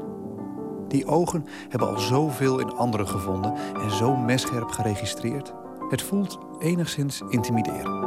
Die 0.89 1.07
ogen 1.07 1.47
hebben 1.68 1.89
al 1.89 1.99
zoveel 1.99 2.59
in 2.59 2.72
anderen 2.72 3.09
gevonden 3.09 3.55
en 3.82 3.91
zo 3.91 4.16
messcherp 4.16 4.70
geregistreerd. 4.70 5.53
Het 5.89 6.03
voelt 6.03 6.39
enigszins 6.59 7.22
intimiderend. 7.28 8.07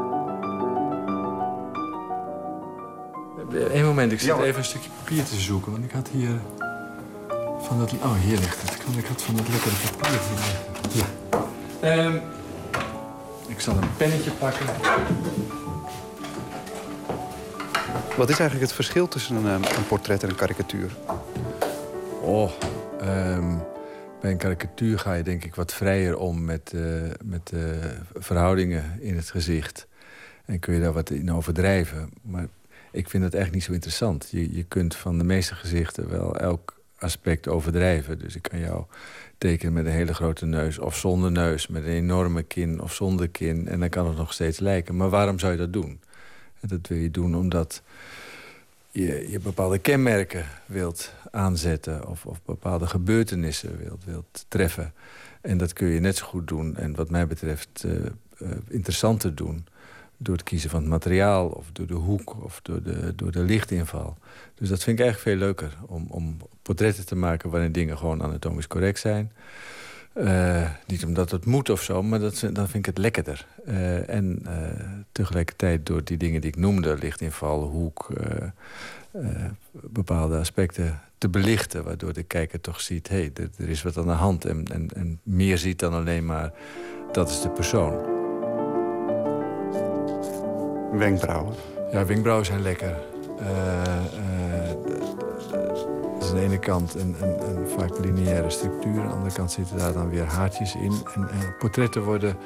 Eén 3.74 3.86
moment, 3.86 4.12
ik 4.12 4.20
zit 4.20 4.38
even 4.38 4.58
een 4.58 4.66
stukje 4.66 4.90
papier 5.04 5.24
te 5.24 5.36
zoeken, 5.36 5.72
want 5.72 5.84
ik 5.84 5.92
had 5.92 6.08
hier 6.08 6.40
van 7.60 7.80
dat. 7.80 7.94
Oh, 7.94 8.14
hier 8.14 8.38
ligt 8.38 8.62
het. 8.62 8.98
Ik 8.98 9.06
had 9.06 9.22
van 9.22 9.36
dat 9.36 9.48
lekkere 9.50 9.76
papier 9.98 10.20
hier. 10.92 11.06
Ja. 11.82 12.06
Um, 12.06 12.22
ik 13.52 13.60
zal 13.60 13.78
een 13.78 13.96
pennetje 13.98 14.32
pakken. 14.32 14.66
Wat 18.18 18.30
is 18.30 18.40
eigenlijk 18.40 18.62
het 18.62 18.74
verschil 18.74 19.08
tussen 19.08 19.36
een, 19.36 19.48
ehm, 19.48 19.78
een 19.78 19.88
portret 19.88 20.24
en 20.24 20.30
een 20.30 20.36
karikatuur? 20.36 20.92
Oh, 22.22 22.52
um, 23.02 23.64
bij 24.22 24.32
een 24.32 24.38
karikatuur 24.38 25.00
ga 25.00 25.14
je 25.14 25.24
denk 25.24 25.44
ik 25.44 25.56
wat 25.56 25.74
vrijer 25.74 26.18
om 26.18 26.44
met, 26.44 26.72
uh, 26.76 27.12
met 27.24 27.52
uh, 27.54 27.62
verhoudingen 28.14 28.98
in 29.00 29.16
het 29.16 29.30
gezicht. 29.30 29.88
En 30.46 30.60
kun 30.60 30.74
je 30.74 30.82
daar 30.82 30.94
wat 30.94 31.10
in 31.10 31.32
overdrijven. 31.32 32.10
Maar 32.22 32.48
ik 32.92 33.10
vind 33.10 33.24
het 33.24 33.34
eigenlijk 33.34 33.54
niet 33.54 33.64
zo 33.64 33.74
interessant. 33.74 34.28
Je, 34.32 34.56
je 34.56 34.64
kunt 34.64 34.96
van 34.96 35.18
de 35.18 35.24
meeste 35.24 35.56
gezichten 35.56 36.10
wel 36.10 36.38
elk 36.38 36.80
aspect 36.98 37.48
overdrijven. 37.48 38.20
Dus 38.20 38.36
ik 38.36 38.42
kan 38.42 38.60
jou 38.60 38.86
tekenen 39.42 39.74
met 39.74 39.86
een 39.86 39.92
hele 39.92 40.14
grote 40.14 40.46
neus 40.46 40.80
of 40.80 40.98
zonder 40.98 41.32
neus... 41.32 41.68
met 41.68 41.84
een 41.84 41.90
enorme 41.90 42.44
kin 42.44 42.82
of 42.82 42.94
zonder 42.94 43.30
kin. 43.30 43.68
En 43.68 43.80
dan 43.80 43.90
kan 43.90 44.08
het 44.08 44.18
nog 44.18 44.34
steeds 44.34 44.60
lijken. 44.60 44.96
Maar 44.96 45.10
waarom 45.10 45.40
zou 45.40 45.52
je 45.52 45.58
dat 45.58 45.74
doen? 45.74 46.00
Dat 46.60 46.88
wil 46.88 46.98
je 46.98 47.12
doen 47.12 47.36
omdat 47.36 47.82
je, 48.92 49.32
je 49.32 49.40
bepaalde 49.40 49.78
kenmerken 49.78 50.46
wilt 50.66 51.14
aanzetten... 51.32 52.08
of, 52.08 52.26
of 52.26 52.42
bepaalde 52.46 52.88
gebeurtenissen 52.88 53.78
wilt, 53.78 54.04
wilt 54.06 54.46
treffen. 54.48 54.94
En 55.42 55.58
dat 55.58 55.74
kun 55.74 55.88
je 55.88 56.00
net 56.00 56.16
zo 56.16 56.26
goed 56.26 56.48
doen. 56.48 56.76
En 56.78 56.96
wat 56.96 57.10
mij 57.10 57.28
betreft 57.28 57.84
uh, 57.86 58.48
interessanter 58.68 59.36
doen 59.36 59.66
door 60.24 60.36
het 60.36 60.44
kiezen 60.44 60.70
van 60.70 60.80
het 60.80 60.90
materiaal... 60.90 61.48
of 61.48 61.70
door 61.72 61.88
de 61.88 61.94
hoek 61.94 62.44
of 62.44 62.60
door 62.62 62.84
de, 62.84 63.16
door 63.16 63.32
de 63.32 63.44
lichtinval. 63.44 64.18
Dus 64.56 64.70
dat 64.70 64.84
vind 64.84 65.00
ik 65.00 65.06
eigenlijk 65.06 65.38
veel 65.38 65.48
leuker. 65.48 65.78
Om, 65.86 66.06
om 66.10 66.38
portretten 66.62 67.06
te 67.06 67.16
maken 67.16 67.50
waarin 67.50 67.72
dingen 67.72 67.98
gewoon 67.98 68.24
anatomisch 68.24 68.68
correct 68.68 69.00
zijn. 69.00 69.32
Uh, 70.16 70.70
niet 70.88 71.06
omdat 71.06 71.32
het 71.32 71.46
moet 71.46 71.70
of 71.70 71.82
zo, 71.82 72.04
maar 72.04 72.20
dat, 72.20 72.40
dan 72.40 72.68
vind 72.68 72.76
ik 72.76 72.86
het 72.86 72.98
lekkerder. 72.98 73.48
Uh, 73.68 74.10
en 74.10 74.40
uh, 74.46 74.52
tegelijkertijd 75.12 75.86
door 75.86 76.04
die 76.04 76.18
dingen 76.18 76.42
die 76.42 76.50
ik 76.50 76.58
noemde... 76.58 76.98
lichtinval, 76.98 77.62
hoek, 77.62 78.08
bepaalde 79.72 80.38
aspecten 80.38 81.02
te 81.18 81.30
belichten... 81.30 81.84
waardoor 81.84 82.14
de 82.14 82.24
kijker 82.24 82.62
toch 82.62 82.82
ziet, 82.82 83.08
hé, 83.08 83.16
hey, 83.16 83.32
er, 83.34 83.50
er, 83.58 83.70
is 83.70 83.84
wat 83.84 83.98
aan 83.98 84.06
de 84.06 84.12
hand. 84.12 84.46
En, 84.46 84.66
en, 84.72 84.90
en 84.96 85.20
meer 85.24 85.58
ziet 85.58 85.80
dan 85.80 85.94
alleen 85.94 86.26
maar, 86.26 86.54
dat 87.12 87.30
is 87.30 87.42
de 87.42 87.50
persoon. 87.50 88.21
Wenkbrauwen? 90.92 91.54
Ja, 91.92 92.06
wenkbrauwen 92.06 92.46
zijn 92.46 92.62
lekker. 92.62 92.98
Uh, 93.40 93.48
dat 96.14 96.24
is 96.24 96.30
aan 96.30 96.36
de 96.36 96.42
ene 96.42 96.60
kant 96.60 96.96
een, 96.96 97.16
een, 97.22 97.50
een, 97.50 97.68
vaak 97.68 98.00
lineaire 98.00 98.50
structuur. 98.50 99.02
Aan 99.02 99.08
de 99.08 99.14
andere 99.14 99.34
kant 99.34 99.52
zitten 99.52 99.78
daar 99.78 99.94
dan 99.94 100.10
weer 100.10 100.26
haartjes 100.26 100.76
in. 100.76 100.92
En, 101.14 101.30
en 101.30 101.56
portretten 101.60 102.04
worden, 102.04 102.38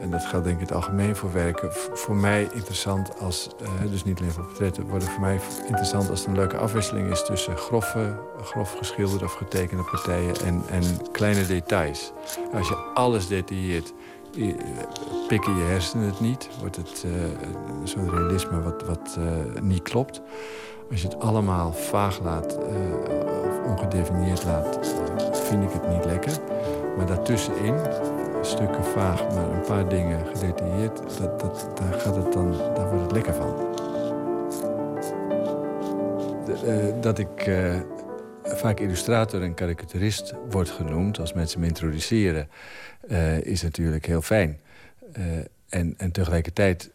en 0.00 0.10
dat 0.10 0.24
geldt 0.24 0.44
denk 0.44 0.60
ik 0.60 0.66
het 0.68 0.76
algemeen 0.76 1.16
voor 1.16 1.32
werken... 1.32 1.72
voor 1.72 2.16
mij 2.16 2.48
interessant 2.52 3.20
als, 3.20 3.50
dus 3.90 4.04
niet 4.04 4.18
alleen 4.18 4.30
voor 4.30 4.44
portretten... 4.44 4.84
worden 4.84 5.08
voor 5.08 5.20
mij 5.20 5.40
interessant 5.66 6.10
als 6.10 6.22
er 6.22 6.28
een 6.28 6.34
leuke 6.34 6.56
afwisseling 6.56 7.10
is... 7.10 7.24
tussen 7.24 7.56
grove, 7.56 8.20
grof 8.42 8.74
geschilderde 8.78 9.24
of 9.24 9.32
getekende 9.32 9.82
partijen 9.82 10.34
en, 10.44 10.62
en 10.70 10.82
kleine 11.12 11.46
details. 11.46 12.12
Als 12.54 12.68
je 12.68 12.74
alles 12.94 13.26
detailleert 13.26 13.92
pikken 15.28 15.56
je 15.56 15.62
hersenen 15.62 16.06
het 16.06 16.20
niet. 16.20 16.48
Wordt 16.60 16.76
het 16.76 17.04
een 17.80 17.88
soort 17.88 18.10
realisme 18.10 18.62
wat, 18.62 18.82
wat 18.86 19.16
uh, 19.18 19.62
niet 19.62 19.82
klopt. 19.82 20.22
Als 20.90 21.02
je 21.02 21.08
het 21.08 21.20
allemaal 21.20 21.72
vaag 21.72 22.20
laat 22.22 22.58
uh, 22.58 22.66
of 23.46 23.60
ongedefinieerd 23.66 24.44
laat, 24.44 24.78
vind 25.32 25.62
ik 25.62 25.70
het 25.72 25.88
niet 25.88 26.04
lekker. 26.04 26.32
Maar 26.96 27.06
daartussenin, 27.06 27.74
stukken 28.40 28.84
vaag, 28.84 29.28
maar 29.34 29.50
een 29.50 29.66
paar 29.66 29.88
dingen 29.88 30.26
gedetailleerd, 30.26 31.18
dat, 31.18 31.40
dat, 31.40 31.68
daar, 31.74 32.00
gaat 32.00 32.16
het 32.16 32.32
dan, 32.32 32.52
daar 32.74 32.88
wordt 32.88 33.02
het 33.02 33.12
lekker 33.12 33.34
van. 33.34 33.54
Dat 37.00 37.18
ik 37.18 37.50
vaak 38.64 38.80
illustrator 38.80 39.42
en 39.42 39.54
karikaturist 39.54 40.34
word 40.50 40.70
genoemd 40.70 41.18
als 41.18 41.32
mensen 41.32 41.60
me 41.60 41.66
introduceren 41.66 42.48
uh, 43.08 43.40
is 43.40 43.62
natuurlijk 43.62 44.06
heel 44.06 44.22
fijn. 44.22 44.60
Uh, 45.18 45.24
en, 45.68 45.94
en 45.96 46.10
tegelijkertijd 46.10 46.90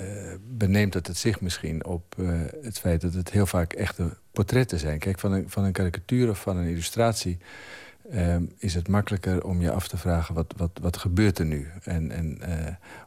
uh, 0.00 0.06
beneemt 0.40 0.94
het 0.94 1.06
het 1.06 1.16
zich 1.16 1.40
misschien 1.40 1.84
op 1.84 2.16
het 2.62 2.78
feit 2.78 3.00
dat 3.00 3.14
het 3.14 3.30
heel 3.30 3.46
vaak 3.46 3.72
echte 3.72 4.16
portretten 4.32 4.78
zijn. 4.78 4.98
Kijk, 4.98 5.18
van 5.18 5.32
een, 5.32 5.50
van 5.50 5.64
een 5.64 5.72
karikatuur 5.72 6.30
of 6.30 6.40
van 6.40 6.56
een 6.56 6.68
illustratie 6.68 7.38
is 8.58 8.74
het 8.74 8.88
makkelijker 8.88 9.44
om 9.44 9.60
je 9.60 9.70
af 9.70 9.88
te 9.88 9.96
vragen 9.96 10.34
wat, 10.34 10.54
wat, 10.56 10.70
wat 10.80 10.96
gebeurt 10.96 11.38
er 11.38 11.44
nu. 11.44 11.68
En, 11.84 12.10
en 12.10 12.38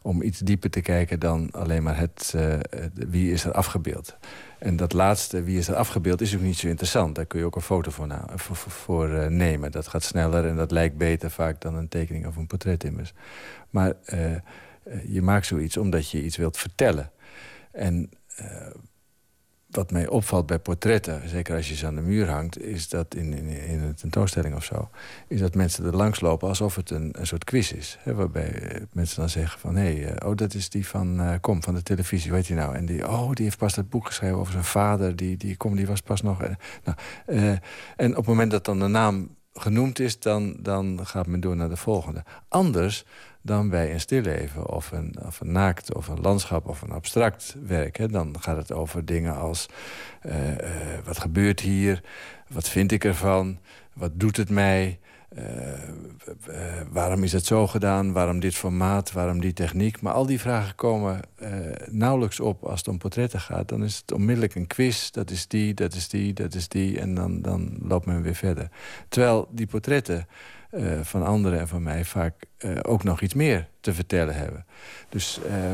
om 0.01 0.21
iets 0.21 0.39
dieper 0.39 0.69
te 0.69 0.81
kijken 0.81 1.19
dan 1.19 1.51
alleen 1.51 1.83
maar 1.83 1.97
het, 1.97 2.35
wie 2.93 3.31
is 3.31 3.45
er 3.45 3.51
afgebeeld. 3.51 4.17
En 4.63 4.75
dat 4.75 4.93
laatste, 4.93 5.43
wie 5.43 5.57
is 5.57 5.67
er 5.67 5.75
afgebeeld, 5.75 6.21
is 6.21 6.35
ook 6.35 6.41
niet 6.41 6.57
zo 6.57 6.67
interessant. 6.67 7.15
Daar 7.15 7.25
kun 7.25 7.39
je 7.39 7.45
ook 7.45 7.55
een 7.55 7.61
foto 7.61 7.91
voor, 8.67 9.09
uh, 9.09 9.27
nemen. 9.27 9.71
Dat 9.71 9.87
gaat 9.87 10.03
sneller 10.03 10.47
en 10.47 10.55
dat 10.55 10.71
lijkt 10.71 10.97
beter 10.97 11.31
vaak 11.31 11.61
dan 11.61 11.75
een 11.75 11.87
tekening 11.87 12.27
of 12.27 12.35
een 12.35 12.47
portret 12.47 12.83
immers. 12.83 13.13
Maar 13.69 13.93
uh, 14.13 14.35
je 15.07 15.21
maakt 15.21 15.45
zoiets 15.45 15.77
omdat 15.77 16.09
je 16.09 16.23
iets 16.23 16.37
wilt 16.37 16.57
vertellen. 16.57 17.11
En 17.71 18.09
wat 19.75 19.91
mij 19.91 20.07
opvalt 20.07 20.45
bij 20.45 20.59
portretten, 20.59 21.29
zeker 21.29 21.55
als 21.55 21.69
je 21.69 21.75
ze 21.75 21.85
aan 21.85 21.95
de 21.95 22.01
muur 22.01 22.29
hangt... 22.29 22.61
is 22.61 22.89
dat 22.89 23.15
in, 23.15 23.33
in, 23.33 23.47
in 23.47 23.81
een 23.81 23.95
tentoonstelling 23.95 24.55
of 24.55 24.63
zo... 24.63 24.89
is 25.27 25.39
dat 25.39 25.55
mensen 25.55 25.85
er 25.85 25.95
langs 25.95 26.19
lopen 26.19 26.47
alsof 26.47 26.75
het 26.75 26.89
een, 26.89 27.09
een 27.19 27.27
soort 27.27 27.43
quiz 27.43 27.71
is. 27.71 27.97
Hè, 27.99 28.13
waarbij 28.13 28.81
mensen 28.91 29.19
dan 29.19 29.29
zeggen 29.29 29.59
van... 29.59 29.75
hé, 29.75 29.95
hey, 29.95 30.25
oh, 30.25 30.35
dat 30.35 30.53
is 30.53 30.69
die 30.69 30.87
van 30.87 31.21
uh, 31.21 31.33
Kom, 31.41 31.63
van 31.63 31.73
de 31.73 31.83
televisie, 31.83 32.31
weet 32.31 32.47
je 32.47 32.55
nou? 32.55 32.75
En 32.75 32.85
die, 32.85 33.07
oh, 33.07 33.31
die 33.31 33.45
heeft 33.45 33.57
pas 33.57 33.73
dat 33.73 33.89
boek 33.89 34.05
geschreven 34.05 34.37
over 34.37 34.51
zijn 34.51 34.63
vader. 34.63 35.15
Die, 35.15 35.37
die, 35.37 35.57
kom, 35.57 35.75
die 35.75 35.87
was 35.87 36.01
pas 36.01 36.21
nog... 36.21 36.39
Nou, 36.83 36.97
en 37.95 38.09
op 38.09 38.15
het 38.15 38.25
moment 38.25 38.51
dat 38.51 38.65
dan 38.65 38.79
de 38.79 38.87
naam 38.87 39.35
genoemd 39.53 39.99
is... 39.99 40.19
dan, 40.19 40.55
dan 40.59 40.99
gaat 41.03 41.27
men 41.27 41.39
door 41.39 41.55
naar 41.55 41.69
de 41.69 41.77
volgende. 41.77 42.23
Anders 42.47 43.05
dan 43.45 43.69
bij 43.69 43.93
een 43.93 43.99
stilleven 43.99 44.69
of 44.69 44.91
een, 44.91 45.15
of 45.25 45.39
een 45.39 45.51
naakt 45.51 45.93
of 45.93 46.07
een 46.07 46.21
landschap 46.21 46.67
of 46.67 46.81
een 46.81 46.91
abstract 46.91 47.55
werk. 47.65 48.11
Dan 48.11 48.35
gaat 48.39 48.57
het 48.57 48.71
over 48.71 49.05
dingen 49.05 49.35
als 49.35 49.65
uh, 50.25 50.49
uh, 50.49 50.57
wat 51.05 51.19
gebeurt 51.19 51.59
hier, 51.59 52.01
wat 52.47 52.69
vind 52.69 52.91
ik 52.91 53.03
ervan, 53.03 53.59
wat 53.93 54.11
doet 54.13 54.37
het 54.37 54.49
mij... 54.49 54.99
Uh, 55.37 55.43
waarom 56.91 57.23
is 57.23 57.31
het 57.31 57.45
zo 57.45 57.67
gedaan? 57.67 58.11
Waarom 58.11 58.39
dit 58.39 58.55
formaat? 58.55 59.11
Waarom 59.11 59.39
die 59.39 59.53
techniek? 59.53 60.01
Maar 60.01 60.13
al 60.13 60.25
die 60.25 60.39
vragen 60.39 60.75
komen 60.75 61.19
nauwelijks 61.89 62.39
op 62.39 62.63
als 62.63 62.79
het 62.79 62.87
om 62.87 62.97
portretten 62.97 63.39
gaat. 63.39 63.67
Dan 63.69 63.83
is 63.83 63.97
het 63.97 64.11
onmiddellijk 64.11 64.55
een 64.55 64.67
quiz. 64.67 65.09
Dat 65.09 65.31
is 65.31 65.47
die, 65.47 65.73
dat 65.73 65.93
is 65.93 66.09
die, 66.09 66.33
dat 66.33 66.53
is 66.53 66.67
die. 66.67 66.99
En 66.99 67.15
dan, 67.15 67.41
dan 67.41 67.77
loopt 67.81 68.05
men 68.05 68.21
weer 68.21 68.35
verder. 68.35 68.69
Terwijl 69.09 69.47
die 69.51 69.67
portretten 69.67 70.27
uh, 70.73 70.99
van 71.01 71.25
anderen 71.25 71.59
en 71.59 71.67
van 71.67 71.83
mij 71.83 72.05
vaak 72.05 72.33
uh, 72.59 72.79
ook 72.81 73.03
nog 73.03 73.21
iets 73.21 73.33
meer 73.33 73.67
te 73.79 73.93
vertellen 73.93 74.35
hebben. 74.35 74.65
Dus 75.09 75.39
uh, 75.47 75.71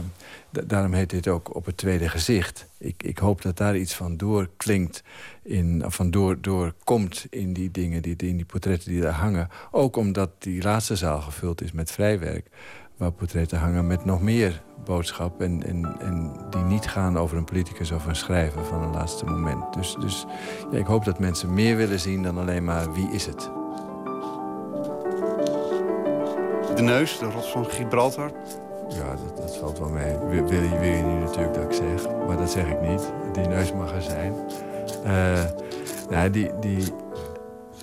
daarom 0.67 0.93
heet 0.93 1.09
dit 1.09 1.27
ook 1.27 1.55
op 1.55 1.65
het 1.65 1.77
tweede 1.77 2.09
gezicht. 2.09 2.67
Ik, 2.77 3.03
ik 3.03 3.17
hoop 3.17 3.41
dat 3.41 3.57
daar 3.57 3.77
iets 3.77 3.93
van 3.93 4.17
doorklinkt, 4.17 5.03
in, 5.43 5.83
van 5.87 6.11
door, 6.11 6.41
doorkomt 6.41 7.25
in 7.29 7.53
die 7.53 7.71
dingen, 7.71 8.01
die, 8.01 8.15
in 8.15 8.35
die 8.35 8.45
portretten 8.45 8.89
die 8.91 9.01
daar 9.01 9.13
hangen. 9.13 9.49
Ook 9.71 9.95
omdat 9.95 10.29
die 10.37 10.61
laatste 10.61 10.95
zaal 10.95 11.21
gevuld 11.21 11.61
is 11.61 11.71
met 11.71 11.91
vrijwerk 11.91 12.47
waar 12.97 13.11
portretten 13.11 13.59
hangen 13.59 13.87
met 13.87 14.05
nog 14.05 14.21
meer 14.21 14.61
boodschap... 14.85 15.41
En, 15.41 15.63
en, 15.65 15.99
en 15.99 16.31
die 16.49 16.63
niet 16.63 16.87
gaan 16.87 17.17
over 17.17 17.37
een 17.37 17.45
politicus 17.45 17.91
of 17.91 18.05
een 18.05 18.15
schrijver 18.15 18.65
van 18.65 18.81
een 18.81 18.93
laatste 18.93 19.25
moment. 19.25 19.73
Dus, 19.73 19.95
dus 19.99 20.25
ja, 20.71 20.77
ik 20.77 20.85
hoop 20.85 21.05
dat 21.05 21.19
mensen 21.19 21.53
meer 21.53 21.75
willen 21.75 21.99
zien 21.99 22.23
dan 22.23 22.37
alleen 22.37 22.63
maar 22.63 22.93
wie 22.93 23.11
is 23.11 23.25
het. 23.25 23.59
De 26.80 26.86
neus, 26.86 27.19
de 27.19 27.25
rots 27.25 27.51
van 27.51 27.65
Gibraltar? 27.65 28.32
Ja, 28.89 29.15
dat, 29.25 29.38
dat 29.38 29.57
valt 29.57 29.80
wel 29.80 29.89
mee. 29.89 30.17
Wil, 30.17 30.61
je, 30.61 30.80
wil 30.80 31.03
natuurlijk 31.03 31.53
dat 31.53 31.63
ik 31.63 31.71
zeg, 31.71 32.11
maar 32.27 32.38
dat 32.38 32.51
zeg 32.51 32.67
ik 32.67 32.82
niet. 32.82 33.11
Die 33.34 33.47
neus 33.47 33.73
mag 33.73 33.93
er 33.93 34.01
zijn. 34.01 34.34
Uh, 35.05 35.43
nou, 36.09 36.30
die, 36.30 36.51
die, 36.59 36.93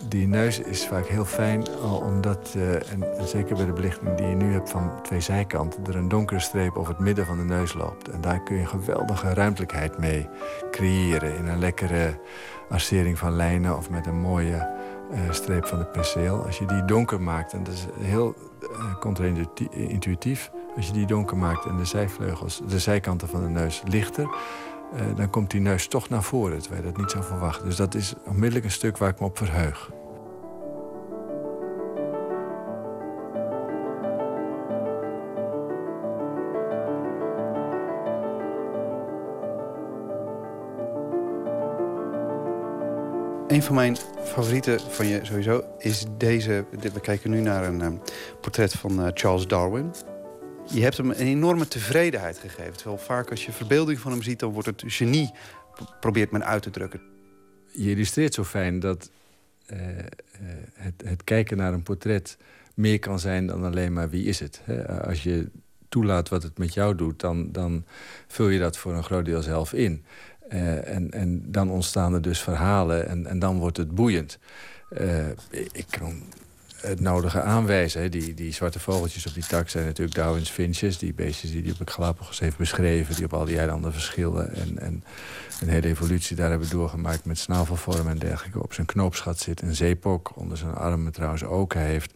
die 0.09 0.29
neus 0.29 0.61
is 0.61 0.87
vaak 0.87 1.07
heel 1.07 1.25
fijn, 1.25 1.65
omdat, 2.03 2.55
uh, 2.57 2.75
en, 2.75 3.05
zeker 3.25 3.57
bij 3.57 3.65
de 3.65 3.73
belichting 3.73 4.15
die 4.15 4.27
je 4.27 4.35
nu 4.35 4.53
hebt 4.53 4.71
van 4.71 5.03
twee 5.03 5.21
zijkanten, 5.21 5.87
er 5.87 5.97
een 5.97 6.09
donkere 6.09 6.41
streep 6.41 6.77
over 6.77 6.93
het 6.93 7.03
midden 7.03 7.27
van 7.27 7.37
de 7.37 7.45
neus 7.45 7.75
loopt. 7.75 8.09
En 8.09 8.21
daar 8.21 8.43
kun 8.43 8.57
je 8.57 8.67
geweldige 8.67 9.35
ruimtelijkheid 9.35 9.99
mee 9.99 10.29
creëren 10.71 11.37
in 11.37 11.47
een 11.47 11.59
lekkere 11.59 12.19
arcering 12.69 13.19
van 13.19 13.37
lijnen 13.37 13.77
of 13.77 13.91
met 13.91 14.07
een 14.07 14.21
mooie 14.21 14.69
uh, 15.13 15.19
streep 15.31 15.67
van 15.67 15.79
de 15.79 15.87
penseel. 15.87 16.45
Als 16.45 16.59
je 16.59 16.65
die 16.65 16.85
donker 16.85 17.21
maakt, 17.21 17.53
en 17.53 17.65
dat 17.65 17.75
is 17.75 17.87
heel 18.01 18.35
contra-intuïtief... 19.01 20.51
als 20.77 20.87
je 20.87 20.93
die 20.93 21.07
donker 21.07 21.37
maakt 21.37 21.65
en 21.65 21.77
de 21.77 21.85
zijvleugels, 21.85 22.63
de 22.69 22.79
zijkanten 22.79 23.29
van 23.29 23.43
de 23.43 23.49
neus 23.49 23.83
lichter... 23.89 24.29
Uh, 24.95 25.17
dan 25.17 25.31
komt 25.31 25.51
die 25.51 25.61
neus 25.61 25.87
toch 25.87 26.09
naar 26.09 26.23
voren, 26.23 26.59
terwijl 26.59 26.83
je 26.83 26.89
dat 26.89 26.97
niet 26.97 27.11
zou 27.11 27.25
verwachten. 27.25 27.65
Dus 27.65 27.77
dat 27.77 27.95
is 27.95 28.15
onmiddellijk 28.25 28.65
een 28.65 28.71
stuk 28.71 28.99
waar 28.99 29.09
ik 29.09 29.21
me 29.21 29.27
op 29.27 29.39
verheug. 29.39 29.91
Een 43.49 43.63
van 43.63 43.75
mijn 43.75 43.97
favorieten 44.25 44.81
van 44.81 45.07
je 45.07 45.21
sowieso 45.23 45.65
is 45.79 46.05
deze... 46.19 46.65
We 46.93 47.01
kijken 47.01 47.31
nu 47.31 47.41
naar 47.41 47.67
een 47.67 47.81
um, 47.81 48.01
portret 48.41 48.73
van 48.73 49.01
uh, 49.01 49.09
Charles 49.15 49.47
Darwin. 49.47 49.95
Je 50.73 50.83
hebt 50.83 50.97
hem 50.97 51.11
een 51.11 51.17
enorme 51.17 51.69
tevredenheid 51.69 52.39
gegeven. 52.39 52.77
Terwijl 52.77 52.99
vaak 52.99 53.31
als 53.31 53.47
je 53.47 53.53
verbeelding 53.53 53.99
van 53.99 54.13
hem 54.13 54.23
ziet... 54.23 54.39
dan 54.39 54.53
wordt 54.53 54.69
het 54.69 54.83
genie 54.87 55.31
probeert 56.01 56.31
men 56.31 56.45
uit 56.45 56.63
te 56.63 56.71
drukken. 56.71 57.01
Je 57.73 57.91
illustreert 57.91 58.35
zo 58.35 58.45
fijn 58.45 58.81
dat 58.81 59.11
eh, 59.67 59.99
eh, 59.99 60.05
het, 60.73 61.03
het, 61.05 61.25
kijken 61.25 61.57
naar 61.57 61.73
een 61.73 61.83
portret 61.83 62.39
meer 62.75 62.99
kan 62.99 63.19
zijn 63.19 63.47
dan 63.47 63.65
alleen 63.65 63.93
maar 63.93 64.11
wie 64.11 64.25
is 64.25 64.41
het. 64.41 64.61
Als 65.05 65.23
je 65.23 65.51
toelaat 65.89 66.29
wat 66.29 66.43
het 66.43 66.59
met 66.59 66.75
jou 66.75 66.95
doet, 66.95 67.21
dan, 67.21 67.53
dan 67.53 67.85
vul 68.27 68.49
je 68.49 68.59
dat 68.59 68.77
voor 68.77 68.95
een 68.95 69.05
groot 69.05 69.25
deel 69.25 69.43
zelf 69.43 69.73
in. 69.73 70.05
Uh, 70.49 70.95
en, 70.95 71.11
en 71.11 71.43
dan 71.47 71.71
ontstaan 71.71 72.15
er 72.15 72.23
dus 72.23 72.41
verhalen 72.41 73.09
en, 73.09 73.27
en 73.27 73.39
dan 73.39 73.59
wordt 73.59 73.77
het 73.77 73.95
boeiend. 73.95 74.39
Uh, 74.91 75.29
ik 75.51 75.87
kan 75.91 76.23
het 76.81 77.01
nodige 77.01 77.41
aanwijzen. 77.41 78.11
Die, 78.11 78.35
die 78.35 78.53
zwarte 78.53 78.81
vogeltjes 78.81 79.27
op 79.27 79.35
die 79.35 79.47
tak 79.47 79.69
zijn 79.69 79.85
natuurlijk 79.85 80.17
Darwin's 80.17 80.51
finches. 80.51 80.99
Die 80.99 81.15
beestjes 81.15 81.51
die, 81.51 81.63
die 81.63 81.75
op 81.81 81.89
Galapagos 81.89 82.39
heeft 82.39 82.57
beschreven. 82.57 83.15
Die 83.15 83.25
op 83.25 83.33
al 83.35 83.45
die 83.45 83.59
eilanden 83.59 83.93
verschillen. 83.93 84.55
En, 84.55 84.79
en 84.79 85.05
een 85.61 85.69
hele 85.69 85.89
evolutie 85.89 86.37
daar 86.37 86.51
hebben 86.51 86.71
doorgemaakt 86.71 87.25
met 87.25 87.39
snavelvormen 87.39 88.13
en 88.13 88.19
dergelijke. 88.19 88.63
Op 88.63 88.73
zijn 88.73 88.87
knoopsgat 88.87 89.39
zit 89.39 89.63
een 89.63 89.75
zeepok. 89.75 90.33
Onder 90.35 90.59
zijn 90.59 90.75
armen 90.75 91.13
trouwens 91.13 91.45
ook. 91.45 91.75
Hij 91.75 91.87
heeft 91.87 92.15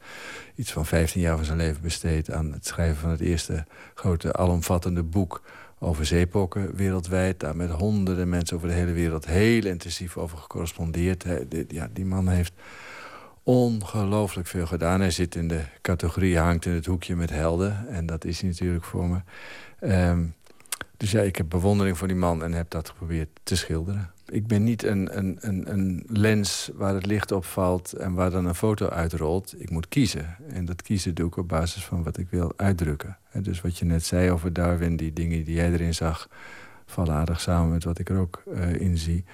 iets 0.54 0.72
van 0.72 0.86
15 0.86 1.20
jaar 1.20 1.36
van 1.36 1.44
zijn 1.44 1.58
leven 1.58 1.82
besteed 1.82 2.30
aan 2.30 2.52
het 2.52 2.66
schrijven 2.66 3.00
van 3.00 3.10
het 3.10 3.20
eerste 3.20 3.64
grote 3.94 4.32
alomvattende 4.32 5.02
boek 5.02 5.42
over 5.82 6.06
zeepokken 6.06 6.74
wereldwijd. 6.76 7.40
Daar 7.40 7.56
met 7.56 7.70
honderden 7.70 8.28
mensen 8.28 8.56
over 8.56 8.68
de 8.68 8.74
hele 8.74 8.92
wereld 8.92 9.26
heel 9.26 9.64
intensief 9.64 10.16
over 10.16 10.38
gecorrespondeerd. 10.38 11.24
Ja, 11.68 11.88
die 11.92 12.04
man 12.04 12.28
heeft 12.28 12.52
ongelooflijk 13.42 14.48
veel 14.48 14.66
gedaan. 14.66 15.00
Hij 15.00 15.10
zit 15.10 15.34
in 15.34 15.48
de 15.48 15.62
categorie, 15.82 16.38
hangt 16.38 16.66
in 16.66 16.72
het 16.72 16.86
hoekje 16.86 17.16
met 17.16 17.30
helden. 17.30 17.88
En 17.88 18.06
dat 18.06 18.24
is 18.24 18.40
hij 18.40 18.50
natuurlijk 18.50 18.84
voor 18.84 19.08
me. 19.08 19.20
Ehm, 19.80 20.24
dus 20.96 21.10
ja, 21.10 21.20
ik 21.20 21.36
heb 21.36 21.48
bewondering 21.48 21.98
voor 21.98 22.08
die 22.08 22.16
man 22.16 22.42
en 22.42 22.52
heb 22.52 22.70
dat 22.70 22.88
geprobeerd 22.88 23.28
te 23.42 23.56
schilderen. 23.56 24.10
Ik 24.30 24.46
ben 24.46 24.64
niet 24.64 24.82
een, 24.82 25.18
een, 25.18 25.38
een, 25.40 25.70
een 25.70 26.04
lens 26.06 26.70
waar 26.74 26.94
het 26.94 27.06
licht 27.06 27.32
op 27.32 27.44
valt 27.44 27.92
en 27.92 28.14
waar 28.14 28.30
dan 28.30 28.46
een 28.46 28.54
foto 28.54 28.88
uitrolt. 28.88 29.54
Ik 29.58 29.70
moet 29.70 29.88
kiezen. 29.88 30.36
En 30.48 30.64
dat 30.64 30.82
kiezen 30.82 31.14
doe 31.14 31.26
ik 31.26 31.36
op 31.36 31.48
basis 31.48 31.84
van 31.84 32.02
wat 32.02 32.16
ik 32.16 32.26
wil 32.30 32.52
uitdrukken. 32.56 33.16
En 33.30 33.42
dus 33.42 33.60
wat 33.60 33.78
je 33.78 33.84
net 33.84 34.04
zei 34.04 34.30
over 34.30 34.52
Darwin, 34.52 34.96
die 34.96 35.12
dingen 35.12 35.44
die 35.44 35.54
jij 35.54 35.72
erin 35.72 35.94
zag... 35.94 36.28
vallen 36.86 37.14
aardig 37.14 37.40
samen 37.40 37.70
met 37.70 37.84
wat 37.84 37.98
ik 37.98 38.08
er 38.08 38.18
ook 38.18 38.42
uh, 38.54 38.74
in 38.74 38.98
zie. 38.98 39.24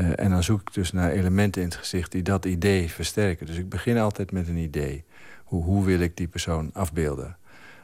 Uh, 0.00 0.18
en 0.18 0.30
dan 0.30 0.42
zoek 0.42 0.60
ik 0.60 0.74
dus 0.74 0.92
naar 0.92 1.10
elementen 1.10 1.62
in 1.62 1.68
het 1.68 1.76
gezicht 1.76 2.12
die 2.12 2.22
dat 2.22 2.44
idee 2.44 2.90
versterken. 2.90 3.46
Dus 3.46 3.56
ik 3.56 3.68
begin 3.68 3.98
altijd 3.98 4.32
met 4.32 4.48
een 4.48 4.56
idee. 4.56 5.04
Hoe, 5.44 5.64
hoe 5.64 5.84
wil 5.84 6.00
ik 6.00 6.16
die 6.16 6.28
persoon 6.28 6.70
afbeelden? 6.72 7.36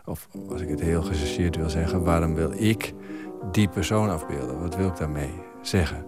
Of 0.04 0.28
als 0.48 0.60
ik 0.60 0.68
het 0.68 0.80
heel 0.80 1.02
gechargeerd 1.02 1.56
wil 1.56 1.70
zeggen... 1.70 2.02
waarom 2.02 2.34
wil 2.34 2.52
ik 2.52 2.92
die 3.52 3.68
persoon 3.68 4.10
afbeelden? 4.10 4.60
Wat 4.60 4.76
wil 4.76 4.88
ik 4.88 4.96
daarmee 4.96 5.30
zeggen? 5.62 6.04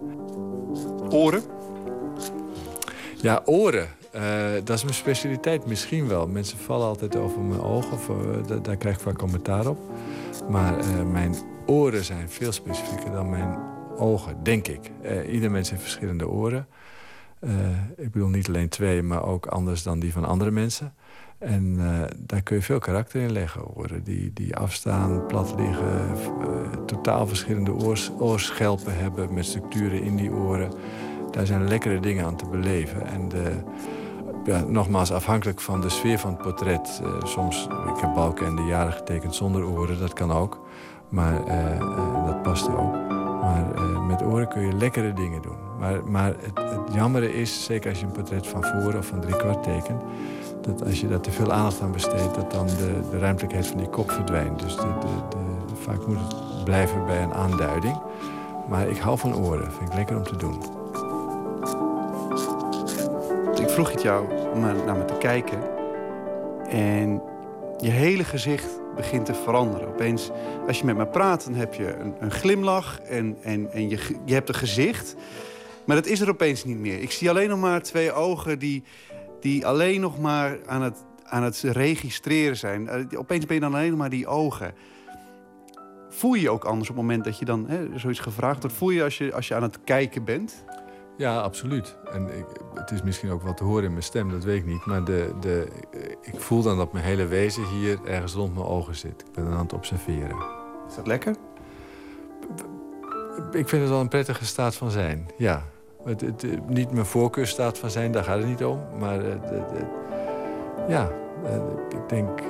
Oren? 1.09 1.43
Ja, 3.21 3.41
oren. 3.45 3.87
Uh, 4.15 4.21
dat 4.63 4.77
is 4.77 4.83
mijn 4.83 4.95
specialiteit 4.95 5.65
misschien 5.65 6.07
wel. 6.07 6.27
Mensen 6.27 6.57
vallen 6.57 6.87
altijd 6.87 7.15
over 7.15 7.41
mijn 7.41 7.61
ogen. 7.61 7.91
Of, 7.91 8.09
uh, 8.09 8.61
daar 8.61 8.77
krijg 8.77 8.95
ik 8.95 9.01
vaak 9.01 9.17
commentaar 9.17 9.67
op. 9.67 9.77
Maar 10.49 10.85
mijn 11.11 11.35
oren 11.65 12.03
zijn 12.03 12.29
veel 12.29 12.51
specifieker 12.51 13.11
dan 13.11 13.29
mijn 13.29 13.57
ogen, 13.97 14.43
denk 14.43 14.67
ik. 14.67 14.91
Ieder 15.31 15.51
mens 15.51 15.69
heeft 15.69 15.81
verschillende 15.81 16.27
oren. 16.27 16.67
Ik 17.95 18.11
bedoel 18.11 18.29
niet 18.29 18.47
alleen 18.47 18.69
twee, 18.69 19.01
maar 19.01 19.23
ook 19.23 19.45
anders 19.45 19.83
dan 19.83 19.99
die 19.99 20.11
van 20.13 20.25
andere 20.25 20.51
mensen. 20.51 20.93
En 21.39 21.75
uh, 21.77 22.01
daar 22.17 22.41
kun 22.41 22.55
je 22.55 22.61
veel 22.61 22.79
karakter 22.79 23.21
in 23.21 23.31
leggen. 23.31 23.75
Oren 23.75 24.03
die, 24.03 24.31
die 24.33 24.55
afstaan, 24.55 25.25
plat 25.25 25.53
liggen, 25.57 26.15
totaal 26.85 27.27
verschillende 27.27 27.73
oors, 27.73 28.11
oorschelpen 28.17 28.97
hebben... 28.97 29.33
met 29.33 29.45
structuren 29.45 30.01
in 30.01 30.15
die 30.15 30.31
oren. 30.31 30.71
Daar 31.31 31.45
zijn 31.45 31.67
lekkere 31.67 31.99
dingen 31.99 32.25
aan 32.25 32.35
te 32.35 32.45
beleven. 32.45 33.07
En 33.07 33.29
de, 33.29 33.51
ja, 34.43 34.63
nogmaals, 34.63 35.11
afhankelijk 35.11 35.61
van 35.61 35.81
de 35.81 35.89
sfeer 35.89 36.19
van 36.19 36.31
het 36.31 36.41
portret. 36.41 37.01
soms, 37.23 37.67
ik 37.95 38.01
heb 38.01 38.13
balken 38.13 38.45
en 38.45 38.55
de 38.55 38.65
jaren 38.65 38.93
getekend 38.93 39.35
zonder 39.35 39.65
oren, 39.65 39.99
dat 39.99 40.13
kan 40.13 40.31
ook. 40.31 40.67
Maar 41.09 41.33
dat 42.25 42.41
past 42.41 42.69
ook. 42.69 42.93
Maar 43.41 43.65
uh, 43.75 44.07
met 44.07 44.23
oren 44.23 44.47
kun 44.47 44.61
je 44.61 44.73
lekkere 44.73 45.13
dingen 45.13 45.41
doen. 45.41 45.57
Maar, 45.79 46.03
maar 46.03 46.27
het, 46.27 46.57
het 46.57 46.93
jammere 46.93 47.33
is, 47.33 47.63
zeker 47.63 47.89
als 47.89 47.99
je 47.99 48.05
een 48.05 48.11
portret 48.11 48.47
van 48.47 48.63
voor 48.63 48.93
of 48.93 49.05
van 49.05 49.21
drie 49.21 49.35
kwart 49.37 49.63
tekent... 49.63 50.03
dat 50.61 50.85
als 50.85 50.99
je 50.99 51.07
daar 51.07 51.19
te 51.19 51.31
veel 51.31 51.51
aandacht 51.51 51.81
aan 51.81 51.91
besteedt... 51.91 52.35
dat 52.35 52.51
dan 52.51 52.67
de, 52.67 52.99
de 53.11 53.19
ruimtelijkheid 53.19 53.67
van 53.67 53.77
die 53.77 53.89
kop 53.89 54.11
verdwijnt. 54.11 54.59
Dus 54.59 54.75
de, 54.75 54.93
de, 54.99 55.75
vaak 55.75 56.07
moet 56.07 56.17
het 56.17 56.63
blijven 56.63 57.05
bij 57.05 57.23
een 57.23 57.33
aanduiding. 57.33 58.01
Maar 58.69 58.87
ik 58.87 58.97
hou 58.97 59.17
van 59.17 59.35
oren. 59.35 59.71
Vind 59.71 59.89
ik 59.89 59.95
lekker 59.95 60.17
om 60.17 60.23
te 60.23 60.35
doen. 60.35 60.61
Ik 63.61 63.69
vroeg 63.69 63.91
het 63.91 64.01
jou 64.01 64.25
om 64.53 64.59
naar 64.59 64.97
me 64.97 65.05
te 65.05 65.17
kijken. 65.19 65.59
En 66.69 67.21
je 67.77 67.89
hele 67.89 68.23
gezicht 68.23 68.79
begint 68.95 69.25
te 69.25 69.33
veranderen. 69.33 69.87
Opeens, 69.87 70.31
als 70.67 70.79
je 70.79 70.85
met 70.85 70.97
me 70.97 71.05
praat, 71.05 71.43
dan 71.45 71.53
heb 71.53 71.73
je 71.73 71.95
een, 71.95 72.13
een 72.19 72.31
glimlach 72.31 72.99
en, 73.01 73.37
en, 73.41 73.71
en 73.71 73.89
je, 73.89 73.99
je 74.25 74.33
hebt 74.33 74.49
een 74.49 74.55
gezicht. 74.55 75.15
Maar 75.85 75.95
dat 75.95 76.05
is 76.05 76.21
er 76.21 76.29
opeens 76.29 76.63
niet 76.63 76.79
meer. 76.79 77.01
Ik 77.01 77.11
zie 77.11 77.29
alleen 77.29 77.49
nog 77.49 77.59
maar 77.59 77.81
twee 77.81 78.11
ogen 78.11 78.59
die, 78.59 78.83
die 79.39 79.67
alleen 79.67 80.01
nog 80.01 80.19
maar 80.19 80.57
aan 80.65 80.81
het, 80.81 81.05
aan 81.23 81.43
het 81.43 81.59
registreren 81.61 82.57
zijn. 82.57 83.07
Uh, 83.11 83.19
opeens 83.19 83.45
ben 83.45 83.55
je 83.55 83.61
dan 83.61 83.73
alleen 83.73 83.89
nog 83.89 83.99
maar 83.99 84.09
die 84.09 84.27
ogen. 84.27 84.73
Voel 86.09 86.33
je 86.33 86.41
je 86.41 86.49
ook 86.49 86.63
anders 86.63 86.89
op 86.89 86.95
het 86.95 87.05
moment 87.05 87.23
dat 87.23 87.39
je 87.39 87.45
dan 87.45 87.65
hè, 87.67 87.99
zoiets 87.99 88.19
gevraagd 88.19 88.61
wordt? 88.61 88.75
Voel 88.75 88.89
je 88.89 89.03
als 89.03 89.17
je 89.17 89.33
als 89.33 89.47
je 89.47 89.55
aan 89.55 89.63
het 89.63 89.79
kijken 89.83 90.23
bent? 90.23 90.63
Ja, 91.17 91.39
absoluut. 91.39 91.97
En 92.11 92.37
ik, 92.37 92.45
het 92.73 92.91
is 92.91 93.01
misschien 93.01 93.29
ook 93.29 93.41
wat 93.41 93.57
te 93.57 93.63
horen 93.63 93.83
in 93.83 93.91
mijn 93.91 94.03
stem, 94.03 94.29
dat 94.29 94.43
weet 94.43 94.57
ik 94.57 94.65
niet. 94.65 94.85
Maar 94.85 95.03
de, 95.03 95.33
de, 95.39 95.67
ik 96.21 96.39
voel 96.39 96.61
dan 96.61 96.77
dat 96.77 96.93
mijn 96.93 97.05
hele 97.05 97.25
wezen 97.25 97.63
hier 97.65 97.99
ergens 98.05 98.33
rond 98.33 98.53
mijn 98.53 98.65
ogen 98.65 98.95
zit. 98.95 99.21
Ik 99.27 99.31
ben 99.33 99.43
dan 99.43 99.53
aan 99.53 99.63
het 99.63 99.73
observeren. 99.73 100.37
Is 100.87 100.95
dat 100.95 101.07
lekker? 101.07 101.35
Ik 103.51 103.69
vind 103.69 103.81
het 103.81 103.89
wel 103.89 103.99
een 103.99 104.07
prettige 104.07 104.45
staat 104.45 104.75
van 104.75 104.91
zijn, 104.91 105.27
ja. 105.37 105.63
Het, 106.09 106.21
het, 106.21 106.69
niet 106.69 106.91
mijn 106.91 107.05
voorkeurstaat 107.05 107.77
van 107.77 107.89
zijn, 107.89 108.11
daar 108.11 108.23
gaat 108.23 108.37
het 108.37 108.47
niet 108.47 108.63
om. 108.63 108.79
Maar 108.99 109.19
ja, 110.87 111.11
ik 111.89 112.09
denk 112.09 112.41
uh, 112.41 112.49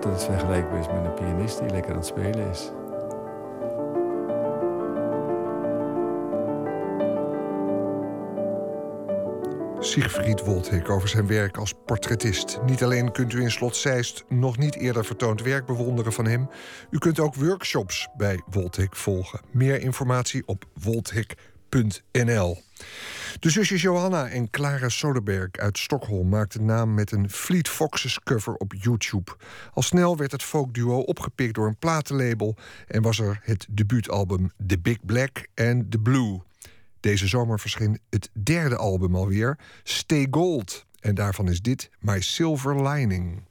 dat 0.00 0.12
het 0.12 0.24
vergelijkbaar 0.24 0.78
is 0.78 0.86
met 0.86 1.04
een 1.04 1.14
pianist 1.14 1.58
die 1.58 1.70
lekker 1.70 1.90
aan 1.90 1.98
het 1.98 2.06
spelen 2.06 2.50
is. 2.50 2.72
Siegfried 9.78 10.44
Wolthik 10.44 10.90
over 10.90 11.08
zijn 11.08 11.26
werk 11.26 11.56
als 11.56 11.74
portretist. 11.84 12.58
Niet 12.66 12.82
alleen 12.82 13.12
kunt 13.12 13.32
u 13.32 13.42
in 13.42 13.50
Slot 13.50 13.76
Zeist 13.76 14.24
nog 14.28 14.58
niet 14.58 14.74
eerder 14.74 15.04
vertoond 15.04 15.42
werk 15.42 15.66
bewonderen 15.66 16.12
van 16.12 16.26
hem, 16.26 16.48
u 16.90 16.98
kunt 16.98 17.20
ook 17.20 17.34
workshops 17.34 18.08
bij 18.16 18.40
Wolthik 18.50 18.96
volgen. 18.96 19.40
Meer 19.50 19.80
informatie 19.80 20.42
op 20.46 20.64
De 23.40 23.50
zusjes 23.50 23.82
Johanna 23.82 24.28
en 24.28 24.50
Clara 24.50 24.88
Soderberg 24.88 25.52
uit 25.52 25.78
Stockholm 25.78 26.28
maakten 26.28 26.64
naam 26.64 26.94
met 26.94 27.12
een 27.12 27.30
Fleet 27.30 27.68
Foxes 27.68 28.20
cover 28.20 28.54
op 28.54 28.74
YouTube. 28.78 29.36
Al 29.72 29.82
snel 29.82 30.16
werd 30.16 30.32
het 30.32 30.42
folkduo 30.42 30.98
opgepikt 30.98 31.54
door 31.54 31.66
een 31.66 31.78
platenlabel 31.78 32.56
en 32.86 33.02
was 33.02 33.18
er 33.18 33.40
het 33.42 33.66
debuutalbum 33.70 34.50
The 34.66 34.78
Big 34.78 34.98
Black 35.06 35.46
and 35.54 35.90
The 35.90 35.98
Blue. 35.98 36.40
Deze 37.00 37.26
zomer 37.26 37.60
verscheen 37.60 38.00
het 38.10 38.30
derde 38.32 38.76
album 38.76 39.16
alweer, 39.16 39.58
Stay 39.82 40.26
Gold. 40.30 40.86
En 41.00 41.14
daarvan 41.14 41.48
is 41.48 41.60
dit 41.60 41.90
My 42.00 42.20
Silver 42.20 42.88
Lining. 42.88 43.42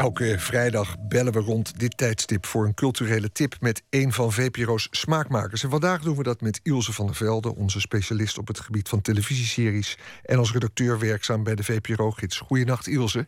Elke 0.00 0.38
vrijdag 0.38 0.96
bellen 1.00 1.32
we 1.32 1.38
rond 1.38 1.78
dit 1.78 1.96
tijdstip 1.96 2.46
voor 2.46 2.64
een 2.64 2.74
culturele 2.74 3.32
tip 3.32 3.56
met 3.60 3.82
een 3.90 4.12
van 4.12 4.32
VPRO's 4.32 4.88
smaakmakers. 4.90 5.62
En 5.62 5.70
vandaag 5.70 6.02
doen 6.02 6.16
we 6.16 6.22
dat 6.22 6.40
met 6.40 6.60
Ilse 6.62 6.92
van 6.92 7.06
der 7.06 7.14
Velde, 7.14 7.54
onze 7.54 7.80
specialist 7.80 8.38
op 8.38 8.46
het 8.46 8.60
gebied 8.60 8.88
van 8.88 9.00
televisieseries 9.00 9.98
en 10.22 10.38
als 10.38 10.52
redacteur 10.52 10.98
werkzaam 10.98 11.42
bij 11.42 11.54
de 11.54 11.64
VPRO-gids. 11.64 12.38
Goedenacht, 12.38 12.86
Ilse. 12.86 13.26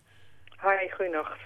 Hi, 0.60 0.94
goeienacht. 0.96 1.40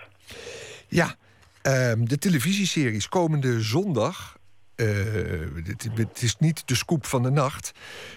Ja, 0.89 1.14
ehm, 1.62 2.05
de 2.05 2.18
televisieseries 2.18 3.09
komende 3.09 3.61
zondag. 3.61 4.35
eh, 4.74 4.87
het, 5.64 5.89
het 5.95 6.22
is 6.22 6.37
niet 6.39 6.68
de 6.68 6.74
scoop 6.74 7.07
van 7.07 7.22
de 7.22 7.31
nacht, 7.31 7.72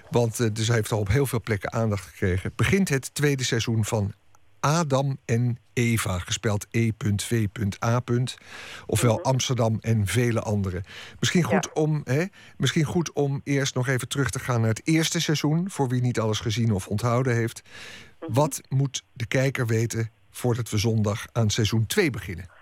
want 0.10 0.40
uh, 0.40 0.48
dus 0.54 0.68
hij 0.68 0.76
heeft 0.76 0.92
al 0.92 1.00
op 1.00 1.08
heel 1.08 1.26
veel 1.26 1.42
plekken 1.42 1.74
aandacht 1.74 2.06
gekregen. 2.06 2.52
Begint 2.56 2.90
het 2.90 3.14
tweede 3.14 3.44
seizoen 3.44 3.86
van 3.86 4.14
Adam 4.60 5.18
en 5.26 5.58
Eva, 5.74 6.20
gespeld 6.20 6.68
E.V.A. 6.72 8.02
Ofwel 8.88 9.24
Amsterdam 9.24 9.78
en 9.82 10.06
vele 10.06 10.40
andere. 10.40 10.82
Misschien 11.20 11.44
goed, 11.44 11.74
om, 11.74 12.02
hè, 12.04 12.24
misschien 12.58 12.84
goed 12.84 13.14
om 13.14 13.42
eerst 13.44 13.76
nog 13.76 13.88
even 13.88 14.08
terug 14.08 14.30
te 14.30 14.40
gaan 14.40 14.60
naar 14.60 14.70
het 14.70 14.88
eerste 14.88 15.22
seizoen, 15.22 15.70
voor 15.70 15.88
wie 15.88 16.02
niet 16.02 16.20
alles 16.20 16.40
gezien 16.40 16.72
of 16.72 16.88
onthouden 16.88 17.36
heeft. 17.36 17.62
Wat 18.20 18.62
moet 18.70 19.04
de 19.14 19.28
kijker 19.28 19.68
weten 19.68 20.12
voordat 20.32 20.70
we 20.70 20.78
zondag 20.78 21.26
aan 21.32 21.50
seizoen 21.50 21.86
2 21.86 22.10
beginnen? 22.10 22.58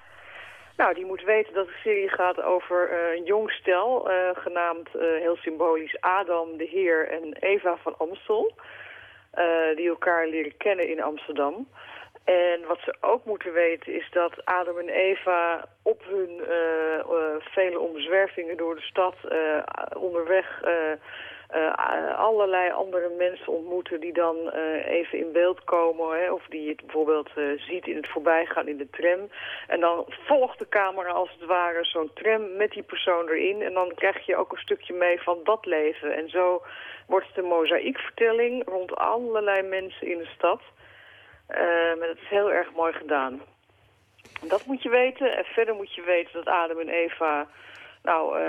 Nou, 0.78 0.94
die 0.94 1.06
moet 1.06 1.24
weten 1.24 1.54
dat 1.54 1.68
de 1.68 1.80
serie 1.84 2.10
gaat 2.10 2.42
over 2.42 2.92
uh, 2.92 3.18
een 3.18 3.24
jong 3.24 3.52
stel, 3.52 4.12
uh, 4.12 4.30
genaamd 4.34 4.90
uh, 4.96 5.02
heel 5.02 5.36
symbolisch 5.36 6.02
Adam 6.02 6.58
de 6.58 6.68
Heer 6.72 7.10
en 7.10 7.34
Eva 7.40 7.78
van 7.84 7.98
Amstel. 7.98 8.56
Die 9.76 9.90
elkaar 9.90 10.28
leren 10.28 10.58
kennen 10.58 10.88
in 10.90 11.02
Amsterdam. 11.02 11.68
En 12.24 12.66
wat 12.68 12.80
ze 12.80 12.96
ook 13.02 13.26
moeten 13.26 13.54
weten 13.54 13.94
is 13.94 14.10
dat 14.12 14.46
Adam 14.46 14.78
en 14.78 14.90
Eva 14.90 15.68
op 15.84 16.04
hun 16.06 16.42
vele 17.40 17.80
omzwervingen 17.80 18.58
door 18.58 18.76
de 18.76 18.82
stad 18.82 19.16
onderweg 19.98 20.62
uh, 21.56 22.18
allerlei 22.18 22.72
andere 22.72 23.10
mensen 23.18 23.54
ontmoeten 23.54 24.00
die 24.00 24.14
dan 24.14 24.36
uh, 24.36 24.86
even 24.86 25.20
in 25.20 25.32
beeld 25.32 25.64
komen. 25.64 26.20
Hè, 26.20 26.32
of 26.32 26.46
die 26.50 26.70
het 26.70 26.82
bijvoorbeeld 26.82 27.30
uh, 27.36 27.60
ziet 27.60 27.88
in 27.88 27.96
het 27.96 28.08
voorbijgaan 28.08 28.68
in 28.68 28.78
de 28.78 28.90
tram. 28.90 29.30
En 29.68 29.80
dan 29.80 30.06
volgt 30.08 30.60
de 30.60 30.70
camera 30.70 31.12
als 31.12 31.32
het 31.40 31.48
ware 31.48 31.86
zo'n 31.86 32.12
tram 32.14 32.56
met 32.56 32.72
die 32.72 32.84
persoon 32.84 33.28
erin. 33.28 33.62
En 33.62 33.74
dan 33.74 33.92
krijg 33.96 34.26
je 34.26 34.36
ook 34.36 34.52
een 34.52 34.58
stukje 34.58 34.94
mee 34.94 35.22
van 35.22 35.40
dat 35.44 35.66
leven. 35.66 36.16
En 36.16 36.30
zo 36.30 36.62
wordt 37.08 37.28
het 37.28 37.38
een 37.38 37.50
mozaïekvertelling 37.50 38.70
rond 38.70 38.96
allerlei 38.96 39.62
mensen 39.62 40.08
in 40.08 40.18
de 40.18 40.30
stad. 40.36 40.62
maar 41.98 42.08
dat 42.08 42.18
is 42.22 42.30
heel 42.30 42.52
erg 42.52 42.72
mooi 42.74 42.94
gedaan. 42.94 43.42
Dat 44.42 44.66
moet 44.66 44.84
je 44.84 44.90
weten. 44.90 45.38
En 45.38 45.46
verder 45.46 45.76
moet 45.76 45.96
je 45.96 46.02
weten 46.02 46.34
dat 46.34 46.48
Adam 46.48 46.80
en 46.80 46.90
Eva 46.90 47.48
nou, 48.08 48.40
uh, 48.40 48.44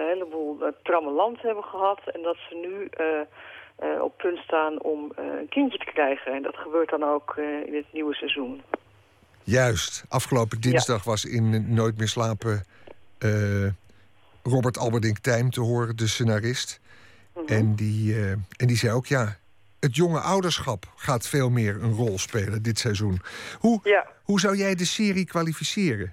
een 0.00 0.06
heleboel 0.06 0.56
uh, 0.60 0.68
trammeland 0.82 1.42
hebben 1.42 1.64
gehad. 1.64 2.00
En 2.12 2.22
dat 2.22 2.36
ze 2.48 2.54
nu 2.54 2.88
uh, 3.04 4.02
op 4.02 4.16
punt 4.16 4.38
staan 4.38 4.82
om 4.82 5.12
een 5.14 5.48
kindje 5.48 5.78
te 5.78 5.84
krijgen. 5.84 6.32
En 6.32 6.42
dat 6.42 6.56
gebeurt 6.56 6.90
dan 6.90 7.02
ook 7.02 7.36
in 7.66 7.74
het 7.74 7.92
nieuwe 7.92 8.14
seizoen. 8.14 8.62
Juist. 9.42 10.04
Afgelopen 10.08 10.60
dinsdag 10.60 11.04
ja. 11.04 11.10
was 11.10 11.24
in 11.24 11.74
Nooit 11.74 11.98
meer 11.98 12.08
slapen 12.08 12.62
Robert 14.42 14.78
Alberdink 14.78 15.18
Tijm 15.18 15.50
te 15.50 15.60
horen, 15.60 15.96
de 15.96 16.06
scenarist. 16.06 16.80
Mm 17.34 17.42
-hmm. 17.46 17.56
en, 17.56 17.74
die, 17.74 18.16
en 18.56 18.66
die 18.66 18.76
zei 18.76 18.92
ook, 18.92 19.06
ja, 19.06 19.36
het 19.80 19.96
jonge 19.96 20.20
ouderschap 20.20 20.84
gaat 20.96 21.28
veel 21.28 21.50
meer 21.50 21.82
een 21.82 21.92
rol 21.92 22.18
spelen 22.18 22.62
dit 22.62 22.78
seizoen. 22.78 23.20
Hoe, 23.58 23.80
ja. 23.82 24.06
hoe 24.22 24.40
zou 24.40 24.56
jij 24.56 24.74
de 24.74 24.86
serie 24.86 25.24
kwalificeren? 25.24 26.12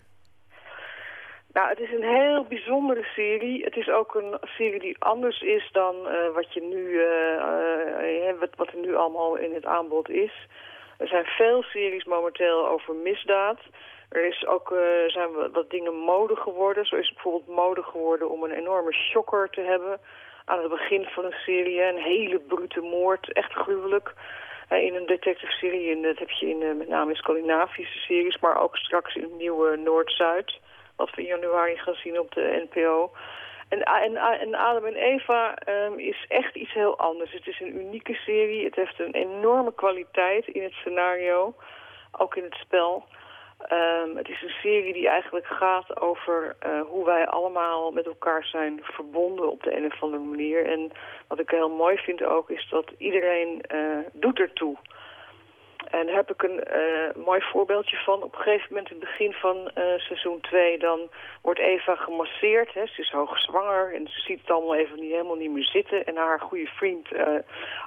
Nou, 1.55 1.69
het 1.69 1.79
is 1.79 1.91
een 1.91 2.03
heel 2.03 2.43
bijzondere 2.43 3.03
serie. 3.03 3.63
Het 3.63 3.75
is 3.75 3.89
ook 3.89 4.15
een 4.15 4.37
serie 4.43 4.79
die 4.79 4.95
anders 4.99 5.41
is 5.41 5.69
dan 5.71 5.95
uh, 5.95 6.33
wat, 6.33 6.53
je 6.53 6.61
nu, 6.61 6.83
uh, 6.83 8.27
uh, 8.27 8.49
wat, 8.55 8.67
er 8.67 8.77
nu 8.77 8.95
allemaal 8.95 9.35
in 9.35 9.53
het 9.53 9.65
aanbod 9.65 10.09
is. 10.09 10.47
Er 10.97 11.07
zijn 11.07 11.25
veel 11.25 11.63
series 11.63 12.03
momenteel 12.03 12.67
over 12.67 12.95
misdaad. 12.95 13.59
Er 14.09 14.25
is 14.25 14.45
ook, 14.45 14.73
zijn 15.07 15.51
wat 15.51 15.69
dingen 15.69 15.93
mode 15.93 16.35
geworden. 16.35 16.85
Zo 16.85 16.95
is 16.95 17.05
het 17.05 17.13
bijvoorbeeld 17.13 17.55
mode 17.55 17.83
geworden 17.83 18.29
om 18.29 18.43
een 18.43 18.51
enorme 18.51 18.93
shocker 18.93 19.49
te 19.49 19.61
hebben 19.61 19.99
aan 20.45 20.59
het 20.59 20.69
begin 20.69 21.03
van 21.03 21.25
een 21.25 21.39
serie. 21.45 21.83
Een 21.83 22.01
hele 22.01 22.39
brute 22.39 22.81
moord, 22.81 23.33
echt 23.33 23.53
gruwelijk. 23.53 24.13
In 24.69 24.95
een 24.95 25.05
detective-serie, 25.05 25.91
en 25.91 26.01
dat 26.01 26.17
heb 26.17 26.29
je 26.29 26.49
in 26.49 26.77
met 26.77 26.87
name 26.87 27.09
in 27.09 27.17
Scandinavische 27.17 27.99
series, 27.99 28.39
maar 28.39 28.61
ook 28.61 28.77
straks 28.77 29.15
in 29.15 29.37
nieuwe 29.37 29.75
Noord-Zuid 29.75 30.63
wat 30.95 31.15
we 31.15 31.21
in 31.21 31.27
januari 31.27 31.77
gaan 31.77 31.95
zien 31.95 32.19
op 32.19 32.31
de 32.31 32.67
NPO. 32.69 33.11
En, 33.69 33.83
en, 33.83 34.15
en 34.15 34.55
Adam 34.55 34.85
en 34.85 34.95
Eva 34.95 35.57
um, 35.69 35.99
is 35.99 36.25
echt 36.27 36.55
iets 36.55 36.73
heel 36.73 36.97
anders. 36.97 37.31
Het 37.31 37.47
is 37.47 37.59
een 37.59 37.77
unieke 37.77 38.13
serie. 38.13 38.65
Het 38.65 38.75
heeft 38.75 38.99
een 38.99 39.13
enorme 39.13 39.73
kwaliteit 39.73 40.47
in 40.47 40.63
het 40.63 40.73
scenario, 40.73 41.55
ook 42.11 42.35
in 42.35 42.43
het 42.43 42.53
spel. 42.53 43.05
Um, 43.71 44.17
het 44.17 44.29
is 44.29 44.41
een 44.41 44.55
serie 44.61 44.93
die 44.93 45.07
eigenlijk 45.07 45.45
gaat 45.45 46.01
over 46.01 46.55
uh, 46.65 46.81
hoe 46.81 47.05
wij 47.05 47.27
allemaal 47.27 47.91
met 47.91 48.05
elkaar 48.05 48.43
zijn 48.43 48.79
verbonden 48.83 49.51
op 49.51 49.63
de 49.63 49.77
een 49.77 49.85
of 49.85 50.03
andere 50.03 50.23
manier. 50.23 50.65
En 50.65 50.91
wat 51.27 51.39
ik 51.39 51.49
heel 51.49 51.69
mooi 51.69 51.97
vind 51.97 52.23
ook 52.23 52.49
is 52.49 52.67
dat 52.69 52.91
iedereen 52.97 53.63
uh, 53.73 53.97
doet 54.13 54.39
ertoe. 54.39 54.77
En 55.91 56.05
daar 56.05 56.15
heb 56.15 56.31
ik 56.31 56.43
een 56.43 56.63
uh, 56.67 57.25
mooi 57.25 57.41
voorbeeldje 57.41 57.97
van. 57.97 58.23
Op 58.23 58.35
een 58.35 58.41
gegeven 58.41 58.67
moment, 58.69 58.91
in 58.91 58.99
het 58.99 59.05
begin 59.05 59.33
van 59.33 59.57
uh, 59.57 59.83
seizoen 59.97 60.41
2, 60.41 60.77
dan 60.77 61.09
wordt 61.41 61.59
Eva 61.59 61.95
gemasseerd. 61.95 62.73
Hè. 62.73 62.85
Ze 62.85 63.01
is 63.01 63.11
hoogzwanger 63.11 63.93
en 63.93 64.07
ze 64.07 64.21
ziet 64.21 64.41
het 64.41 64.51
allemaal 64.51 64.75
even 64.75 64.99
niet, 64.99 65.11
helemaal 65.11 65.35
niet 65.35 65.51
meer 65.51 65.63
zitten. 65.63 66.05
En 66.05 66.15
haar 66.15 66.39
goede 66.39 66.67
vriend 66.67 67.13
uh, 67.13 67.27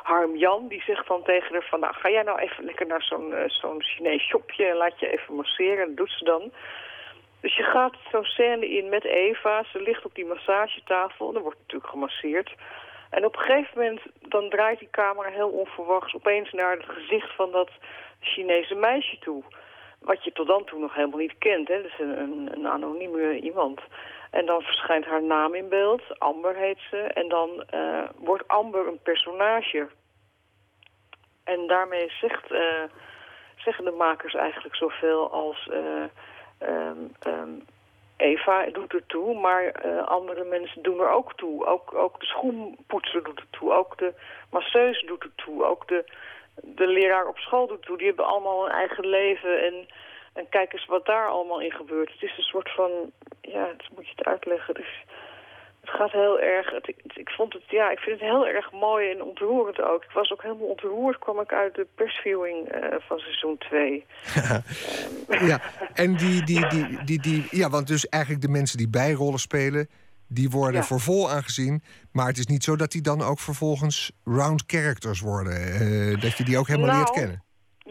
Harm 0.02 0.36
Jan, 0.36 0.68
die 0.68 0.82
zegt 0.82 1.08
dan 1.08 1.22
tegen 1.22 1.52
haar 1.52 1.66
van... 1.70 1.80
Nou, 1.80 1.94
ga 1.94 2.10
jij 2.10 2.22
nou 2.22 2.38
even 2.38 2.64
lekker 2.64 2.86
naar 2.86 3.02
zo'n 3.02 3.34
zo'n 3.46 3.82
Chinees 3.82 4.22
shopje 4.28 4.64
en 4.64 4.76
laat 4.76 5.00
je 5.00 5.10
even 5.12 5.34
masseren. 5.34 5.86
Dat 5.86 5.96
doet 5.96 6.10
ze 6.10 6.24
dan. 6.24 6.52
Dus 7.40 7.56
je 7.56 7.62
gaat 7.62 7.94
zo'n 8.10 8.24
scène 8.24 8.68
in 8.68 8.88
met 8.88 9.04
Eva. 9.04 9.64
Ze 9.72 9.82
ligt 9.82 10.04
op 10.04 10.14
die 10.14 10.26
massagetafel. 10.26 11.32
Dan 11.32 11.42
wordt 11.42 11.58
natuurlijk 11.58 11.90
gemasseerd. 11.90 12.54
En 13.10 13.24
op 13.24 13.36
een 13.36 13.42
gegeven 13.42 13.78
moment 13.78 14.00
dan 14.20 14.48
draait 14.48 14.78
die 14.78 14.90
camera 14.90 15.28
heel 15.28 15.48
onverwachts 15.48 16.14
opeens 16.14 16.52
naar 16.52 16.70
het 16.70 16.84
gezicht 16.84 17.34
van 17.34 17.50
dat 17.50 17.70
Chinese 18.20 18.74
meisje 18.74 19.18
toe. 19.18 19.42
Wat 20.00 20.24
je 20.24 20.32
tot 20.32 20.46
dan 20.46 20.64
toe 20.64 20.80
nog 20.80 20.94
helemaal 20.94 21.18
niet 21.18 21.38
kent. 21.38 21.68
Hè? 21.68 21.84
Is 21.84 21.98
een, 21.98 22.18
een, 22.20 22.48
een 22.52 22.68
anonieme 22.68 23.40
iemand. 23.40 23.80
En 24.30 24.46
dan 24.46 24.62
verschijnt 24.62 25.04
haar 25.04 25.22
naam 25.22 25.54
in 25.54 25.68
beeld. 25.68 26.18
Amber 26.18 26.56
heet 26.56 26.78
ze. 26.90 26.96
En 26.96 27.28
dan 27.28 27.64
uh, 27.74 28.02
wordt 28.16 28.48
Amber 28.48 28.86
een 28.86 29.02
personage. 29.02 29.88
En 31.44 31.66
daarmee 31.66 32.10
zegt, 32.10 32.50
uh, 32.50 32.82
zeggen 33.56 33.84
de 33.84 33.90
makers 33.90 34.34
eigenlijk 34.34 34.76
zoveel 34.76 35.30
als... 35.30 35.68
Uh, 35.72 36.04
Eva 38.18 38.66
doet 38.72 38.92
er 38.92 39.06
toe, 39.06 39.40
maar 39.40 39.86
uh, 39.86 40.06
andere 40.06 40.44
mensen 40.44 40.82
doen 40.82 41.00
er 41.00 41.10
ook 41.10 41.34
toe. 41.34 41.66
Ook, 41.66 41.94
ook 41.94 42.20
de 42.20 42.26
schoenpoetser 42.26 43.22
doet 43.22 43.38
er 43.38 43.50
toe, 43.50 43.72
ook 43.72 43.98
de 43.98 44.12
masseuse 44.50 45.06
doet 45.06 45.22
er 45.22 45.34
toe, 45.34 45.64
ook 45.64 45.88
de, 45.88 46.04
de 46.62 46.86
leraar 46.86 47.26
op 47.26 47.38
school 47.38 47.66
doet 47.66 47.78
er 47.78 47.86
toe. 47.86 47.96
Die 47.96 48.06
hebben 48.06 48.26
allemaal 48.26 48.66
een 48.66 48.72
eigen 48.72 49.06
leven 49.06 49.62
en, 49.62 49.88
en 50.32 50.48
kijk 50.48 50.72
eens 50.72 50.86
wat 50.86 51.06
daar 51.06 51.28
allemaal 51.28 51.60
in 51.60 51.72
gebeurt. 51.72 52.12
Het 52.12 52.22
is 52.22 52.36
een 52.36 52.42
soort 52.42 52.70
van, 52.70 52.90
ja, 53.40 53.66
dat 53.66 53.88
moet 53.94 54.06
je 54.06 54.12
het 54.16 54.26
uitleggen. 54.26 54.74
Dus 54.74 55.04
het 55.88 56.00
gaat 56.00 56.12
heel 56.12 56.40
erg, 56.40 56.70
het, 56.70 56.88
ik, 57.14 57.28
vond 57.28 57.52
het, 57.52 57.62
ja, 57.66 57.90
ik 57.90 57.98
vind 57.98 58.20
het 58.20 58.28
heel 58.28 58.46
erg 58.46 58.72
mooi 58.72 59.10
en 59.10 59.22
ontroerend 59.22 59.82
ook. 59.82 60.04
Ik 60.04 60.10
was 60.10 60.32
ook 60.32 60.42
helemaal 60.42 60.66
ontroerd, 60.66 61.18
kwam 61.18 61.40
ik 61.40 61.52
uit 61.52 61.74
de 61.74 61.86
persviewing 61.94 62.74
uh, 62.74 62.94
van 62.98 63.18
seizoen 63.18 63.58
2. 63.58 64.06
ja, 65.50 65.60
en 65.94 66.16
die, 66.16 66.44
die, 66.44 66.66
die, 66.66 67.04
die, 67.04 67.20
die, 67.20 67.46
ja, 67.50 67.70
want 67.70 67.86
dus 67.86 68.08
eigenlijk 68.08 68.42
de 68.42 68.50
mensen 68.50 68.78
die 68.78 68.88
bijrollen 68.88 69.38
spelen, 69.38 69.88
die 70.28 70.50
worden 70.50 70.80
ja. 70.80 70.86
voor 70.86 71.00
vol 71.00 71.30
aangezien. 71.30 71.82
Maar 72.12 72.26
het 72.26 72.38
is 72.38 72.46
niet 72.46 72.64
zo 72.64 72.76
dat 72.76 72.92
die 72.92 73.02
dan 73.02 73.22
ook 73.22 73.38
vervolgens 73.38 74.12
round 74.24 74.64
characters 74.66 75.20
worden. 75.20 75.82
Uh, 75.82 76.20
dat 76.20 76.36
je 76.36 76.44
die 76.44 76.58
ook 76.58 76.66
helemaal 76.66 76.88
nou, 76.88 76.98
leert 76.98 77.10
kennen. 77.10 77.42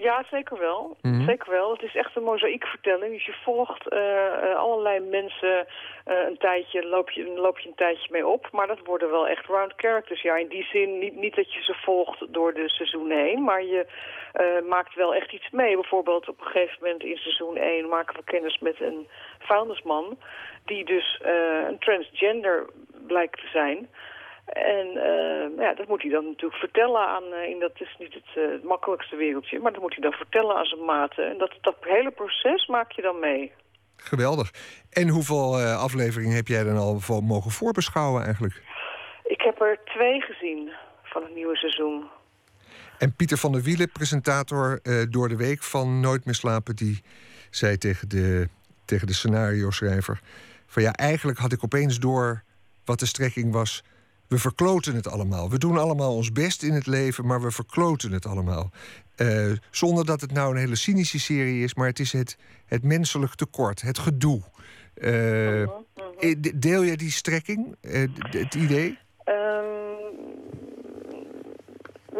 Ja, 0.08 0.24
zeker 0.32 0.60
wel. 0.60 0.98
Mhm. 1.02 1.24
Zeker 1.24 1.52
wel. 1.52 1.72
Het 1.72 1.82
is 1.82 1.96
echt 1.96 2.16
een 2.16 2.24
mozaïekvertelling. 2.24 3.14
Dus 3.14 3.26
je 3.26 3.36
volgt 3.44 3.88
eh, 3.88 4.26
eh, 4.26 4.56
allerlei 4.56 5.00
mensen 5.00 5.68
eh, 6.06 6.28
een 6.28 6.38
tijdje, 6.38 6.88
loop 6.88 7.10
je, 7.10 7.24
loop 7.36 7.60
je 7.60 7.68
een 7.68 7.76
tijdje 7.76 8.08
mee 8.12 8.28
op. 8.28 8.48
Maar 8.52 8.68
dat 8.68 8.86
worden 8.86 9.10
wel 9.10 9.28
echt 9.28 9.46
round 9.46 9.74
characters. 9.76 10.22
Ja, 10.22 10.36
in 10.36 10.48
die 10.48 10.64
zin 10.64 11.00
niet, 11.00 11.16
niet 11.16 11.36
dat 11.36 11.54
je 11.54 11.64
ze 11.64 11.74
volgt 11.74 12.34
door 12.34 12.54
de 12.54 12.70
seizoen 12.70 13.12
heen, 13.12 13.44
maar 13.44 13.64
je 13.64 13.86
maakt 14.68 14.96
wel 14.96 15.16
echt 15.16 15.32
iets 15.32 15.50
mee. 15.50 15.76
Bijvoorbeeld 15.76 16.28
op 16.30 16.40
een 16.40 16.46
gegeven 16.46 16.78
moment 16.82 17.04
in 17.04 17.18
seizoen 17.18 17.58
1 17.58 17.88
maken 17.88 18.16
we 18.16 18.24
kennis 18.24 18.60
met 18.60 18.82
een 18.82 19.08
vuilnisman 19.40 20.18
die 20.66 20.86
dus 20.86 21.20
een 21.68 21.80
transgender 21.80 22.66
blijkt 23.08 23.40
te 23.40 23.48
zijn. 23.48 23.90
En 24.54 24.88
eh, 24.88 25.58
ja, 25.58 25.74
dat 25.74 25.88
moet 25.88 26.02
hij 26.02 26.12
dan 26.12 26.26
natuurlijk 26.26 26.60
vertellen 26.60 27.08
aan, 27.08 27.24
uh, 27.24 27.50
in 27.50 27.60
dat 27.60 27.72
is 27.76 27.96
niet 28.00 28.14
het, 28.14 28.30
uh, 28.38 28.52
het, 28.52 28.64
makkelijkste 28.64 29.16
wereldje, 29.16 29.60
maar 29.60 29.72
dat 29.72 29.82
moet 29.82 29.94
hij 29.94 30.04
dan 30.04 30.12
vertellen 30.12 30.56
aan 30.56 30.66
zijn 30.66 30.86
maten. 30.86 31.30
En 31.30 31.38
dat, 31.38 31.54
dat 31.62 31.76
hele 31.80 32.12
proces 32.12 32.68
maak 32.68 32.92
je 32.92 33.02
dan 33.02 33.20
mee. 33.20 33.52
Geweldig. 33.96 34.52
En 34.90 35.08
hoeveel 35.08 35.58
afleveringen 35.58 36.36
heb 36.36 36.48
jij 36.48 36.64
dan 36.64 36.78
al 36.78 37.00
voor 37.00 37.24
mogen 37.24 37.52
voorbeschouwen 37.52 38.24
eigenlijk? 38.24 38.62
Ik 39.24 39.42
heb 39.42 39.62
er 39.62 39.80
twee 39.86 40.22
gezien 40.22 40.72
van 41.04 41.24
het 41.24 41.34
nieuwe 41.34 41.56
seizoen. 41.56 42.06
En 42.98 43.16
Pieter 43.16 43.38
van 43.38 43.52
der 43.52 43.62
Wielen, 43.62 43.92
presentator 43.92 44.80
door 45.10 45.30
de 45.30 45.36
week 45.36 45.64
van 45.64 46.00
Nooit 46.00 46.26
meer 46.26 46.36
slapen, 46.36 46.76
die 46.76 47.04
zei 47.50 47.78
tegen 47.78 48.10
de, 48.10 48.48
tegen 48.86 49.08
de 49.08 49.14
scenario-schrijver: 49.14 50.20
van 50.66 50.84
ja, 50.84 50.92
eigenlijk 50.92 51.38
had 51.38 51.52
ik 51.52 51.64
opeens 51.64 52.00
door 52.00 52.44
wat 52.86 53.00
de 53.00 53.06
strekking 53.06 53.54
was 53.54 53.84
we 54.28 54.38
verkloten 54.38 54.96
het 54.96 55.08
allemaal. 55.08 55.50
We 55.50 55.58
doen 55.58 55.78
allemaal 55.78 56.16
ons 56.16 56.32
best 56.32 56.64
in 56.64 56.74
het 56.74 56.88
leven, 56.88 57.26
maar 57.26 57.42
we 57.42 57.52
verkloten 57.52 58.12
het 58.12 58.26
allemaal. 58.26 58.70
Uh, 59.22 59.52
zonder 59.72 60.06
dat 60.06 60.22
het 60.22 60.34
nou 60.34 60.52
een 60.52 60.60
hele 60.60 60.76
cynische 60.76 61.20
serie 61.20 61.64
is, 61.64 61.76
maar 61.76 61.88
het 61.88 62.00
is 62.00 62.14
het, 62.14 62.38
het 62.66 62.84
menselijk 62.84 63.36
tekort, 63.36 63.82
het 63.82 64.00
gedoe. 64.00 64.42
Uh, 64.96 65.68
deel 66.56 66.84
jij 66.84 66.96
die 66.96 67.12
strekking, 67.12 67.76
het 67.82 68.56
idee? 68.56 68.98
Um, 69.26 69.86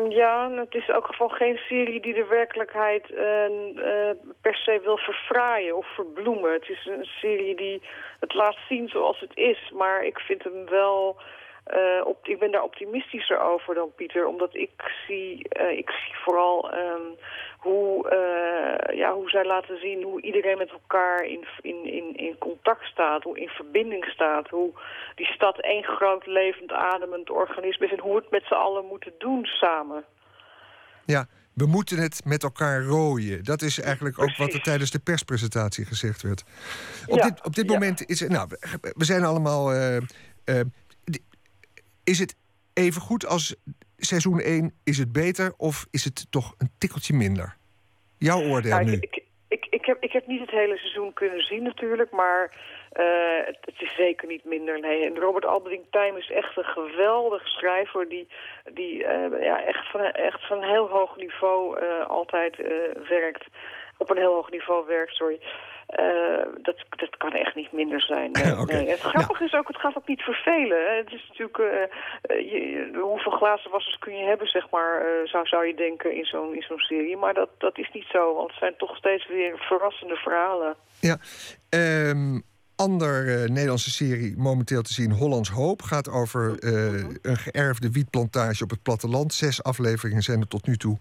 ja, 0.10 0.52
het 0.52 0.74
is 0.74 0.88
in 0.88 0.94
elk 0.94 1.06
geval 1.06 1.30
geen 1.30 1.58
serie 1.58 2.02
die 2.02 2.14
de 2.14 2.26
werkelijkheid 2.30 3.06
per 4.42 4.56
se 4.56 4.80
wil 4.84 4.98
verfraaien 4.98 5.78
of 5.78 5.88
verbloemen. 5.96 6.54
Het 6.54 6.70
is 6.70 6.86
een 6.86 7.06
serie 7.06 7.56
die 7.56 7.82
het 8.20 8.34
laat 8.34 8.58
zien 8.70 8.88
zoals 8.88 9.20
het 9.20 9.32
is, 9.34 9.72
maar 9.78 10.06
ik 10.06 10.20
vind 10.20 10.44
hem 10.44 10.66
wel... 10.66 11.18
Uh, 11.74 12.06
op, 12.06 12.28
ik 12.28 12.40
ben 12.40 12.52
daar 12.52 12.64
optimistischer 12.64 13.40
over 13.40 13.76
dan 13.76 13.92
Pieter, 13.96 14.26
omdat 14.26 14.56
ik 14.56 14.72
zie, 15.08 15.46
uh, 15.60 15.78
ik 15.78 15.90
zie 15.90 16.16
vooral 16.24 16.74
um, 16.74 17.16
hoe, 17.58 18.06
uh, 18.06 18.98
ja, 18.98 19.14
hoe 19.14 19.30
zij 19.30 19.46
laten 19.46 19.80
zien 19.80 20.04
hoe 20.04 20.22
iedereen 20.22 20.58
met 20.58 20.70
elkaar 20.70 21.24
in, 21.24 21.48
in, 21.62 21.86
in, 21.86 22.16
in 22.16 22.38
contact 22.38 22.86
staat, 22.86 23.24
hoe 23.24 23.40
in 23.40 23.48
verbinding 23.48 24.06
staat, 24.06 24.50
hoe 24.50 24.72
die 25.16 25.26
stad 25.26 25.62
één 25.62 25.84
groot 25.84 26.26
levend 26.26 26.72
ademend 26.72 27.30
organisme 27.30 27.86
is 27.86 27.92
en 27.92 28.00
hoe 28.00 28.16
we 28.16 28.22
het 28.22 28.32
met 28.32 28.44
z'n 28.44 28.54
allen 28.54 28.86
moeten 28.86 29.14
doen 29.18 29.46
samen. 29.46 30.04
Ja, 31.06 31.26
we 31.54 31.66
moeten 31.66 31.98
het 31.98 32.22
met 32.26 32.44
elkaar 32.44 32.84
rooien. 32.84 33.44
Dat 33.44 33.62
is 33.62 33.80
eigenlijk 33.80 34.20
ook 34.20 34.36
wat 34.38 34.54
er 34.54 34.62
tijdens 34.62 34.92
de 34.92 35.00
perspresentatie 35.00 35.86
gezegd 35.86 36.22
werd. 36.22 36.44
Op 37.08 37.18
ja, 37.18 37.24
dit, 37.30 37.46
op 37.46 37.56
dit 37.56 37.66
ja. 37.66 37.74
moment 37.74 38.10
is. 38.10 38.22
Nou, 38.28 38.48
we 38.82 39.06
zijn 39.06 39.24
allemaal. 39.24 39.72
Is 42.14 42.20
het 42.20 42.36
even 42.74 43.02
goed 43.02 43.26
als 43.26 43.56
seizoen 43.98 44.40
1? 44.40 44.74
Is 44.84 44.98
het 44.98 45.12
beter 45.12 45.54
of 45.58 45.86
is 45.92 46.04
het 46.04 46.32
toch 46.32 46.56
een 46.58 46.72
tikkeltje 46.78 47.14
minder? 47.14 47.58
Jouw 48.18 48.42
oordeel 48.42 48.72
Nou, 48.72 48.86
nu. 48.86 48.94
ik, 48.94 49.24
ik, 49.48 49.68
ik, 49.70 49.86
heb, 49.86 49.98
ik 50.04 50.12
heb 50.12 50.28
niet 50.28 50.40
het 50.40 50.50
hele 50.50 50.78
seizoen 50.78 51.14
kunnen 51.14 51.42
zien 51.42 51.64
natuurlijk, 51.64 52.12
maar 52.12 52.56
uh, 53.00 53.46
het, 53.46 53.58
het, 53.62 53.82
is 53.82 53.96
zeker 53.96 54.28
niet 54.28 54.46
minder. 54.46 54.80
Nee. 54.80 55.06
En 55.06 55.18
Robert 55.18 55.46
Albeding 55.46 55.86
Tijm 55.90 56.18
is 56.18 56.32
echt 56.32 56.58
een 56.58 56.64
geweldige 56.64 57.48
schrijver 57.48 58.10
die, 58.10 58.28
die 58.74 58.94
uh, 59.00 59.42
ja, 59.42 59.64
echt, 59.64 59.92
van, 59.92 60.02
echt 60.02 60.48
van 60.48 60.58
een 60.58 60.70
heel 60.70 60.90
hoog 60.90 61.18
niveau 61.18 61.80
uh, 61.82 62.08
altijd 62.08 62.58
werkt. 63.08 63.46
Op 63.98 64.10
een 64.10 64.18
heel 64.18 64.34
hoog 64.34 64.50
niveau 64.52 64.86
werkt, 64.88 65.16
sorry. 65.16 65.40
Uh, 66.00 66.46
dat, 66.62 66.76
dat 66.90 67.18
kan 67.18 67.32
echt 67.32 67.56
niet 67.56 67.72
minder 67.72 68.02
zijn. 68.02 68.32
Nee, 68.38 68.60
okay. 68.60 68.76
nee. 68.76 68.90
Het 68.90 69.00
grappige 69.00 69.44
is 69.44 69.54
ook, 69.54 69.68
het 69.68 69.78
gaat 69.78 69.98
ook 69.98 70.08
niet 70.08 70.22
vervelen. 70.22 70.78
Hè. 70.78 70.96
Het 70.96 71.12
is 71.12 71.26
natuurlijk, 71.28 71.58
uh, 71.58 72.52
je, 72.52 72.90
hoeveel 73.02 73.32
glazen 73.32 73.72
wassers 73.72 74.00
kun 74.00 74.18
je 74.18 74.26
hebben, 74.26 74.48
zeg 74.48 74.70
maar, 74.70 75.02
uh, 75.02 75.28
zou, 75.28 75.48
zou 75.48 75.66
je 75.66 75.76
denken 75.76 76.16
in 76.16 76.26
zo'n 76.26 76.56
in 76.56 76.62
zo'n 76.62 76.80
serie. 76.80 77.18
Maar 77.18 77.34
dat, 77.34 77.50
dat 77.58 77.78
is 77.78 77.90
niet 77.94 78.08
zo, 78.12 78.36
want 78.36 78.50
het 78.50 78.60
zijn 78.60 78.74
toch 78.78 78.96
steeds 78.96 79.28
weer 79.28 79.58
verrassende 79.58 80.16
verhalen. 80.16 80.76
Ja, 81.00 81.18
um, 82.10 82.44
ander 82.76 83.50
Nederlandse 83.52 83.92
serie 83.92 84.38
momenteel 84.38 84.82
te 84.82 84.94
zien, 84.94 85.12
Hollands 85.12 85.50
Hoop, 85.50 85.82
gaat 85.82 86.10
over 86.10 86.56
een 87.22 87.38
geërfde 87.38 87.92
wietplantage 87.92 88.64
op 88.64 88.70
het 88.70 88.84
platteland. 88.84 89.34
Zes 89.34 89.64
afleveringen 89.64 90.22
zijn 90.22 90.42
er 90.42 90.48
tot 90.48 90.68
nu 90.68 90.76
toe 90.76 90.98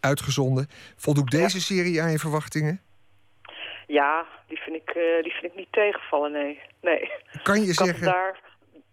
uitgezonden. 0.00 0.66
Voldoet 0.96 1.30
deze 1.30 1.56
ja. 1.56 1.62
serie 1.62 2.02
aan 2.02 2.10
je 2.10 2.18
verwachtingen? 2.18 2.80
Ja, 3.86 4.26
die 4.46 4.58
vind 4.58 4.76
ik, 4.76 4.88
uh, 4.88 5.22
die 5.22 5.32
vind 5.32 5.44
ik 5.44 5.54
niet 5.56 5.72
tegenvallen, 5.72 6.32
nee. 6.32 6.60
nee. 6.80 7.10
Kan 7.42 7.60
je 7.60 7.68
ik 7.68 7.74
zeggen... 7.74 8.04
Daar, 8.04 8.40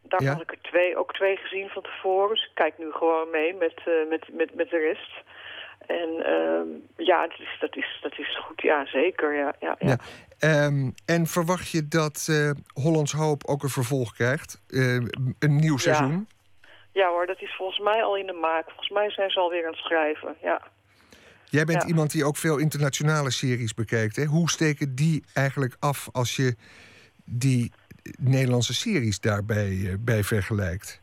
daar 0.01 0.23
ja? 0.23 0.31
had 0.31 0.41
ik 0.41 0.51
er 0.51 0.61
twee, 0.61 0.97
ook 0.97 1.13
twee 1.13 1.35
gezien 1.35 1.69
van 1.69 1.81
tevoren. 1.81 2.35
Dus 2.35 2.45
ik 2.45 2.51
kijk 2.53 2.77
nu 2.77 2.91
gewoon 2.91 3.29
mee 3.29 3.53
met, 3.53 3.81
uh, 3.87 4.09
met, 4.09 4.33
met, 4.33 4.55
met 4.55 4.69
de 4.69 4.77
rest. 4.77 5.11
En 5.87 6.09
uh, 6.09 7.05
ja, 7.07 7.27
dat 7.27 7.39
is, 7.39 7.57
dat, 7.59 7.75
is, 7.75 7.99
dat 8.01 8.19
is 8.19 8.37
goed, 8.37 8.61
ja, 8.61 8.85
zeker. 8.85 9.35
Ja, 9.35 9.55
ja, 9.59 9.75
ja. 9.79 9.97
ja. 10.39 10.65
Um, 10.65 10.93
en 11.05 11.25
verwacht 11.25 11.69
je 11.71 11.87
dat 11.87 12.27
uh, 12.29 12.51
Hollands 12.73 13.11
Hoop 13.11 13.47
ook 13.47 13.63
een 13.63 13.69
vervolg 13.69 14.13
krijgt? 14.13 14.63
een 15.39 15.55
nieuw 15.55 15.77
seizoen? 15.77 16.27
Ja. 16.91 17.01
ja 17.01 17.09
hoor, 17.09 17.25
dat 17.25 17.41
is 17.41 17.55
volgens 17.55 17.79
mij 17.79 18.03
al 18.03 18.17
in 18.17 18.25
de 18.25 18.33
maak. 18.33 18.65
Volgens 18.65 18.89
mij 18.89 19.11
zijn 19.11 19.29
ze 19.29 19.39
alweer 19.39 19.65
aan 19.65 19.71
het 19.71 19.81
schrijven, 19.81 20.35
ja. 20.41 20.61
Jij 21.49 21.65
bent 21.65 21.81
Ja. 21.81 21.87
iemand 21.87 22.11
die 22.11 22.25
ook 22.25 22.37
veel 22.37 22.57
internationale 22.57 23.31
series 23.31 23.73
bekijkt. 23.73 24.15
Hè? 24.15 24.25
Hoe 24.25 24.49
steken 24.49 24.95
die 24.95 25.23
eigenlijk 25.33 25.75
af 25.79 26.09
als 26.11 26.35
je 26.35 26.55
die 27.25 27.71
Nederlandse 28.19 28.73
series 28.73 29.19
daarbij 29.19 29.89
eh, 29.91 29.93
bij 29.99 30.23
vergelijkt? 30.23 31.01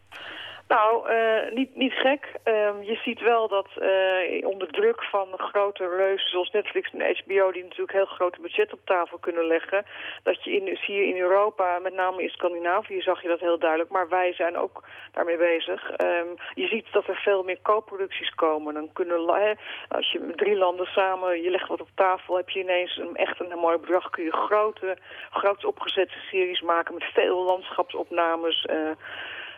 Nou, 0.73 1.09
eh, 1.09 1.53
niet, 1.55 1.77
niet 1.77 1.93
gek. 1.93 2.33
Ehm, 2.43 2.83
je 2.83 2.95
ziet 3.05 3.21
wel 3.21 3.49
dat 3.49 3.69
eh, 3.81 4.47
onder 4.47 4.69
druk 4.69 5.03
van 5.03 5.29
grote 5.37 5.89
reuzen 5.89 6.31
zoals 6.31 6.51
Netflix 6.51 6.91
en 6.93 7.01
HBO... 7.01 7.53
die 7.53 7.63
natuurlijk 7.63 7.93
heel 7.93 8.05
grote 8.05 8.41
budget 8.41 8.73
op 8.73 8.81
tafel 8.85 9.19
kunnen 9.19 9.47
leggen... 9.47 9.85
dat 10.23 10.45
je 10.45 10.51
in, 10.53 10.77
zie 10.77 10.95
je 10.95 11.07
in 11.07 11.21
Europa, 11.21 11.79
met 11.79 11.95
name 11.95 12.23
in 12.23 12.29
Scandinavië 12.29 13.01
zag 13.01 13.23
je 13.23 13.29
dat 13.29 13.41
heel 13.41 13.59
duidelijk... 13.59 13.91
maar 13.91 14.09
wij 14.09 14.33
zijn 14.33 14.57
ook 14.57 14.83
daarmee 15.13 15.37
bezig. 15.37 15.91
Ehm, 15.91 16.27
je 16.55 16.67
ziet 16.67 16.87
dat 16.93 17.07
er 17.07 17.17
veel 17.17 17.43
meer 17.43 17.59
co-producties 17.63 18.35
komen. 18.35 18.75
Dan 18.75 18.93
kunnen, 18.93 19.57
als 19.89 20.13
je 20.13 20.33
drie 20.37 20.57
landen 20.57 20.87
samen, 20.87 21.43
je 21.43 21.51
legt 21.51 21.69
wat 21.69 21.81
op 21.81 21.91
tafel... 21.95 22.37
heb 22.37 22.49
je 22.49 22.61
ineens 22.61 22.97
een, 22.97 23.17
echt 23.17 23.41
een 23.41 23.59
mooi 23.59 23.79
bedrag. 23.79 24.11
Kun 24.11 24.25
je 24.25 24.33
grote, 24.33 24.97
groot 25.31 25.65
opgezette 25.65 26.19
series 26.31 26.61
maken 26.61 26.95
met 26.95 27.05
veel 27.05 27.45
landschapsopnames... 27.45 28.67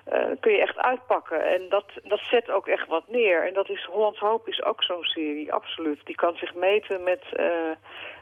eh, 0.04 0.30
kun 0.40 0.52
je 0.52 0.60
echt 0.60 0.78
uitpakken. 0.78 1.44
En 1.44 1.68
dat, 1.68 1.84
dat 2.02 2.18
zet 2.18 2.50
ook 2.50 2.66
echt 2.66 2.88
wat 2.88 3.08
neer. 3.08 3.46
En 3.46 3.54
dat 3.54 3.68
is 3.68 3.84
Hollands 3.84 4.18
Hoop 4.18 4.48
is 4.48 4.62
ook 4.62 4.82
zo'n 4.82 5.04
serie, 5.04 5.52
absoluut. 5.52 6.00
Die 6.04 6.14
kan 6.14 6.36
zich 6.36 6.54
meten 6.54 7.02
met, 7.02 7.22
eh, 7.32 7.70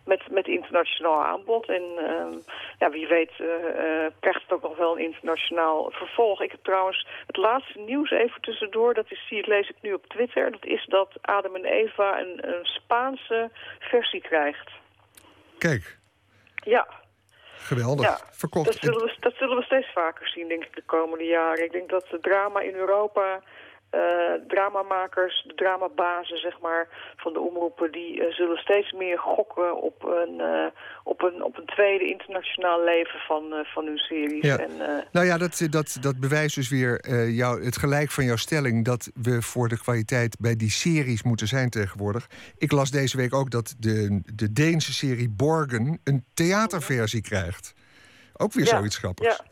met, 0.05 0.31
met 0.31 0.47
internationaal 0.47 1.25
aanbod. 1.25 1.69
En 1.69 1.83
eh, 1.97 2.39
ja, 2.79 2.91
wie 2.91 3.07
weet 3.07 3.31
eh, 3.31 4.07
krijgt 4.21 4.43
het 4.43 4.53
ook 4.53 4.63
nog 4.63 4.77
wel 4.77 4.93
een 4.93 5.05
internationaal 5.05 5.91
vervolg. 5.91 6.43
Ik 6.43 6.51
heb 6.51 6.63
trouwens 6.63 7.07
het 7.27 7.37
laatste 7.37 7.79
nieuws 7.79 8.11
even 8.11 8.41
tussendoor. 8.41 8.95
Dat 8.95 9.11
is, 9.11 9.27
zie 9.29 9.49
lees 9.49 9.69
ik 9.69 9.77
nu 9.81 9.93
op 9.93 10.07
Twitter. 10.07 10.51
Dat 10.51 10.65
is 10.65 10.87
dat 10.87 11.19
Adam 11.21 11.57
en 11.57 11.65
Eva 11.65 12.21
een, 12.21 12.49
een 12.49 12.65
Spaanse 12.65 13.51
versie 13.79 14.21
krijgt. 14.21 14.71
Kijk, 15.59 15.99
Ja, 16.65 17.02
geweldig. 17.63 18.07
Ja, 18.07 18.19
Verkocht. 18.31 18.67
Dat 18.67 18.77
zullen, 18.81 19.01
we, 19.01 19.17
dat 19.21 19.35
zullen 19.35 19.57
we 19.57 19.63
steeds 19.63 19.93
vaker 19.93 20.29
zien, 20.29 20.49
denk 20.49 20.65
ik, 20.65 20.75
de 20.75 20.83
komende 20.87 21.25
jaren. 21.25 21.65
Ik 21.65 21.73
denk 21.73 21.89
dat 21.91 22.07
de 22.11 22.21
drama 22.21 22.61
in 22.61 22.75
Europa, 22.75 23.43
eh 23.93 24.01
dramamakers, 24.49 25.45
de 25.47 25.55
dramabazen, 25.55 26.39
zeg 26.39 26.61
maar, 26.61 26.89
van 27.17 27.33
de 27.33 27.41
omroepen, 27.41 27.93
die 27.93 28.25
eh, 28.25 28.33
zullen 28.33 28.57
steeds 28.57 28.93
meer 28.93 29.19
gokken 29.19 29.83
op 29.83 30.05
een, 30.05 30.41
eh, 30.41 30.67
op 31.05 31.23
een, 31.23 31.43
op 31.43 31.59
een 31.59 31.67
tweede 31.67 32.05
internationaal 32.05 32.85
leven 32.85 33.21
van, 33.21 33.65
van 33.75 33.87
hun 33.87 33.99
series. 33.99 34.45
Ja. 34.45 34.59
En, 34.59 34.71
Nou 35.13 35.27
ja, 35.27 35.39
dat, 35.39 35.67
dat, 35.71 35.97
dat 36.01 36.21
bewijst 36.21 36.55
dus 36.55 36.69
weer 36.69 37.11
jou, 37.31 37.65
het 37.65 37.77
gelijk 37.77 38.11
van 38.11 38.25
jouw 38.25 38.37
stelling... 38.37 38.85
dat 38.85 39.11
we 39.15 39.43
voor 39.43 39.69
de 39.69 39.79
kwaliteit 39.79 40.37
bij 40.41 40.57
die 40.57 40.71
series 40.71 41.23
moeten 41.23 41.47
zijn 41.47 41.71
tegenwoordig. 41.71 42.27
Ik 42.59 42.73
las 42.73 42.91
deze 42.91 43.17
week 43.17 43.35
ook 43.35 43.51
dat 43.51 43.75
de, 43.79 44.21
de 44.35 44.53
Deense 44.53 44.93
serie 44.93 45.31
Borgen... 45.31 46.01
een 46.05 46.25
theaterversie 46.35 47.23
krijgt. 47.23 47.75
Ook 48.37 48.53
weer 48.53 48.65
Ja, 48.65 48.77
zoiets 48.77 48.97
grappigs. 48.97 49.37
Ja. 49.37 49.45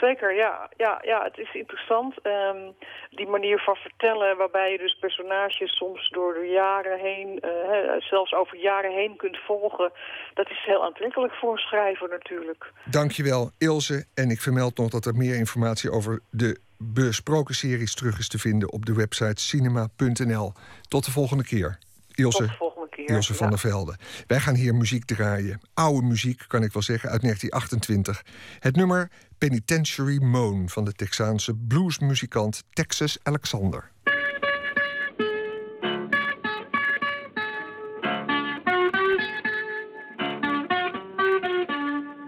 Zeker, 0.00 0.34
ja. 0.34 0.70
Ja, 0.76 1.00
ja 1.02 1.22
het 1.24 1.38
is 1.38 1.54
interessant. 1.54 2.20
Ehm, 2.22 2.70
die 3.10 3.26
manier 3.26 3.58
van 3.58 3.76
vertellen 3.76 4.36
waarbij 4.36 4.72
je 4.72 4.78
dus 4.78 4.98
personages 5.00 5.76
soms 5.76 6.10
door 6.10 6.34
de 6.34 6.46
jaren 6.46 6.98
heen, 6.98 7.42
uh, 7.44 8.00
zelfs 8.00 8.34
over 8.34 8.56
jaren 8.56 8.92
heen 8.92 9.16
kunt 9.16 9.38
volgen, 9.38 9.92
dat 10.34 10.50
is 10.50 10.62
heel 10.66 10.84
aantrekkelijk 10.84 11.34
voor 11.34 11.52
een 11.52 11.58
schrijver 11.58 12.08
natuurlijk. 12.08 12.72
Dankjewel 12.84 13.50
Ilse. 13.58 14.04
En 14.14 14.30
ik 14.30 14.40
vermeld 14.40 14.76
nog 14.78 14.90
dat 14.90 15.06
er 15.06 15.14
meer 15.14 15.36
informatie 15.36 15.90
over 15.90 16.20
de 16.30 16.60
besproken 16.78 17.54
series 17.54 17.94
terug 17.94 18.18
is 18.18 18.28
te 18.28 18.38
vinden 18.38 18.72
op 18.72 18.86
de 18.86 18.94
website 18.94 19.42
cinema.nl. 19.42 20.52
Tot 20.88 21.04
de 21.04 21.10
volgende 21.10 21.44
keer. 21.44 21.78
Ilse. 22.14 22.38
Tot 22.38 22.48
de 22.48 22.54
volgende 22.54 22.88
keer. 22.88 23.08
Ilse 23.08 23.34
van 23.34 23.50
der 23.50 23.58
Velde. 23.58 23.96
Wij 24.26 24.40
gaan 24.40 24.54
hier 24.54 24.74
muziek 24.74 25.04
draaien. 25.04 25.60
Oude 25.74 26.06
muziek, 26.06 26.44
kan 26.46 26.62
ik 26.62 26.72
wel 26.72 26.82
zeggen, 26.82 27.10
uit 27.10 27.20
1928. 27.20 28.22
Het 28.58 28.76
nummer 28.76 29.10
Penitentiary 29.48 30.18
Moan 30.18 30.68
van 30.68 30.84
de 30.84 30.92
Texaanse 30.92 31.54
bluesmuzikant 31.54 32.64
Texas 32.72 33.18
Alexander. 33.22 33.90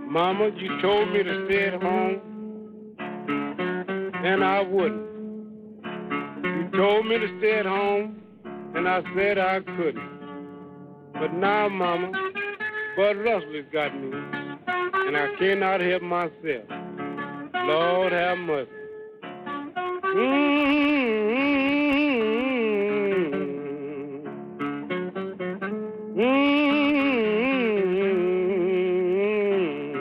Mama, 0.09 0.51
you 0.57 0.81
told 0.83 1.11
me 1.13 1.23
to 1.23 1.47
stay 1.47 1.67
at 1.67 1.83
home, 1.83 2.21
and 4.25 4.45
I 4.45 4.61
wouldn't. 4.61 5.07
You 6.45 6.69
told 6.77 7.07
me 7.07 7.19
to 7.19 7.39
stay 7.39 7.59
at 7.59 7.67
home, 7.67 8.21
and 8.75 8.87
I 8.87 9.03
said 9.15 9.39
I 9.39 9.61
couldn't. 9.61 10.11
But 11.15 11.33
now, 11.33 11.69
Mama, 11.71 12.13
Bud 12.95 13.17
Russell 13.17 13.55
has 13.55 13.65
got 13.73 13.95
me, 13.95 14.11
and 15.07 15.17
I 15.17 15.35
cannot 15.39 15.81
help 15.81 16.03
myself. 16.03 16.86
Lord 17.67 18.13
have 18.13 18.39
mercy. 18.39 18.71
Mm-hmm. 20.05 20.67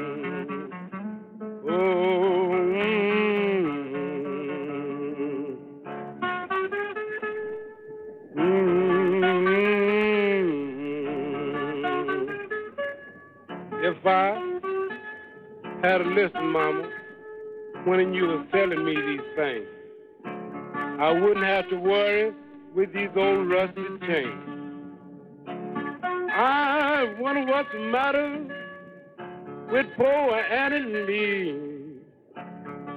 Mm-hmm. 0.05 0.69
Oh, 1.67 2.55
mm-hmm. 8.35 8.55
If 13.83 14.05
I 14.05 14.09
had 15.81 16.01
a 16.01 16.03
listen, 16.03 16.45
Mama, 16.51 16.84
when 17.85 18.13
you 18.13 18.27
were 18.27 18.45
telling 18.51 18.83
me 18.83 18.95
these 18.95 19.21
things, 19.35 19.67
I 20.99 21.11
wouldn't 21.11 21.45
have 21.45 21.69
to 21.69 21.75
worry 21.77 22.33
with 22.73 22.91
these 22.93 23.09
old 23.15 23.47
rusted 23.49 24.01
chains. 24.01 24.55
I 26.37 27.13
wonder 27.19 27.45
what's 27.45 27.71
the 27.71 27.79
matter 27.79 28.45
with 29.71 29.85
poor 29.95 30.35
Annie 30.35 31.05
Lee. 31.05 31.61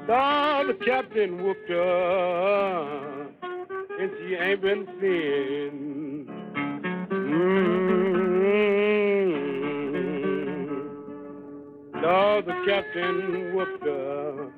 Saw 0.07 0.65
the 0.67 0.75
captain 0.85 1.43
whooped 1.45 1.69
her, 1.69 3.29
and 4.01 4.11
she 4.19 4.35
ain't 4.35 4.63
been 4.63 4.87
seen. 5.01 6.27
Mm-hmm. 7.11 7.69
Saw 12.01 12.41
the 12.41 12.55
captain 12.67 13.55
whooped 13.55 13.85
her, 13.85 14.51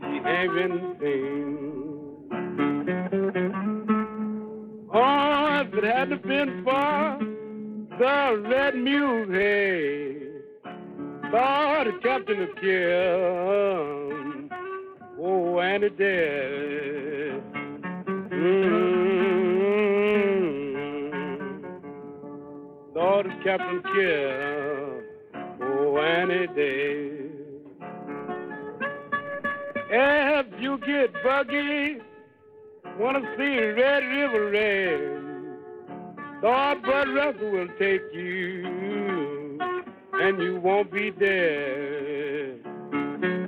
she 0.00 0.06
ain't 0.28 0.52
been 0.54 0.96
seen. 1.00 1.54
Oh, 4.92 5.60
if 5.60 5.74
it 5.74 5.84
hadn't 5.84 6.22
been 6.22 6.62
for 6.64 7.18
the 7.98 8.42
red 8.48 8.74
mule 8.76 9.26
hay, 9.30 10.16
thought 11.30 11.84
the 11.84 11.92
captain 12.02 12.38
had 12.38 12.54
killed. 12.60 14.50
Oh, 15.20 15.58
and 15.60 15.84
it 15.84 15.96
did. 15.96 17.42
Mm-hmm. 18.30 18.94
Thought 22.94 23.24
the 23.24 23.34
captain 23.44 23.82
killed. 23.94 25.02
Oh, 25.60 25.98
and 25.98 26.30
it 26.30 26.54
did. 26.54 27.13
If 29.96 30.46
you 30.60 30.76
get 30.78 31.12
buggy, 31.22 31.98
wanna 32.98 33.20
see 33.36 33.58
Red 33.58 34.02
River 34.02 34.50
red. 34.50 35.22
Lord 36.42 36.82
Bud 36.82 37.08
Russell 37.14 37.50
will 37.52 37.68
take 37.78 38.02
you, 38.12 39.56
and 40.14 40.42
you 40.42 40.58
won't 40.60 40.90
be 40.90 41.12
dead. 41.12 42.60
Mm-hmm. 42.90 43.44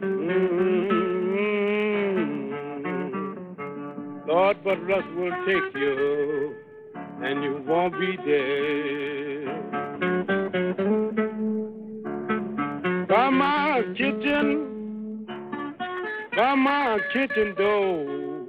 Lord 4.28 4.62
Bud 4.62 4.78
Russell 4.82 5.14
will 5.16 5.44
take 5.46 5.74
you, 5.74 6.54
and 7.24 7.42
you 7.42 7.60
won't 7.66 7.98
be 7.98 8.16
dead. 8.18 9.05
My 16.96 17.02
kitchen 17.12 17.54
door, 17.56 18.46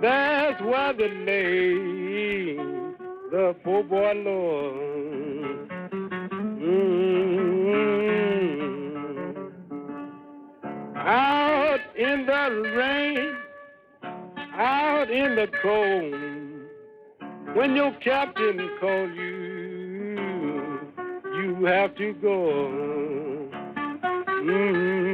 that's 0.00 0.60
where 0.62 0.92
they 0.92 1.08
lay 1.08 2.56
the 3.30 3.54
poor 3.62 3.82
boy 3.84 4.12
Lord. 4.14 5.68
Mm-hmm. 6.34 6.98
Out 10.96 11.80
in 11.96 12.26
the 12.26 12.50
rain, 12.76 13.36
out 14.54 15.10
in 15.10 15.36
the 15.36 15.46
cold, 15.62 16.14
when 17.56 17.76
your 17.76 17.92
captain 18.02 18.68
call 18.80 19.08
you, 19.10 20.80
you 21.36 21.64
have 21.66 21.94
to 21.96 22.12
go. 22.14 23.50
Mm-hmm. 24.26 25.13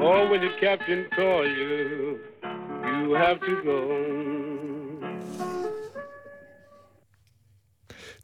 Or 0.00 0.28
when 0.30 0.40
the 0.40 0.50
captain 0.60 1.06
call 1.14 1.46
you, 1.46 2.18
you 3.02 3.14
have 3.14 3.38
to 3.40 3.62
go. 3.62 4.30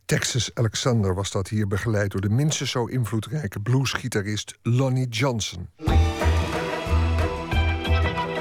Texas 0.07 0.51
Alexander 0.55 1.14
was 1.14 1.31
dat 1.31 1.49
hier 1.49 1.66
begeleid 1.66 2.11
door 2.11 2.20
de 2.20 2.29
minstens 2.29 2.70
zo 2.70 2.85
invloedrijke 2.85 3.61
bluesgitarist 3.61 4.59
Lonnie 4.62 5.09
Johnson. 5.09 5.68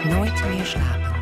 Nooit 0.04 0.48
meer 0.48 0.66
slapen. 0.66 1.15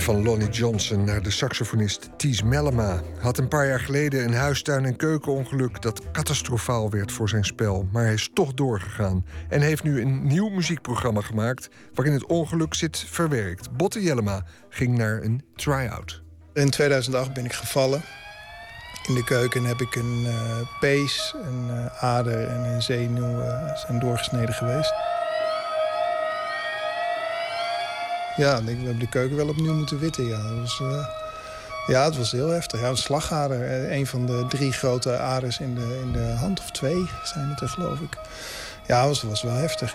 Van 0.00 0.22
Lonnie 0.22 0.48
Johnson 0.48 1.04
naar 1.04 1.22
de 1.22 1.30
saxofonist 1.30 2.08
Ties 2.16 2.42
Mellema. 2.42 3.02
Had 3.20 3.38
een 3.38 3.48
paar 3.48 3.66
jaar 3.66 3.80
geleden 3.80 4.24
een 4.24 4.34
huistuin- 4.34 4.84
en 4.84 4.96
keukenongeluk 4.96 5.82
dat 5.82 6.10
catastrofaal 6.12 6.90
werd 6.90 7.12
voor 7.12 7.28
zijn 7.28 7.44
spel. 7.44 7.88
Maar 7.92 8.04
hij 8.04 8.12
is 8.12 8.30
toch 8.32 8.54
doorgegaan 8.54 9.24
en 9.48 9.60
heeft 9.60 9.82
nu 9.82 10.00
een 10.00 10.26
nieuw 10.26 10.48
muziekprogramma 10.48 11.20
gemaakt 11.20 11.68
waarin 11.94 12.14
het 12.14 12.26
ongeluk 12.26 12.74
zit 12.74 13.04
verwerkt. 13.08 13.76
Botte 13.76 14.02
Jellema 14.02 14.44
ging 14.68 14.98
naar 14.98 15.22
een 15.22 15.44
try-out. 15.56 16.22
In 16.52 16.70
2008 16.70 17.32
ben 17.32 17.44
ik 17.44 17.52
gevallen. 17.52 18.02
In 19.08 19.14
de 19.14 19.24
keuken 19.24 19.64
heb 19.64 19.80
ik 19.80 19.94
een 19.94 20.22
uh, 20.26 20.34
pees, 20.80 21.34
een 21.42 21.66
uh, 21.68 22.02
ader 22.02 22.48
en 22.48 22.64
een 22.64 22.82
zenuw 22.82 23.40
uh, 23.40 23.74
zijn 23.74 23.98
doorgesneden 23.98 24.54
geweest. 24.54 24.94
Ja, 28.36 28.56
ik, 28.56 28.64
we 28.64 28.70
hebben 28.70 28.98
de 28.98 29.08
keuken 29.08 29.36
wel 29.36 29.48
opnieuw 29.48 29.74
moeten 29.74 29.98
witten. 29.98 30.26
Ja, 30.26 30.54
was, 30.60 30.82
ja 31.86 32.04
het 32.04 32.16
was 32.16 32.32
heel 32.32 32.48
heftig. 32.48 32.80
Ja, 32.80 32.88
een 32.88 32.96
slagader, 32.96 33.90
een 33.92 34.06
van 34.06 34.26
de 34.26 34.44
drie 34.48 34.72
grote 34.72 35.16
aders 35.16 35.58
in 35.58 35.74
de, 35.74 36.00
in 36.04 36.12
de 36.12 36.34
hand, 36.38 36.60
of 36.60 36.70
twee 36.70 37.10
zijn 37.22 37.48
het 37.48 37.60
er 37.60 37.68
geloof 37.68 38.00
ik. 38.00 38.18
Ja, 38.86 38.98
dat 38.98 39.08
was, 39.08 39.22
was 39.22 39.42
wel 39.42 39.54
heftig. 39.54 39.94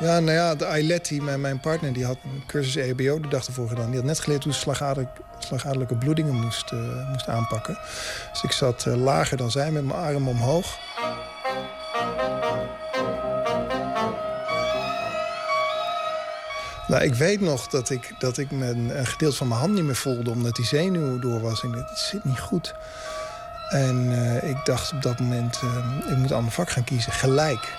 Ja, 0.00 0.20
nou 0.20 0.32
ja, 0.32 0.54
de 0.54 0.66
Ailetti, 0.66 1.22
mijn, 1.22 1.60
partner, 1.60 1.92
die 1.92 2.04
had 2.04 2.16
een 2.24 2.42
cursus 2.46 2.76
EHBO 2.76 3.20
de 3.20 3.28
dag 3.28 3.46
ervoor 3.46 3.68
gedaan. 3.68 3.86
Die 3.86 3.96
had 3.96 4.04
net 4.04 4.20
geleerd 4.20 4.44
hoe 4.44 4.52
slagader, 4.52 5.06
slagaderlijke 5.38 5.94
bloedingen 5.94 6.34
moest, 6.34 6.72
uh, 6.72 7.10
moest 7.10 7.28
aanpakken. 7.28 7.78
Dus 8.32 8.42
ik 8.42 8.52
zat 8.52 8.86
lager 8.86 9.36
dan 9.36 9.50
zij 9.50 9.70
met 9.70 9.84
mijn 9.84 9.98
arm 9.98 10.28
omhoog. 10.28 10.78
Nou, 16.90 17.02
ik 17.02 17.14
weet 17.14 17.40
nog 17.40 17.68
dat 17.68 17.90
ik, 17.90 18.14
dat 18.18 18.38
ik 18.38 18.50
een 18.50 19.06
gedeelte 19.06 19.36
van 19.36 19.48
mijn 19.48 19.60
hand 19.60 19.72
niet 19.72 19.84
meer 19.84 19.96
voelde... 19.96 20.30
omdat 20.30 20.56
die 20.56 20.64
zenuw 20.64 21.18
door 21.18 21.40
was. 21.40 21.62
En 21.62 21.72
het 21.72 21.98
zit 21.98 22.24
niet 22.24 22.40
goed. 22.40 22.74
En 23.68 23.96
uh, 23.96 24.50
ik 24.50 24.64
dacht 24.64 24.92
op 24.92 25.02
dat 25.02 25.20
moment, 25.20 25.60
uh, 25.64 26.10
ik 26.10 26.16
moet 26.16 26.30
een 26.30 26.50
vak 26.50 26.70
gaan 26.70 26.84
kiezen. 26.84 27.12
Gelijk. 27.12 27.74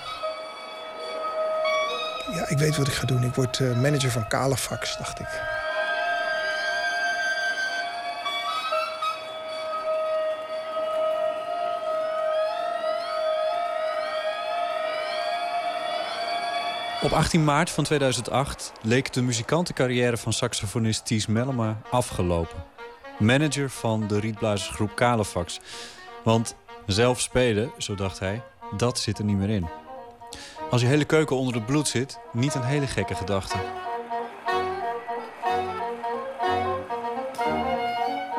Ja, 2.34 2.48
ik 2.48 2.58
weet 2.58 2.76
wat 2.76 2.86
ik 2.86 2.92
ga 2.92 3.06
doen. 3.06 3.22
Ik 3.22 3.34
word 3.34 3.58
uh, 3.58 3.80
manager 3.80 4.10
van 4.10 4.28
Kalefax, 4.28 4.96
dacht 4.98 5.20
ik. 5.20 5.61
Op 17.02 17.12
18 17.12 17.44
maart 17.44 17.70
van 17.70 17.84
2008 17.84 18.72
leek 18.82 19.12
de 19.12 19.22
muzikantencarrière 19.22 20.16
van 20.16 20.32
saxofonist 20.32 21.06
Ties 21.06 21.26
Mellema 21.26 21.80
afgelopen. 21.90 22.64
Manager 23.18 23.70
van 23.70 24.06
de 24.06 24.20
rietblazersgroep 24.20 24.94
Kalefax. 24.94 25.60
Want 26.24 26.56
zelf 26.86 27.20
spelen, 27.20 27.72
zo 27.78 27.94
dacht 27.94 28.18
hij, 28.18 28.42
dat 28.76 28.98
zit 28.98 29.18
er 29.18 29.24
niet 29.24 29.36
meer 29.36 29.48
in. 29.50 29.68
Als 30.70 30.80
je 30.80 30.86
hele 30.86 31.04
keuken 31.04 31.36
onder 31.36 31.54
het 31.54 31.66
bloed 31.66 31.88
zit, 31.88 32.18
niet 32.32 32.54
een 32.54 32.64
hele 32.64 32.86
gekke 32.86 33.14
gedachte. 33.14 33.56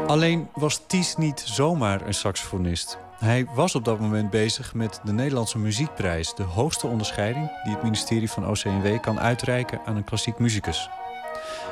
Alleen 0.08 0.50
was 0.54 0.82
Ties 0.88 1.16
niet 1.16 1.44
zomaar 1.46 2.02
een 2.02 2.14
saxofonist. 2.14 2.98
Hij 3.20 3.46
was 3.56 3.76
op 3.76 3.86
dat 3.86 4.00
moment 4.00 4.30
bezig 4.30 4.74
met 4.74 5.00
de 5.04 5.14
Nederlandse 5.14 5.58
Muziekprijs... 5.58 6.36
de 6.36 6.44
hoogste 6.44 6.88
onderscheiding 6.88 7.52
die 7.64 7.74
het 7.74 7.84
ministerie 7.84 8.32
van 8.32 8.48
OCNW 8.48 9.00
kan 9.02 9.20
uitreiken 9.20 9.82
aan 9.86 9.96
een 9.96 10.04
klassiek 10.04 10.38
muzikus. 10.38 10.90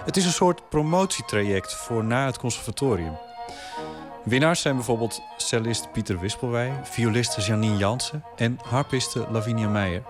Het 0.06 0.18
is 0.18 0.26
een 0.26 0.32
soort 0.32 0.70
promotietraject 0.70 1.74
voor 1.74 2.04
na 2.04 2.26
het 2.26 2.38
conservatorium. 2.38 3.18
Winnaars 4.24 4.62
zijn 4.62 4.76
bijvoorbeeld 4.76 5.22
cellist 5.38 5.92
Pieter 5.92 6.20
Wispelwij... 6.20 6.72
violiste 6.84 7.42
Janine 7.42 7.78
Jansen 7.78 8.24
en 8.36 8.60
harpiste 8.64 9.26
Lavinia 9.32 9.68
Meijer. 9.68 10.04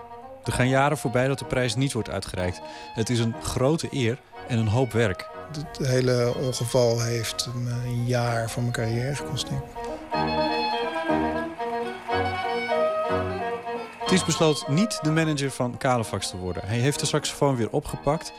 Er 0.44 0.52
gaan 0.52 0.68
jaren 0.68 0.98
voorbij 0.98 1.28
dat 1.28 1.38
de 1.38 1.44
prijs 1.44 1.74
niet 1.74 1.92
wordt 1.92 2.10
uitgereikt. 2.10 2.60
Het 2.94 3.10
is 3.10 3.18
een 3.18 3.34
grote 3.42 3.88
eer 3.90 4.18
en 4.48 4.58
een 4.58 4.68
hoop 4.68 4.92
werk. 4.92 5.28
Het 5.52 5.86
hele 5.86 6.34
ongeval 6.36 7.00
heeft 7.00 7.48
een 7.54 8.06
jaar 8.06 8.50
van 8.50 8.62
mijn 8.62 8.74
carrière 8.74 9.14
gekost. 9.14 9.46
Ties 14.12 14.24
besloot 14.24 14.68
niet 14.68 14.98
de 15.02 15.10
manager 15.10 15.50
van 15.50 15.76
Kalefax 15.78 16.30
te 16.30 16.36
worden. 16.36 16.66
Hij 16.66 16.78
heeft 16.78 17.00
de 17.00 17.06
saxofoon 17.06 17.56
weer 17.56 17.70
opgepakt 17.70 18.32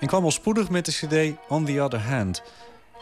en 0.00 0.06
kwam 0.06 0.24
al 0.24 0.30
spoedig 0.30 0.70
met 0.70 0.84
de 0.84 0.92
cd 0.92 1.38
On 1.48 1.64
the 1.64 1.80
Other 1.80 2.00
Hand. 2.00 2.42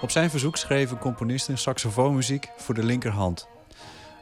Op 0.00 0.10
zijn 0.10 0.30
verzoek 0.30 0.56
schreven 0.56 0.98
componisten 0.98 1.58
saxofoonmuziek 1.58 2.48
voor 2.56 2.74
de 2.74 2.84
linkerhand. 2.84 3.48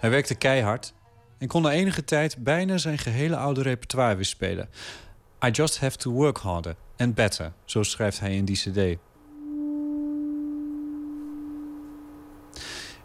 Hij 0.00 0.10
werkte 0.10 0.34
keihard 0.34 0.92
en 1.38 1.48
kon 1.48 1.62
na 1.62 1.70
enige 1.70 2.04
tijd 2.04 2.36
bijna 2.36 2.78
zijn 2.78 2.98
gehele 2.98 3.36
oude 3.36 3.62
repertoire 3.62 4.14
weer 4.14 4.24
spelen. 4.24 4.68
I 5.46 5.50
just 5.50 5.80
have 5.80 5.96
to 5.96 6.10
work 6.10 6.38
harder 6.38 6.76
and 6.96 7.14
better, 7.14 7.52
zo 7.64 7.82
schrijft 7.82 8.20
hij 8.20 8.36
in 8.36 8.44
die 8.44 8.56
cd. 8.56 8.98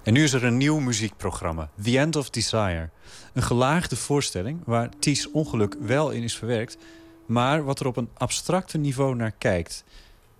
En 0.03 0.13
nu 0.13 0.23
is 0.23 0.33
er 0.33 0.43
een 0.43 0.57
nieuw 0.57 0.79
muziekprogramma, 0.79 1.69
The 1.81 1.99
End 1.99 2.15
of 2.15 2.29
Desire. 2.29 2.89
Een 3.33 3.41
gelaagde 3.41 3.95
voorstelling 3.95 4.59
waar 4.65 4.89
Ties 4.99 5.31
ongeluk 5.31 5.75
wel 5.79 6.09
in 6.09 6.23
is 6.23 6.37
verwerkt... 6.37 6.77
maar 7.25 7.63
wat 7.63 7.79
er 7.79 7.87
op 7.87 7.97
een 7.97 8.09
abstracte 8.13 8.77
niveau 8.77 9.15
naar 9.15 9.31
kijkt. 9.31 9.83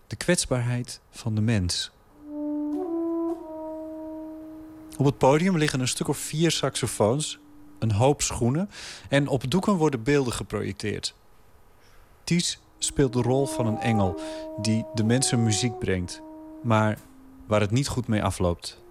De 0.08 0.16
kwetsbaarheid 0.16 1.00
van 1.12 1.36
de 1.36 1.42
mens. 1.42 1.92
Op 4.98 5.06
het 5.06 5.18
podium 5.18 5.58
liggen 5.58 5.80
een 5.80 5.88
stuk 5.88 6.08
of 6.08 6.18
vier 6.18 6.52
saxofoons, 6.52 7.40
een 7.80 7.92
hoop 7.92 8.22
schoenen... 8.22 8.70
en 9.10 9.28
op 9.28 9.52
doeken 9.52 9.74
worden 9.74 10.04
beelden 10.04 10.34
geprojecteerd. 10.34 11.16
Ties 12.24 12.60
speelt 12.78 13.14
de 13.14 13.22
rol 13.22 13.46
van 13.46 13.68
een 13.68 13.80
engel 13.80 14.20
die 14.62 14.86
de 14.94 15.04
mensen 15.04 15.44
muziek 15.44 15.80
brengt... 15.80 16.22
maar 16.64 16.98
waar 17.48 17.62
het 17.62 17.72
niet 17.72 17.88
goed 17.88 18.08
mee 18.08 18.24
afloopt 18.24 18.82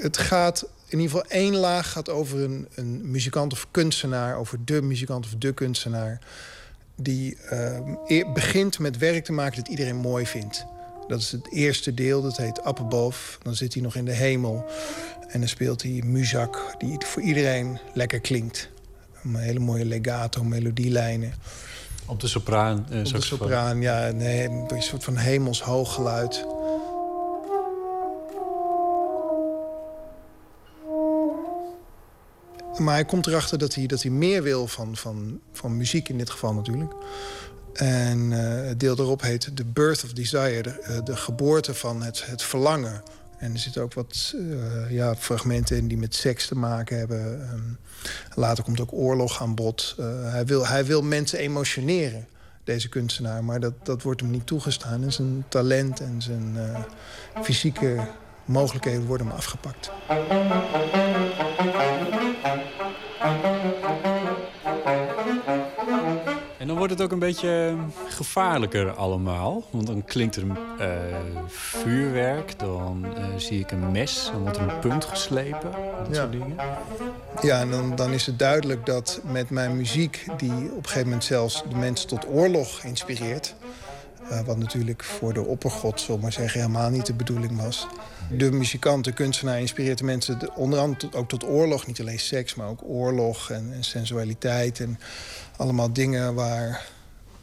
het 0.00 0.16
gaat 0.16 0.66
in 0.88 0.98
ieder 1.00 1.16
geval 1.16 1.30
één 1.30 1.56
laag 1.56 1.92
gaat 1.92 2.08
over 2.08 2.40
een, 2.42 2.68
een 2.74 3.10
muzikant 3.10 3.52
of 3.52 3.66
kunstenaar, 3.70 4.36
over 4.36 4.58
de 4.64 4.82
muzikant 4.82 5.24
of 5.24 5.34
de 5.38 5.52
kunstenaar, 5.52 6.18
die 6.96 7.36
uh, 7.52 8.32
begint 8.32 8.78
met 8.78 8.98
werk 8.98 9.24
te 9.24 9.32
maken 9.32 9.56
dat 9.56 9.68
iedereen 9.68 9.96
mooi 9.96 10.26
vindt. 10.26 10.64
Dat 11.08 11.20
is 11.20 11.32
het 11.32 11.52
eerste 11.52 11.94
deel, 11.94 12.22
dat 12.22 12.36
heet 12.36 12.62
Above. 12.62 13.38
Dan 13.42 13.54
zit 13.54 13.74
hij 13.74 13.82
nog 13.82 13.94
in 13.94 14.04
de 14.04 14.12
hemel. 14.12 14.66
En 15.28 15.40
dan 15.40 15.48
speelt 15.48 15.82
hij 15.82 16.02
muzak 16.04 16.74
die 16.78 16.96
voor 16.98 17.22
iedereen 17.22 17.78
lekker 17.94 18.20
klinkt. 18.20 18.68
Een 19.24 19.36
hele 19.36 19.58
mooie 19.58 19.84
legato, 19.84 20.44
melodielijnen. 20.44 21.32
Op 22.06 22.20
de 22.20 22.28
sopraan? 22.28 22.86
Eh, 22.90 22.98
Op 22.98 23.04
de 23.04 23.20
sopraan, 23.20 23.80
ja. 23.80 24.10
Nee, 24.10 24.48
een 24.48 24.82
soort 24.82 25.04
van 25.04 25.16
hemels 25.16 25.62
hoog 25.62 25.94
geluid. 25.94 26.44
Maar 32.78 32.94
hij 32.94 33.04
komt 33.04 33.26
erachter 33.26 33.58
dat 33.58 33.74
hij, 33.74 33.86
dat 33.86 34.02
hij 34.02 34.10
meer 34.10 34.42
wil 34.42 34.66
van, 34.66 34.96
van, 34.96 35.40
van 35.52 35.76
muziek 35.76 36.08
in 36.08 36.18
dit 36.18 36.30
geval 36.30 36.54
natuurlijk. 36.54 36.92
En 37.72 38.30
uh, 38.30 38.38
het 38.66 38.80
deel 38.80 38.96
daarop 38.96 39.20
heet 39.20 39.50
The 39.54 39.64
Birth 39.64 40.04
of 40.04 40.12
Desire, 40.12 40.62
de, 40.62 40.84
uh, 40.88 41.04
de 41.04 41.16
geboorte 41.16 41.74
van 41.74 42.02
het, 42.02 42.26
het 42.26 42.42
verlangen. 42.42 43.02
En 43.38 43.52
er 43.52 43.58
zitten 43.58 43.82
ook 43.82 43.94
wat 43.94 44.34
uh, 44.36 44.90
ja, 44.90 45.16
fragmenten 45.16 45.76
in 45.76 45.88
die 45.88 45.98
met 45.98 46.14
seks 46.14 46.46
te 46.46 46.54
maken 46.54 46.98
hebben. 46.98 47.50
Um, 47.52 47.78
later 48.34 48.64
komt 48.64 48.80
ook 48.80 48.92
oorlog 48.92 49.42
aan 49.42 49.54
bod. 49.54 49.94
hij, 50.22 50.46
wil, 50.46 50.66
hij 50.66 50.84
wil 50.84 51.02
mensen 51.02 51.38
emotioneren, 51.38 52.26
deze 52.64 52.88
kunstenaar. 52.88 53.44
Maar 53.44 53.60
dat, 53.60 53.72
dat 53.82 54.02
wordt 54.02 54.20
hem 54.20 54.30
niet 54.30 54.46
toegestaan. 54.46 55.02
En 55.02 55.12
zijn 55.12 55.44
talent 55.48 56.00
en 56.00 56.22
zijn 56.22 56.56
fysieke 57.42 58.08
mogelijkheden 58.48 59.06
worden 59.06 59.26
hem 59.26 59.36
afgepakt. 59.36 59.90
En 66.58 66.66
dan 66.66 66.76
wordt 66.76 66.92
het 66.92 67.02
ook 67.02 67.12
een 67.12 67.18
beetje 67.18 67.76
gevaarlijker 68.08 68.90
allemaal. 68.90 69.62
Want 69.70 69.86
dan 69.86 70.04
klinkt 70.04 70.36
er 70.36 70.44
uh, 70.44 70.54
vuurwerk, 71.46 72.58
dan 72.58 73.06
uh, 73.18 73.24
zie 73.36 73.60
ik 73.60 73.70
een 73.70 73.90
mes, 73.90 74.28
dan 74.32 74.40
wordt 74.40 74.56
er 74.56 74.62
een 74.62 74.78
punt 74.78 75.04
geslepen, 75.04 75.70
dat 75.98 76.06
ja. 76.08 76.14
soort 76.14 76.32
dingen. 76.32 76.56
Ja, 77.42 77.60
en 77.60 77.70
dan, 77.70 77.96
dan 77.96 78.12
is 78.12 78.26
het 78.26 78.38
duidelijk 78.38 78.86
dat 78.86 79.20
met 79.24 79.50
mijn 79.50 79.76
muziek... 79.76 80.26
die 80.36 80.52
op 80.52 80.76
een 80.76 80.84
gegeven 80.84 81.04
moment 81.04 81.24
zelfs 81.24 81.62
de 81.68 81.76
mensen 81.76 82.08
tot 82.08 82.26
oorlog 82.28 82.82
inspireert... 82.82 83.54
Uh, 84.30 84.40
wat 84.40 84.56
natuurlijk 84.56 85.04
voor 85.04 85.32
de 85.32 85.44
oppergod, 85.44 86.00
zullen 86.00 86.20
maar 86.20 86.32
zeggen, 86.32 86.60
helemaal 86.60 86.90
niet 86.90 87.06
de 87.06 87.14
bedoeling 87.14 87.62
was 87.62 87.86
de 88.30 88.52
muzikant, 88.52 89.04
de 89.04 89.12
kunstenaar 89.12 89.60
inspireert 89.60 89.98
de 89.98 90.04
mensen 90.04 90.56
onder 90.56 90.78
andere 90.78 91.12
ook 91.12 91.28
tot 91.28 91.44
oorlog. 91.44 91.86
Niet 91.86 92.00
alleen 92.00 92.18
seks, 92.18 92.54
maar 92.54 92.68
ook 92.68 92.80
oorlog 92.84 93.50
en, 93.50 93.72
en 93.72 93.84
sensualiteit. 93.84 94.80
En 94.80 94.98
allemaal 95.56 95.92
dingen 95.92 96.34
waar, 96.34 96.86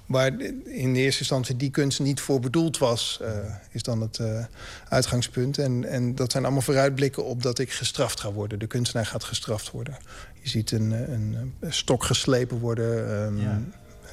waar 0.06 0.40
in 0.64 0.94
de 0.94 0.99
eerste 0.99 1.20
instantie 1.20 1.56
die 1.56 1.70
kunst 1.70 1.99
niet 1.99 2.20
voor 2.20 2.40
bedoeld 2.40 2.78
was, 2.78 3.20
uh, 3.22 3.28
is 3.72 3.84
dan 3.84 4.02
het 4.02 4.18
uh, 4.18 4.45
uitgangspunt. 4.90 5.57
En, 5.57 5.86
en 5.86 6.16
dat 6.16 6.32
zijn 6.32 6.44
allemaal 6.44 6.62
vooruitblikken 6.62 7.26
op 7.26 7.44
dat 7.44 7.60
ik 7.60 7.72
gestraft 7.72 8.20
ga 8.20 8.32
worden. 8.32 8.60
De 8.60 8.68
kunstenaar 8.68 9.06
gaat 9.06 9.24
gestraft 9.24 9.72
worden. 9.72 9.98
Je 10.41 10.49
ziet 10.49 10.72
een, 10.72 10.91
een, 10.91 11.53
stok 11.70 12.03
geslepen 12.03 12.60
worden. 12.60 13.38
Ja. 13.38 13.62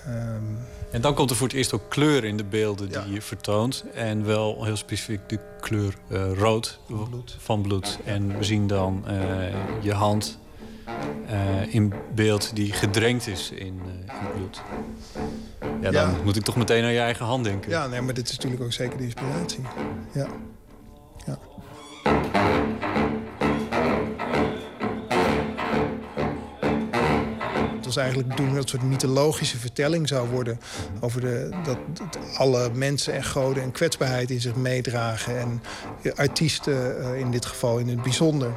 Um, 0.09 0.59
en 0.91 1.01
dan 1.01 1.15
komt 1.15 1.31
er 1.31 1.37
voor 1.37 1.47
het 1.47 1.57
eerst 1.57 1.73
ook 1.73 1.83
kleur 1.89 2.25
in 2.25 2.37
de 2.37 2.45
beelden 2.45 2.89
die 2.89 3.13
je 3.13 3.23
vertoont. 3.23 3.85
En 3.95 4.25
wel 4.25 4.65
heel 4.65 4.77
specifiek 4.77 5.29
de 5.29 5.39
kleur 5.61 5.95
uh, 6.09 6.33
rood 6.33 6.79
van 6.89 7.09
bloed. 7.09 7.37
Van 7.39 7.63
bloed. 7.63 7.99
En 8.05 8.39
we 8.39 8.45
zien 8.45 8.67
dan 8.67 9.05
uh, 9.09 9.15
je 9.81 9.93
hand 9.93 10.39
uh, 11.31 11.75
in 11.75 11.93
beeld 12.15 12.57
die 12.57 12.73
gedrenkt 12.73 13.27
is 13.27 13.51
in, 13.51 13.59
in 13.59 13.81
bloed. 14.35 14.63
Ja, 15.81 15.91
dan 15.91 16.11
ja. 16.11 16.17
moet 16.25 16.37
ik 16.37 16.43
toch 16.43 16.57
meteen 16.57 16.85
aan 16.85 16.93
je 16.93 16.99
eigen 16.99 17.27
hand 17.27 17.45
denken. 17.45 17.71
Ja, 17.71 17.87
nee, 17.87 18.01
maar 18.01 18.15
dit 18.15 18.29
is 18.29 18.37
natuurlijk 18.37 18.63
ook 18.63 18.73
zeker 18.73 18.99
de 18.99 19.05
inspiratie. 19.05 19.65
Ja. 20.13 20.27
ja. 21.27 21.39
Was 27.95 28.03
eigenlijk 28.03 28.29
de 28.29 28.35
bedoeling 28.35 28.57
dat 28.63 28.71
het 28.71 28.81
een 28.81 28.89
soort 28.89 29.03
mythologische 29.03 29.59
vertelling 29.59 30.09
zou 30.09 30.29
worden. 30.29 30.61
Over 31.01 31.21
de, 31.21 31.49
dat, 31.65 31.79
dat, 31.93 32.19
alle 32.37 32.71
mensen 32.75 33.15
en 33.15 33.25
goden 33.25 33.63
en 33.63 33.73
kwetsbaarheid 33.73 34.31
in 34.31 34.41
zich 34.41 34.55
meedragen. 34.55 35.39
En 35.39 35.63
artiesten 36.15 36.97
uh, 37.01 37.19
in 37.19 37.31
dit 37.31 37.47
geval 37.47 37.79
in 37.79 37.89
het 37.89 38.03
bijzonder. 38.03 38.51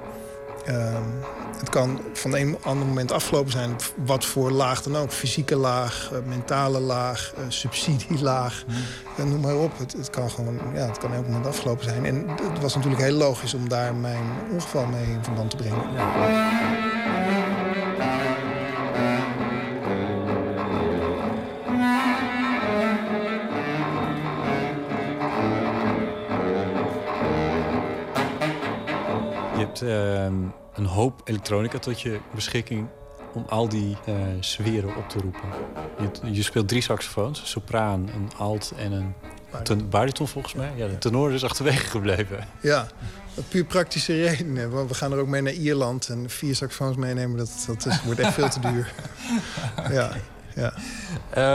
Uh, 0.69 0.97
Het 1.59 1.69
kan 1.69 2.01
van 2.13 2.35
een 2.35 2.57
ander 2.61 2.87
moment 2.87 3.11
afgelopen 3.11 3.51
zijn. 3.51 3.75
Wat 4.05 4.25
voor 4.25 4.51
laag 4.51 4.81
dan 4.81 4.95
ook. 4.95 5.11
Fysieke 5.11 5.55
laag, 5.55 6.09
uh, 6.13 6.19
mentale 6.27 6.79
laag, 6.79 7.33
uh, 7.37 7.45
subsidielaag. 7.47 8.63
Mm. 9.17 9.29
noem 9.29 9.41
maar 9.41 9.55
op. 9.55 9.77
Het, 9.77 9.93
het, 9.93 10.09
kan 10.09 10.29
gewoon, 10.29 10.59
ja, 10.73 10.85
het 10.85 10.97
kan 10.97 11.13
elk 11.13 11.25
moment 11.25 11.47
afgelopen 11.47 11.83
zijn. 11.83 12.05
En 12.05 12.25
het 12.27 12.61
was 12.61 12.75
natuurlijk 12.75 13.01
heel 13.01 13.17
logisch 13.17 13.53
om 13.53 13.69
daar 13.69 13.95
mijn 13.95 14.23
ongeval 14.51 14.85
mee 14.85 15.05
in 15.05 15.23
verband 15.23 15.49
te 15.49 15.55
brengen. 15.55 15.93
Ja. 15.93 17.34
Ehm, 29.81 30.33
een 30.73 30.85
hoop 30.85 31.21
elektronica 31.23 31.79
tot 31.79 32.01
je 32.01 32.19
beschikking 32.33 32.87
om 33.33 33.45
al 33.49 33.69
die 33.69 33.97
uh, 34.09 34.15
sferen 34.39 34.95
op 34.95 35.09
te 35.09 35.19
roepen. 35.19 35.49
Je, 35.99 36.33
je, 36.33 36.43
speelt 36.43 36.67
drie 36.67 36.81
saxofoons, 36.81 37.49
sopraan, 37.49 38.09
een 38.13 38.29
alt 38.37 38.73
en 38.77 38.91
een 38.91 39.13
ten, 39.63 39.89
bariton 39.89 40.27
volgens 40.27 40.53
mij. 40.53 40.71
Ja, 40.75 40.87
de 40.87 40.97
tenor 40.97 41.31
is 41.31 41.43
achterwege 41.43 41.85
gebleven. 41.85 42.47
Ja, 42.61 42.87
puur 43.49 43.65
praktische 43.65 44.13
redenen. 44.13 44.87
We 44.87 44.93
gaan 44.93 45.11
er 45.11 45.17
ook 45.17 45.27
mee 45.27 45.41
naar 45.41 45.53
Ierland 45.53 46.09
en 46.09 46.29
vier 46.29 46.55
saxofoons 46.55 46.95
meenemen, 46.95 47.37
dat, 47.37 47.63
dat 47.67 47.85
is, 47.85 48.03
wordt 48.03 48.19
echt 48.19 48.33
veel 48.33 48.49
te 48.49 48.59
duur. 48.59 48.93
ja 49.91 50.11
ja. 50.55 50.73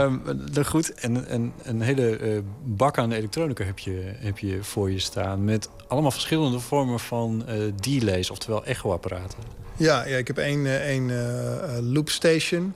Um, 0.03 0.21
goed, 0.63 0.93
en, 0.93 1.27
en 1.27 1.53
een 1.63 1.81
hele 1.81 2.19
uh, 2.19 2.39
bak 2.63 2.97
aan 2.97 3.11
elektronica 3.11 3.63
heb 3.63 3.79
je, 3.79 4.13
heb 4.15 4.37
je 4.37 4.63
voor 4.63 4.91
je 4.91 4.99
staan... 4.99 5.43
met 5.43 5.69
allemaal 5.87 6.11
verschillende 6.11 6.59
vormen 6.59 6.99
van 6.99 7.43
uh, 7.49 7.71
delays, 7.75 8.29
oftewel 8.29 8.65
echoapparaten. 8.65 9.37
Ja, 9.77 10.05
ja, 10.05 10.17
ik 10.17 10.27
heb 10.27 10.37
één, 10.37 10.65
uh, 10.65 10.75
één 10.75 11.11
loopstation 11.91 12.73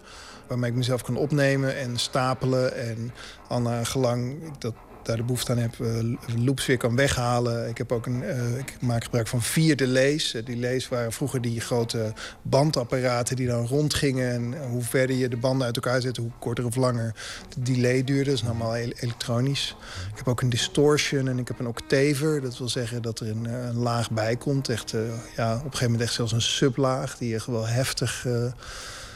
waarmee 0.47 0.69
ik 0.69 0.77
mezelf 0.77 1.01
kan 1.01 1.15
opnemen 1.15 1.77
en 1.77 1.97
stapelen. 1.97 2.75
En 2.75 3.11
al 3.47 3.61
naar 3.61 3.85
gelang 3.85 4.35
dat 4.57 4.73
daar 5.05 5.15
de 5.15 5.23
behoefte 5.23 5.51
aan 5.51 5.57
heb, 5.57 5.77
uh, 5.77 6.15
loops 6.45 6.65
weer 6.65 6.77
kan 6.77 6.95
weghalen. 6.95 7.69
Ik, 7.69 7.77
heb 7.77 7.91
ook 7.91 8.05
een, 8.05 8.21
uh, 8.23 8.57
ik 8.57 8.77
maak 8.81 9.03
gebruik 9.03 9.27
van 9.27 9.41
vier 9.41 9.75
delays. 9.75 10.33
Uh, 10.33 10.45
delays 10.45 10.87
waren 10.87 11.11
vroeger 11.11 11.41
die 11.41 11.61
grote 11.61 12.13
bandapparaten 12.41 13.35
die 13.35 13.47
dan 13.47 13.67
rondgingen. 13.67 14.31
En 14.31 14.67
hoe 14.67 14.81
verder 14.81 15.15
je 15.15 15.29
de 15.29 15.37
banden 15.37 15.65
uit 15.65 15.75
elkaar 15.75 16.01
zette, 16.01 16.21
hoe 16.21 16.31
korter 16.39 16.65
of 16.65 16.75
langer 16.75 17.15
de 17.49 17.61
delay 17.61 18.03
duurde. 18.03 18.29
Dat 18.29 18.39
is 18.39 18.45
allemaal 18.45 18.75
elektronisch. 18.75 19.75
Ik 20.11 20.17
heb 20.17 20.27
ook 20.27 20.41
een 20.41 20.49
distortion 20.49 21.27
en 21.27 21.39
ik 21.39 21.47
heb 21.47 21.59
een 21.59 21.67
octaver. 21.67 22.41
Dat 22.41 22.57
wil 22.57 22.69
zeggen 22.69 23.01
dat 23.01 23.19
er 23.19 23.29
een, 23.29 23.45
een 23.45 23.77
laag 23.77 24.11
bij 24.11 24.35
komt. 24.35 24.69
Echt, 24.69 24.91
ja, 25.35 25.53
op 25.53 25.55
een 25.55 25.61
gegeven 25.61 25.85
moment 25.85 26.01
echt 26.01 26.13
zelfs 26.13 26.31
een 26.31 26.41
sublaag 26.41 27.17
die 27.17 27.35
echt 27.35 27.45
wel 27.45 27.67
heftig 27.67 28.25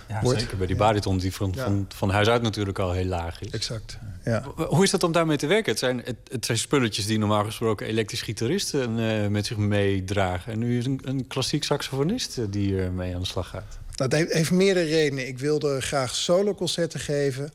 ja, 0.10 0.38
Zeker 0.38 0.58
bij 0.58 0.68
die 0.68 0.76
bariton 0.76 1.18
die 1.18 1.34
van, 1.34 1.56
van, 1.56 1.86
van 1.96 2.10
huis 2.10 2.28
uit 2.28 2.42
natuurlijk 2.42 2.80
al 2.80 2.92
heel 2.92 3.06
laag 3.06 3.42
is. 3.42 3.50
Exact. 3.50 3.98
Ja. 4.24 4.44
Hoe 4.56 4.84
is 4.84 4.90
dat 4.90 5.04
om 5.04 5.12
daarmee 5.12 5.38
te 5.38 5.48
werken? 5.48 5.72
Het 5.72 5.80
zijn, 5.80 6.02
het, 6.06 6.16
het 6.32 6.46
zijn 6.46 6.58
spulletjes 6.58 7.06
die 7.06 7.18
normaal 7.18 7.44
gesproken 7.44 7.88
elektrisch 7.88 8.22
gitaristen 8.22 9.00
uh, 9.00 9.28
met 9.28 9.46
zich 9.46 9.58
meedragen. 9.58 10.54
En 10.54 10.60
nu 10.60 10.78
is 10.78 10.86
een, 10.86 11.00
een 11.04 11.28
klassiek 11.28 11.64
saxofonist 11.64 12.38
uh, 12.38 12.46
die 12.50 12.80
ermee 12.80 13.16
aan 13.16 13.22
de 13.22 13.28
slag 13.28 13.48
gaat. 13.50 13.78
Dat 13.96 14.12
heeft, 14.12 14.34
heeft 14.34 14.52
meerdere 14.52 14.86
redenen. 14.86 15.28
Ik 15.28 15.40
wilde 15.40 15.82
graag 15.82 16.16
solo-concerten 16.16 17.00
geven. 17.00 17.52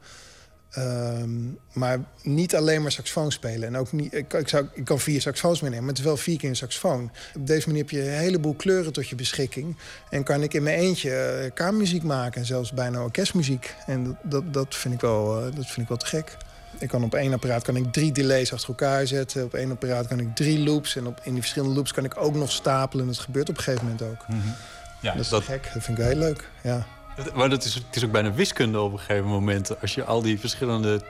Um, 0.79 1.59
maar 1.73 1.99
niet 2.23 2.57
alleen 2.57 2.83
maar 2.83 2.93
saxofoon 2.93 3.33
spelen. 3.33 3.69
En 3.69 3.77
ook 3.77 3.93
niet, 3.93 4.15
ik, 4.15 4.33
ik, 4.33 4.49
zou, 4.49 4.67
ik 4.73 4.85
kan 4.85 5.01
vier 5.01 5.21
saxofoons 5.21 5.61
meenemen, 5.61 5.85
maar 5.85 5.95
het 5.95 6.03
is 6.03 6.09
wel 6.09 6.17
vier 6.17 6.39
keer 6.39 6.49
een 6.49 6.57
saxofoon. 6.57 7.11
Op 7.37 7.47
deze 7.47 7.67
manier 7.67 7.83
heb 7.83 7.91
je 7.91 8.03
een 8.03 8.19
heleboel 8.19 8.55
kleuren 8.55 8.93
tot 8.93 9.09
je 9.09 9.15
beschikking. 9.15 9.77
En 10.11 10.23
kan 10.23 10.43
ik 10.43 10.55
in 10.55 10.63
mijn 10.63 10.79
eentje 10.79 11.41
uh, 11.45 11.51
kamermuziek 11.55 12.03
maken 12.03 12.41
en 12.41 12.47
zelfs 12.47 12.73
bijna 12.73 13.03
orkestmuziek. 13.03 13.75
En 13.87 14.05
dat, 14.05 14.17
dat, 14.23 14.53
dat, 14.53 14.75
vind, 14.75 14.95
ik 14.95 15.01
wel, 15.01 15.39
uh, 15.39 15.55
dat 15.55 15.67
vind 15.67 15.77
ik 15.77 15.89
wel 15.89 15.97
te 15.97 16.07
gek. 16.07 16.37
Ik 16.79 16.89
kan 16.89 17.05
op 17.05 17.15
één 17.15 17.33
apparaat 17.33 17.63
kan 17.63 17.77
ik 17.77 17.93
drie 17.93 18.13
delays 18.13 18.53
achter 18.53 18.69
elkaar 18.69 19.07
zetten. 19.07 19.45
Op 19.45 19.55
één 19.55 19.71
apparaat 19.71 20.07
kan 20.07 20.19
ik 20.19 20.37
drie 20.37 20.59
loops. 20.59 20.97
En 20.97 21.07
op, 21.07 21.21
in 21.23 21.33
die 21.33 21.41
verschillende 21.41 21.75
loops 21.75 21.93
kan 21.93 22.05
ik 22.05 22.17
ook 22.17 22.35
nog 22.35 22.53
stapelen. 22.53 23.05
En 23.07 23.13
dat 23.13 23.21
gebeurt 23.21 23.49
op 23.49 23.57
een 23.57 23.63
gegeven 23.63 23.85
moment 23.85 24.03
ook. 24.03 24.29
Mm 24.29 24.41
-hmm. 24.41 24.55
ja, 25.01 25.13
dat 25.13 25.21
is 25.21 25.29
dat... 25.29 25.43
gek. 25.43 25.71
Dat 25.75 25.83
vind 25.83 25.99
ik 25.99 26.05
heel 26.05 26.17
leuk, 26.17 26.51
ja. 26.63 26.87
Maar 27.35 27.49
dat 27.49 27.65
is, 27.65 27.75
het 27.75 27.97
is 27.97 28.05
ook 28.05 28.13
bijna 28.13 28.33
wiskunde 28.33 28.81
op 28.81 28.93
een 28.93 28.99
gegeven 28.99 29.29
moment. 29.29 29.81
Als 29.81 29.95
je 29.95 30.05
al 30.05 30.23
die 30.23 30.41
verschillende 30.41 31.01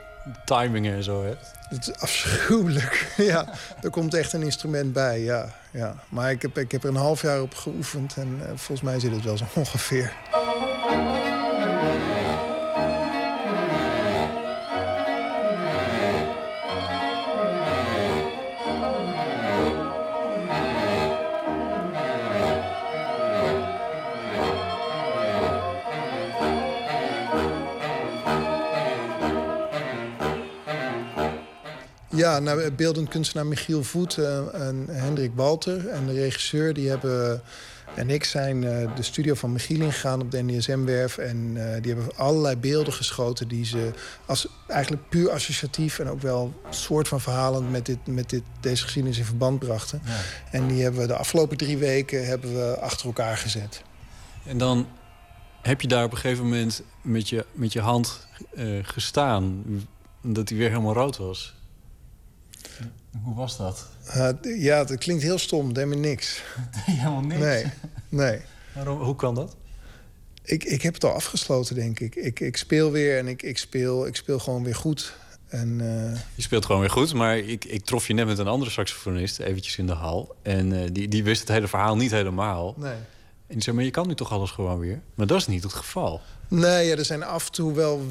timingen 0.45 0.93
en 0.93 1.03
zo 1.03 1.23
hebt. 1.23 1.51
Het 1.69 1.87
is 1.87 1.99
afschuwelijk. 1.99 3.13
ja, 3.17 3.45
er 3.81 3.89
komt 3.89 4.13
echt 4.13 4.33
een 4.33 4.43
instrument 4.43 4.93
bij, 4.93 5.21
ja. 5.21 5.53
ja. 5.71 5.95
Maar 6.09 6.31
ik 6.31 6.41
heb, 6.41 6.57
ik 6.57 6.71
heb 6.71 6.83
er 6.83 6.89
een 6.89 6.95
half 6.95 7.21
jaar 7.21 7.41
op 7.41 7.53
geoefend 7.53 8.17
en 8.17 8.37
uh, 8.39 8.45
volgens 8.47 8.81
mij 8.81 8.99
zit 8.99 9.11
het 9.11 9.23
wel 9.23 9.37
zo 9.37 9.45
ongeveer. 9.53 10.13
Ja, 32.15 32.39
nou, 32.39 32.71
beeldend 32.71 33.09
kunstenaar 33.09 33.45
Michiel 33.45 33.83
Voet 33.83 34.17
uh, 34.17 34.67
en 34.67 34.85
Hendrik 34.89 35.31
Walter 35.35 35.87
en 35.87 36.05
de 36.05 36.13
regisseur... 36.13 36.73
die 36.73 36.89
hebben 36.89 37.41
en 37.95 38.09
ik 38.09 38.23
zijn 38.23 38.63
uh, 38.63 38.95
de 38.95 39.03
studio 39.03 39.33
van 39.33 39.51
Michiel 39.51 39.81
ingegaan 39.81 40.21
op 40.21 40.31
de 40.31 40.43
NDSM-werf... 40.43 41.17
en 41.17 41.37
uh, 41.37 41.63
die 41.81 41.93
hebben 41.93 42.15
allerlei 42.15 42.55
beelden 42.55 42.93
geschoten 42.93 43.47
die 43.47 43.65
ze 43.65 43.91
als, 44.25 44.47
eigenlijk 44.67 45.09
puur 45.09 45.31
associatief... 45.31 45.99
en 45.99 46.09
ook 46.09 46.21
wel 46.21 46.53
soort 46.69 47.07
van 47.07 47.21
verhalen 47.21 47.71
met, 47.71 47.85
dit, 47.85 48.07
met 48.07 48.29
dit, 48.29 48.43
deze 48.59 48.83
geschiedenis 48.83 49.17
in 49.17 49.25
verband 49.25 49.59
brachten. 49.59 50.01
Ja. 50.05 50.19
En 50.51 50.67
die 50.67 50.83
hebben 50.83 51.01
we 51.01 51.07
de 51.07 51.15
afgelopen 51.15 51.57
drie 51.57 51.77
weken 51.77 52.25
hebben 52.25 52.53
we 52.53 52.77
achter 52.79 53.05
elkaar 53.05 53.37
gezet. 53.37 53.81
En 54.45 54.57
dan 54.57 54.87
heb 55.61 55.81
je 55.81 55.87
daar 55.87 56.03
op 56.03 56.11
een 56.11 56.17
gegeven 56.17 56.43
moment 56.43 56.81
met 57.01 57.29
je, 57.29 57.45
met 57.51 57.73
je 57.73 57.81
hand 57.81 58.27
gestaan... 58.81 59.63
dat 60.21 60.49
hij 60.49 60.57
weer 60.57 60.69
helemaal 60.69 60.93
rood 60.93 61.17
was... 61.17 61.55
Hoe 63.23 63.35
was 63.35 63.57
dat? 63.57 63.87
Uh, 64.15 64.29
ja, 64.61 64.83
dat 64.83 64.97
klinkt 64.97 65.23
heel 65.23 65.37
stom. 65.37 65.73
Deed 65.73 65.85
me 65.85 65.95
niks. 65.95 66.41
Helemaal 66.71 67.21
niks? 67.21 67.39
Nee, 67.39 67.65
nee. 68.09 68.41
Waarom, 68.73 69.01
hoe 69.01 69.15
kan 69.15 69.35
dat? 69.35 69.55
Ik, 70.43 70.63
ik 70.63 70.81
heb 70.81 70.93
het 70.93 71.03
al 71.03 71.11
afgesloten, 71.11 71.75
denk 71.75 71.99
ik. 71.99 72.15
Ik, 72.15 72.39
ik 72.39 72.57
speel 72.57 72.91
weer 72.91 73.17
en 73.17 73.27
ik, 73.27 73.41
ik, 73.43 73.57
speel, 73.57 74.07
ik 74.07 74.15
speel 74.15 74.39
gewoon 74.39 74.63
weer 74.63 74.75
goed. 74.75 75.15
En, 75.47 75.79
uh... 75.79 76.19
Je 76.35 76.41
speelt 76.41 76.65
gewoon 76.65 76.81
weer 76.81 76.89
goed, 76.89 77.13
maar 77.13 77.37
ik, 77.37 77.65
ik 77.65 77.85
trof 77.85 78.07
je 78.07 78.13
net 78.13 78.25
met 78.25 78.37
een 78.37 78.47
andere 78.47 78.71
saxofonist... 78.71 79.39
eventjes 79.39 79.77
in 79.77 79.87
de 79.87 79.93
hal. 79.93 80.35
En 80.41 80.71
uh, 80.71 80.89
die, 80.91 81.07
die 81.07 81.23
wist 81.23 81.39
het 81.39 81.49
hele 81.49 81.67
verhaal 81.67 81.95
niet 81.95 82.11
helemaal. 82.11 82.73
Nee. 82.77 82.91
En 83.47 83.53
die 83.53 83.61
zei, 83.61 83.75
maar 83.75 83.85
je 83.85 83.91
kan 83.91 84.07
nu 84.07 84.15
toch 84.15 84.31
alles 84.31 84.51
gewoon 84.51 84.79
weer? 84.79 85.01
Maar 85.15 85.27
dat 85.27 85.37
is 85.37 85.47
niet 85.47 85.63
het 85.63 85.73
geval. 85.73 86.21
Nee, 86.47 86.87
ja, 86.87 86.95
er 86.95 87.05
zijn 87.05 87.23
af 87.23 87.45
en 87.45 87.51
toe 87.51 87.73
wel 87.73 88.05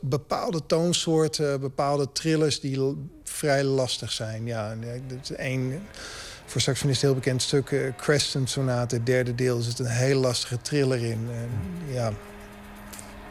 bepaalde 0.00 0.66
toonsoorten, 0.66 1.60
bepaalde 1.60 2.12
trillers 2.12 2.60
die 2.60 2.96
vrij 3.24 3.64
lastig 3.64 4.12
zijn. 4.12 4.46
Ja, 4.46 4.76
één 5.36 5.82
voor 6.46 6.60
saxofonist 6.60 7.02
heel 7.02 7.14
bekend 7.14 7.42
stuk, 7.42 7.70
uh, 7.70 7.92
Crescent 7.96 8.50
Sonate, 8.50 8.94
het 8.94 9.06
derde 9.06 9.34
deel, 9.34 9.60
zit 9.60 9.78
een 9.78 9.86
heel 9.86 10.20
lastige 10.20 10.58
triller 10.62 11.04
in. 11.04 11.28
En, 11.32 11.50
ja. 11.92 12.06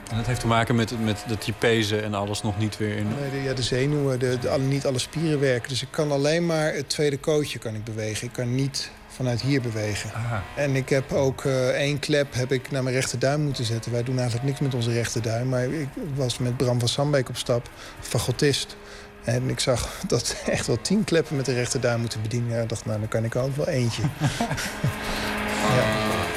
En 0.09 0.17
dat 0.17 0.25
heeft 0.25 0.39
te 0.39 0.47
maken 0.47 0.75
met, 0.75 1.03
met 1.03 1.23
dat 1.27 1.45
je 1.45 1.53
pezen 1.53 2.03
en 2.03 2.13
alles 2.13 2.41
nog 2.41 2.57
niet 2.57 2.77
weer 2.77 2.97
in... 2.97 3.07
Nee, 3.07 3.31
de, 3.31 3.41
ja, 3.43 3.53
de 3.53 3.63
zenuwen, 3.63 4.19
de, 4.19 4.37
de, 4.39 4.59
niet 4.59 4.85
alle 4.85 4.99
spieren 4.99 5.39
werken. 5.39 5.69
Dus 5.69 5.81
ik 5.81 5.87
kan 5.91 6.11
alleen 6.11 6.45
maar 6.45 6.73
het 6.73 6.89
tweede 6.89 7.17
kootje 7.17 7.59
kan 7.59 7.75
ik 7.75 7.83
bewegen. 7.83 8.27
Ik 8.27 8.33
kan 8.33 8.55
niet 8.55 8.91
vanuit 9.15 9.41
hier 9.41 9.61
bewegen. 9.61 10.13
Aha. 10.13 10.43
En 10.55 10.75
ik 10.75 10.89
heb 10.89 11.11
ook 11.11 11.43
uh, 11.43 11.67
één 11.67 11.99
klep 11.99 12.33
heb 12.33 12.51
ik 12.51 12.71
naar 12.71 12.83
mijn 12.83 12.95
rechterduim 12.95 13.41
moeten 13.41 13.65
zetten. 13.65 13.91
Wij 13.91 14.03
doen 14.03 14.17
eigenlijk 14.17 14.47
niks 14.47 14.59
met 14.59 14.73
onze 14.73 14.91
rechterduim. 14.91 15.49
Maar 15.49 15.63
ik 15.63 15.87
was 16.15 16.37
met 16.37 16.57
Bram 16.57 16.79
van 16.79 16.87
Sambeek 16.87 17.29
op 17.29 17.37
stap, 17.37 17.69
fagotist. 17.99 18.75
En 19.23 19.49
ik 19.49 19.59
zag 19.59 19.99
dat 20.07 20.35
echt 20.45 20.67
wel 20.67 20.81
tien 20.81 21.03
kleppen 21.03 21.35
met 21.35 21.45
de 21.45 21.53
rechterduim 21.53 21.99
moeten 21.99 22.21
bedienen. 22.21 22.55
Ja, 22.55 22.61
ik 22.61 22.69
dacht, 22.69 22.85
nou, 22.85 22.99
dan 22.99 23.07
kan 23.07 23.23
ik 23.23 23.35
ook 23.35 23.55
wel 23.55 23.67
eentje. 23.67 24.01
ja. 25.75 26.32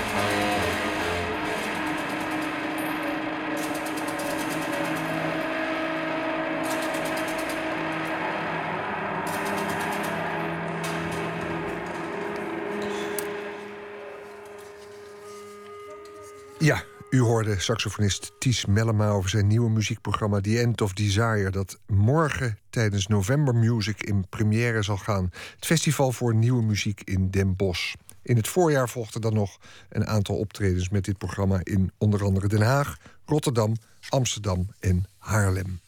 Ja, 16.67 16.85
U 17.11 17.21
hoorde 17.21 17.61
saxofonist 17.61 18.33
Ties 18.39 18.65
Mellema 18.65 19.09
over 19.09 19.31
zijn 19.31 19.47
nieuwe 19.47 19.71
muziekprogramma 19.71 20.41
The 20.41 20.59
End 20.61 20.81
of 20.81 20.93
Desire... 20.93 21.51
dat 21.51 21.79
morgen 21.87 22.59
tijdens 22.71 23.07
November 23.07 23.55
Music 23.55 24.03
in 24.03 24.29
première 24.29 24.83
zal 24.83 24.97
gaan. 24.97 25.31
Het 25.55 25.67
festival 25.67 26.13
voor 26.13 26.35
nieuwe 26.35 26.63
muziek 26.63 27.01
in 27.05 27.31
Den 27.31 27.57
Bosch. 27.57 27.95
In 28.23 28.37
het 28.37 28.49
voorjaar 28.49 28.89
volgden 28.89 29.21
dan 29.21 29.35
nog 29.35 29.59
een 29.89 30.07
aantal 30.07 30.37
optredens 30.37 30.89
met 30.89 31.05
dit 31.05 31.19
programma... 31.19 31.61
in 31.63 31.93
onder 31.99 32.25
andere 32.25 32.49
Den 32.49 32.63
Haag, 32.63 32.97
Rotterdam, 33.25 33.77
Amsterdam 34.09 34.69
en 34.81 35.05
Haarlem. 35.19 35.81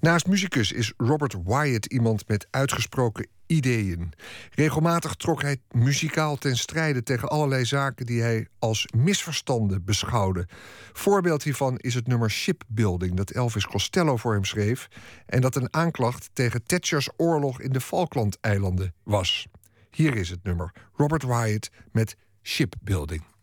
Naast 0.00 0.26
muzikus 0.26 0.72
is 0.72 0.92
Robert 0.96 1.36
Wyatt 1.44 1.86
iemand 1.86 2.28
met 2.28 2.46
uitgesproken 2.50 3.26
ideeën. 3.46 4.12
Regelmatig 4.50 5.14
trok 5.14 5.42
hij 5.42 5.60
muzikaal 5.70 6.36
ten 6.36 6.56
strijde 6.56 7.02
tegen 7.02 7.28
allerlei 7.28 7.64
zaken 7.64 8.06
die 8.06 8.22
hij 8.22 8.48
als 8.58 8.86
misverstanden 8.96 9.84
beschouwde. 9.84 10.46
Voorbeeld 10.92 11.42
hiervan 11.42 11.76
is 11.76 11.94
het 11.94 12.06
nummer 12.06 12.30
Shipbuilding 12.30 13.16
dat 13.16 13.30
Elvis 13.30 13.66
Costello 13.66 14.16
voor 14.16 14.32
hem 14.32 14.44
schreef 14.44 14.88
en 15.26 15.40
dat 15.40 15.56
een 15.56 15.74
aanklacht 15.74 16.30
tegen 16.32 16.64
Thatchers 16.64 17.08
oorlog 17.16 17.60
in 17.60 17.72
de 17.72 17.80
Falklandeilanden 17.80 18.94
was. 19.02 19.46
Hier 19.90 20.16
is 20.16 20.30
het 20.30 20.42
nummer 20.42 20.72
Robert 20.92 21.22
Wyatt 21.22 21.70
met 21.92 22.16
Shipbuilding. 22.42 23.35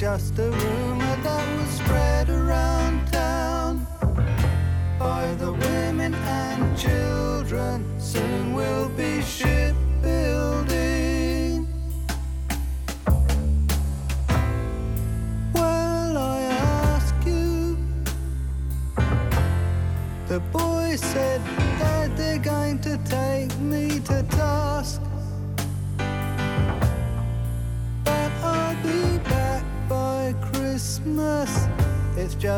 Just 0.00 0.38
a 0.38 0.50
rumor 0.50 1.16
that 1.16 1.58
was 1.58 1.68
spread 1.68 2.30
around 2.30 3.06
town 3.12 3.86
by 4.98 5.30
the 5.34 5.52
women 5.52 6.14
and 6.14 6.78
children. 6.78 7.84
Soon 8.00 8.54
we'll 8.54 8.88
be 8.88 9.20
shipbuilding. 9.20 9.89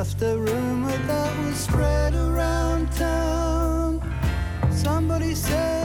Just 0.04 0.20
a 0.22 0.36
rumor 0.36 0.98
that 1.06 1.38
was 1.38 1.54
spread 1.54 2.12
around 2.12 2.90
town. 2.90 4.02
Somebody 4.72 5.32
said 5.32 5.81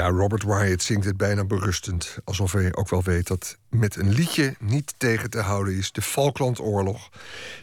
Ja, 0.00 0.08
Robert 0.08 0.42
Wyatt 0.42 0.82
zingt 0.82 1.04
het 1.04 1.16
bijna 1.16 1.44
berustend. 1.44 2.18
Alsof 2.24 2.52
hij 2.52 2.74
ook 2.74 2.88
wel 2.88 3.02
weet 3.02 3.26
dat 3.26 3.56
met 3.68 3.96
een 3.96 4.12
liedje 4.12 4.54
niet 4.58 4.94
tegen 4.96 5.30
te 5.30 5.38
houden 5.38 5.76
is. 5.76 5.92
De 5.92 6.02
Falklandoorlog. 6.02 7.10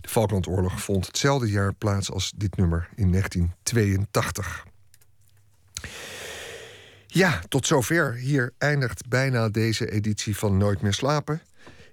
De 0.01 0.09
Falklandoorlog 0.09 0.81
vond 0.81 1.07
hetzelfde 1.07 1.49
jaar 1.49 1.73
plaats 1.73 2.11
als 2.11 2.33
dit 2.35 2.55
nummer 2.55 2.89
in 2.95 3.11
1982. 3.11 4.65
Ja, 7.07 7.41
tot 7.49 7.67
zover. 7.67 8.13
Hier 8.13 8.53
eindigt 8.57 9.07
bijna 9.07 9.49
deze 9.49 9.91
editie 9.91 10.37
van 10.37 10.57
Nooit 10.57 10.81
meer 10.81 10.93
slapen. 10.93 11.41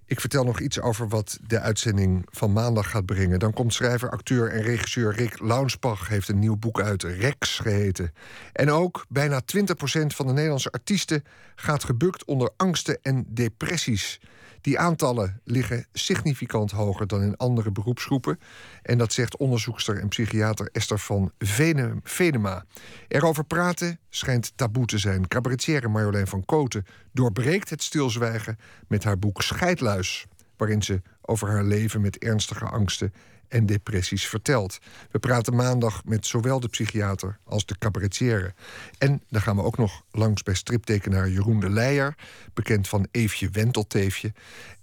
Ik 0.07 0.21
vertel 0.21 0.45
nog 0.45 0.61
iets 0.61 0.81
over 0.81 1.09
wat 1.09 1.39
de 1.47 1.61
uitzending 1.61 2.27
van 2.31 2.53
maandag 2.53 2.91
gaat 2.91 3.07
brengen. 3.07 3.39
Dan 3.39 3.53
komt 3.53 3.75
schrijver, 3.75 4.11
acteur 4.11 4.51
en 4.51 4.63
regisseur 4.63 5.15
Rick 5.15 5.41
Launsbach... 5.41 6.09
heeft 6.09 6.29
een 6.29 6.39
nieuw 6.39 6.57
boek 6.57 6.81
uit, 6.81 7.03
Rex 7.03 7.59
geheten. 7.59 8.13
En 8.53 8.71
ook 8.71 9.05
bijna 9.09 9.41
20% 9.41 9.67
van 10.07 10.27
de 10.27 10.33
Nederlandse 10.33 10.71
artiesten... 10.71 11.25
gaat 11.55 11.85
gebukt 11.85 12.25
onder 12.25 12.51
angsten 12.57 12.99
en 13.03 13.25
depressies. 13.29 14.21
Die 14.65 14.79
aantallen 14.79 15.41
liggen 15.45 15.87
significant 15.93 16.71
hoger 16.71 17.07
dan 17.07 17.23
in 17.23 17.37
andere 17.37 17.71
beroepsgroepen. 17.71 18.39
En 18.83 18.99
dat 18.99 19.13
zegt 19.13 19.37
onderzoekster 19.37 19.99
en 19.99 20.09
psychiater 20.09 20.69
Esther 20.73 20.99
van 20.99 21.33
Vene- 21.39 22.01
Venema. 22.03 22.65
Erover 23.09 23.45
praten 23.45 23.99
schijnt 24.09 24.53
taboe 24.57 24.87
te 24.87 24.99
zijn. 24.99 25.29
Cabaretière 25.29 25.89
Marjolein 25.89 26.27
van 26.27 26.45
Koten 26.45 26.87
doorbreekt 27.13 27.71
het 27.71 27.83
stilzwijgen 27.83 28.59
met 28.89 29.05
haar 29.05 29.19
boek 29.19 29.43
Scheidluis, 29.43 30.27
waarin 30.57 30.83
ze 30.83 31.03
over 31.21 31.49
haar 31.49 31.65
leven 31.65 32.01
met 32.01 32.19
ernstige 32.19 32.65
angsten 32.65 33.13
en 33.49 33.67
depressies 33.67 34.27
vertelt. 34.27 34.79
We 35.11 35.19
praten 35.19 35.55
maandag 35.55 36.05
met 36.05 36.27
zowel 36.27 36.61
de 36.61 36.69
psychiater 36.69 37.39
als 37.45 37.67
de 37.67 37.79
cabaretière. 37.79 38.55
En 38.99 39.23
dan 39.29 39.41
gaan 39.41 39.57
we 39.57 39.63
ook 39.63 39.79
nog 39.79 40.05
langs 40.11 40.43
bij 40.43 40.55
striptekenaar 40.55 41.29
Jeroen 41.29 41.61
de 41.61 41.71
Leijer, 41.71 42.15
bekend 42.55 42.89
van 42.89 43.09
Eefje 43.11 43.51
Wentelteefje. 43.51 44.33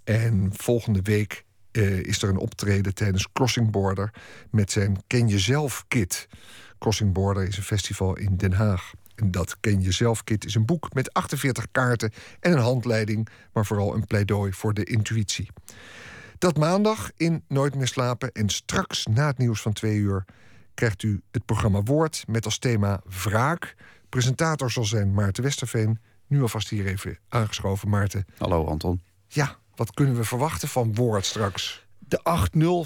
En 0.03 0.49
volgende 0.53 1.01
week 1.01 1.45
eh, 1.71 1.99
is 1.99 2.21
er 2.21 2.29
een 2.29 2.37
optreden 2.37 2.93
tijdens 2.93 3.27
Crossing 3.33 3.71
Border 3.71 4.13
met 4.49 4.71
zijn 4.71 5.03
Ken 5.07 5.27
Jezelf 5.27 5.85
Kit. 5.87 6.27
Crossing 6.79 7.13
Border 7.13 7.47
is 7.47 7.57
een 7.57 7.63
festival 7.63 8.17
in 8.17 8.37
Den 8.37 8.53
Haag. 8.53 8.93
En 9.15 9.31
dat 9.31 9.57
Ken 9.59 9.81
je 9.81 9.91
zelf, 9.91 10.23
Kit, 10.23 10.45
is 10.45 10.55
een 10.55 10.65
boek 10.65 10.93
met 10.93 11.13
48 11.13 11.67
kaarten 11.71 12.11
en 12.39 12.51
een 12.51 12.57
handleiding, 12.57 13.27
maar 13.53 13.65
vooral 13.65 13.93
een 13.93 14.05
pleidooi 14.05 14.53
voor 14.53 14.73
de 14.73 14.83
intuïtie. 14.83 15.49
Dat 16.41 16.57
maandag 16.57 17.11
in 17.17 17.43
Nooit 17.47 17.75
meer 17.75 17.87
slapen 17.87 18.31
en 18.31 18.49
straks 18.49 19.05
na 19.05 19.27
het 19.27 19.37
nieuws 19.37 19.61
van 19.61 19.73
twee 19.73 19.95
uur 19.97 20.25
krijgt 20.73 21.03
u 21.03 21.21
het 21.31 21.45
programma 21.45 21.81
Woord 21.81 22.23
met 22.27 22.45
als 22.45 22.57
thema 22.57 23.01
Wraak. 23.23 23.75
Presentator 24.09 24.71
zal 24.71 24.83
zijn 24.83 25.13
Maarten 25.13 25.43
Westerveen. 25.43 25.99
Nu 26.27 26.41
alvast 26.41 26.69
hier 26.69 26.85
even 26.85 27.17
aangeschoven, 27.29 27.89
Maarten. 27.89 28.25
Hallo 28.37 28.65
Anton. 28.65 29.01
Ja, 29.27 29.57
wat 29.75 29.93
kunnen 29.93 30.15
we 30.15 30.23
verwachten 30.23 30.67
van 30.67 30.95
Woord 30.95 31.25
straks? 31.25 31.85
De 31.99 32.21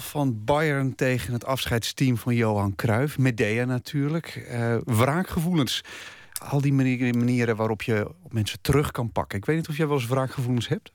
8-0 0.00 0.04
van 0.04 0.44
Bayern 0.44 0.94
tegen 0.94 1.32
het 1.32 1.44
afscheidsteam 1.44 2.16
van 2.16 2.34
Johan 2.34 2.74
Cruijff. 2.74 3.18
Medea 3.18 3.64
natuurlijk. 3.64 4.46
Uh, 4.50 4.76
wraakgevoelens. 4.84 5.84
Al 6.50 6.60
die 6.60 6.72
manieren 6.72 7.56
waarop 7.56 7.82
je 7.82 8.10
mensen 8.28 8.58
terug 8.60 8.90
kan 8.90 9.12
pakken. 9.12 9.38
Ik 9.38 9.44
weet 9.44 9.56
niet 9.56 9.68
of 9.68 9.76
jij 9.76 9.86
wel 9.86 9.96
eens 9.96 10.06
wraakgevoelens 10.06 10.68
hebt? 10.68 10.92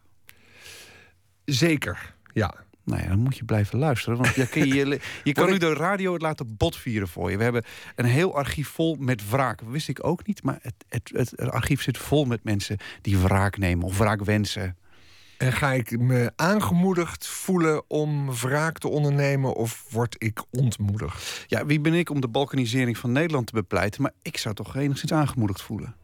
Zeker, 1.45 2.15
ja. 2.33 2.53
Nou 2.83 3.01
ja, 3.01 3.07
dan 3.07 3.19
moet 3.19 3.37
je 3.37 3.43
blijven 3.43 3.79
luisteren. 3.79 4.17
Want 4.17 4.35
je, 4.35 4.47
kan, 4.47 4.67
je, 4.67 4.99
je 5.23 5.33
kan 5.39 5.49
nu 5.49 5.57
de 5.57 5.73
radio 5.73 6.13
het 6.13 6.21
laten 6.21 6.57
botvieren 6.57 7.07
voor 7.07 7.31
je. 7.31 7.37
We 7.37 7.43
hebben 7.43 7.63
een 7.95 8.05
heel 8.05 8.35
archief 8.35 8.67
vol 8.67 8.95
met 8.99 9.29
wraak. 9.29 9.59
Dat 9.59 9.69
wist 9.69 9.87
ik 9.87 10.05
ook 10.05 10.27
niet, 10.27 10.43
maar 10.43 10.59
het, 10.61 10.73
het, 10.89 11.31
het, 11.35 11.51
archief 11.51 11.81
zit 11.81 11.97
vol 11.97 12.25
met 12.25 12.43
mensen 12.43 12.77
die 13.01 13.17
wraak 13.17 13.57
nemen 13.57 13.85
of 13.85 13.97
wraak 13.97 14.23
wensen. 14.23 14.75
En 15.37 15.53
ga 15.53 15.71
ik 15.71 15.99
me 15.99 16.31
aangemoedigd 16.35 17.27
voelen 17.27 17.89
om 17.89 18.33
wraak 18.33 18.77
te 18.77 18.87
ondernemen 18.87 19.53
of 19.53 19.85
word 19.89 20.15
ik 20.17 20.41
ontmoedigd? 20.51 21.45
Ja, 21.47 21.65
wie 21.65 21.79
ben 21.79 21.93
ik 21.93 22.09
om 22.09 22.21
de 22.21 22.27
balkanisering 22.27 22.97
van 22.97 23.11
Nederland 23.11 23.47
te 23.47 23.53
bepleiten? 23.53 24.01
Maar 24.01 24.13
ik 24.21 24.37
zou 24.37 24.55
toch 24.55 24.75
enigszins 24.75 25.13
aangemoedigd 25.13 25.61
voelen. 25.61 25.95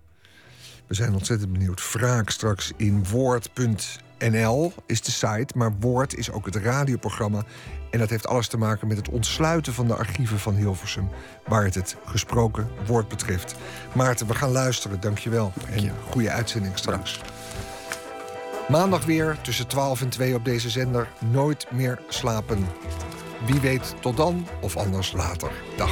We 0.88 0.94
zijn 0.94 1.14
ontzettend 1.14 1.54
benieuwd. 1.54 1.92
Wraak 1.92 2.30
straks 2.30 2.72
in 2.78 3.06
woord.nl 3.06 4.07
is 4.86 5.02
de 5.02 5.12
site, 5.12 5.48
maar 5.56 5.74
Woord 5.80 6.16
is 6.16 6.32
ook 6.32 6.46
het 6.46 6.56
radioprogramma. 6.56 7.44
En 7.92 8.00
dat 8.00 8.10
heeft 8.10 8.28
alles 8.28 8.48
te 8.48 8.58
maken 8.58 8.88
met 8.88 8.98
het 8.98 9.10
ontsluiten 9.10 9.74
van 9.74 9.88
de 9.88 9.96
archieven 9.96 10.40
van 10.40 10.56
Hilversum, 10.56 11.10
waar 11.48 11.64
het 11.64 11.76
het 11.76 11.96
gesproken 12.06 12.68
woord 12.86 13.08
betreft. 13.08 13.56
Maarten, 13.94 14.28
we 14.28 14.36
gaan 14.36 14.52
luisteren, 14.52 15.00
dankjewel. 15.00 15.52
Dank 15.56 15.80
je. 15.80 15.88
En 15.88 15.96
goede 16.10 16.32
uitzending 16.32 16.78
straks. 16.78 17.22
Maandag 18.68 19.06
weer 19.06 19.38
tussen 19.42 19.68
12 19.68 20.02
en 20.02 20.10
2 20.10 20.36
op 20.36 20.46
deze 20.46 20.70
zender. 20.70 21.08
Nooit 21.32 21.72
meer 21.72 22.02
slapen. 22.08 22.68
Wie 23.46 23.60
weet 23.60 23.96
tot 24.00 24.18
dan 24.18 24.48
of 24.62 24.78
anders 24.78 25.12
later. 25.12 25.52
Dag. 25.78 25.92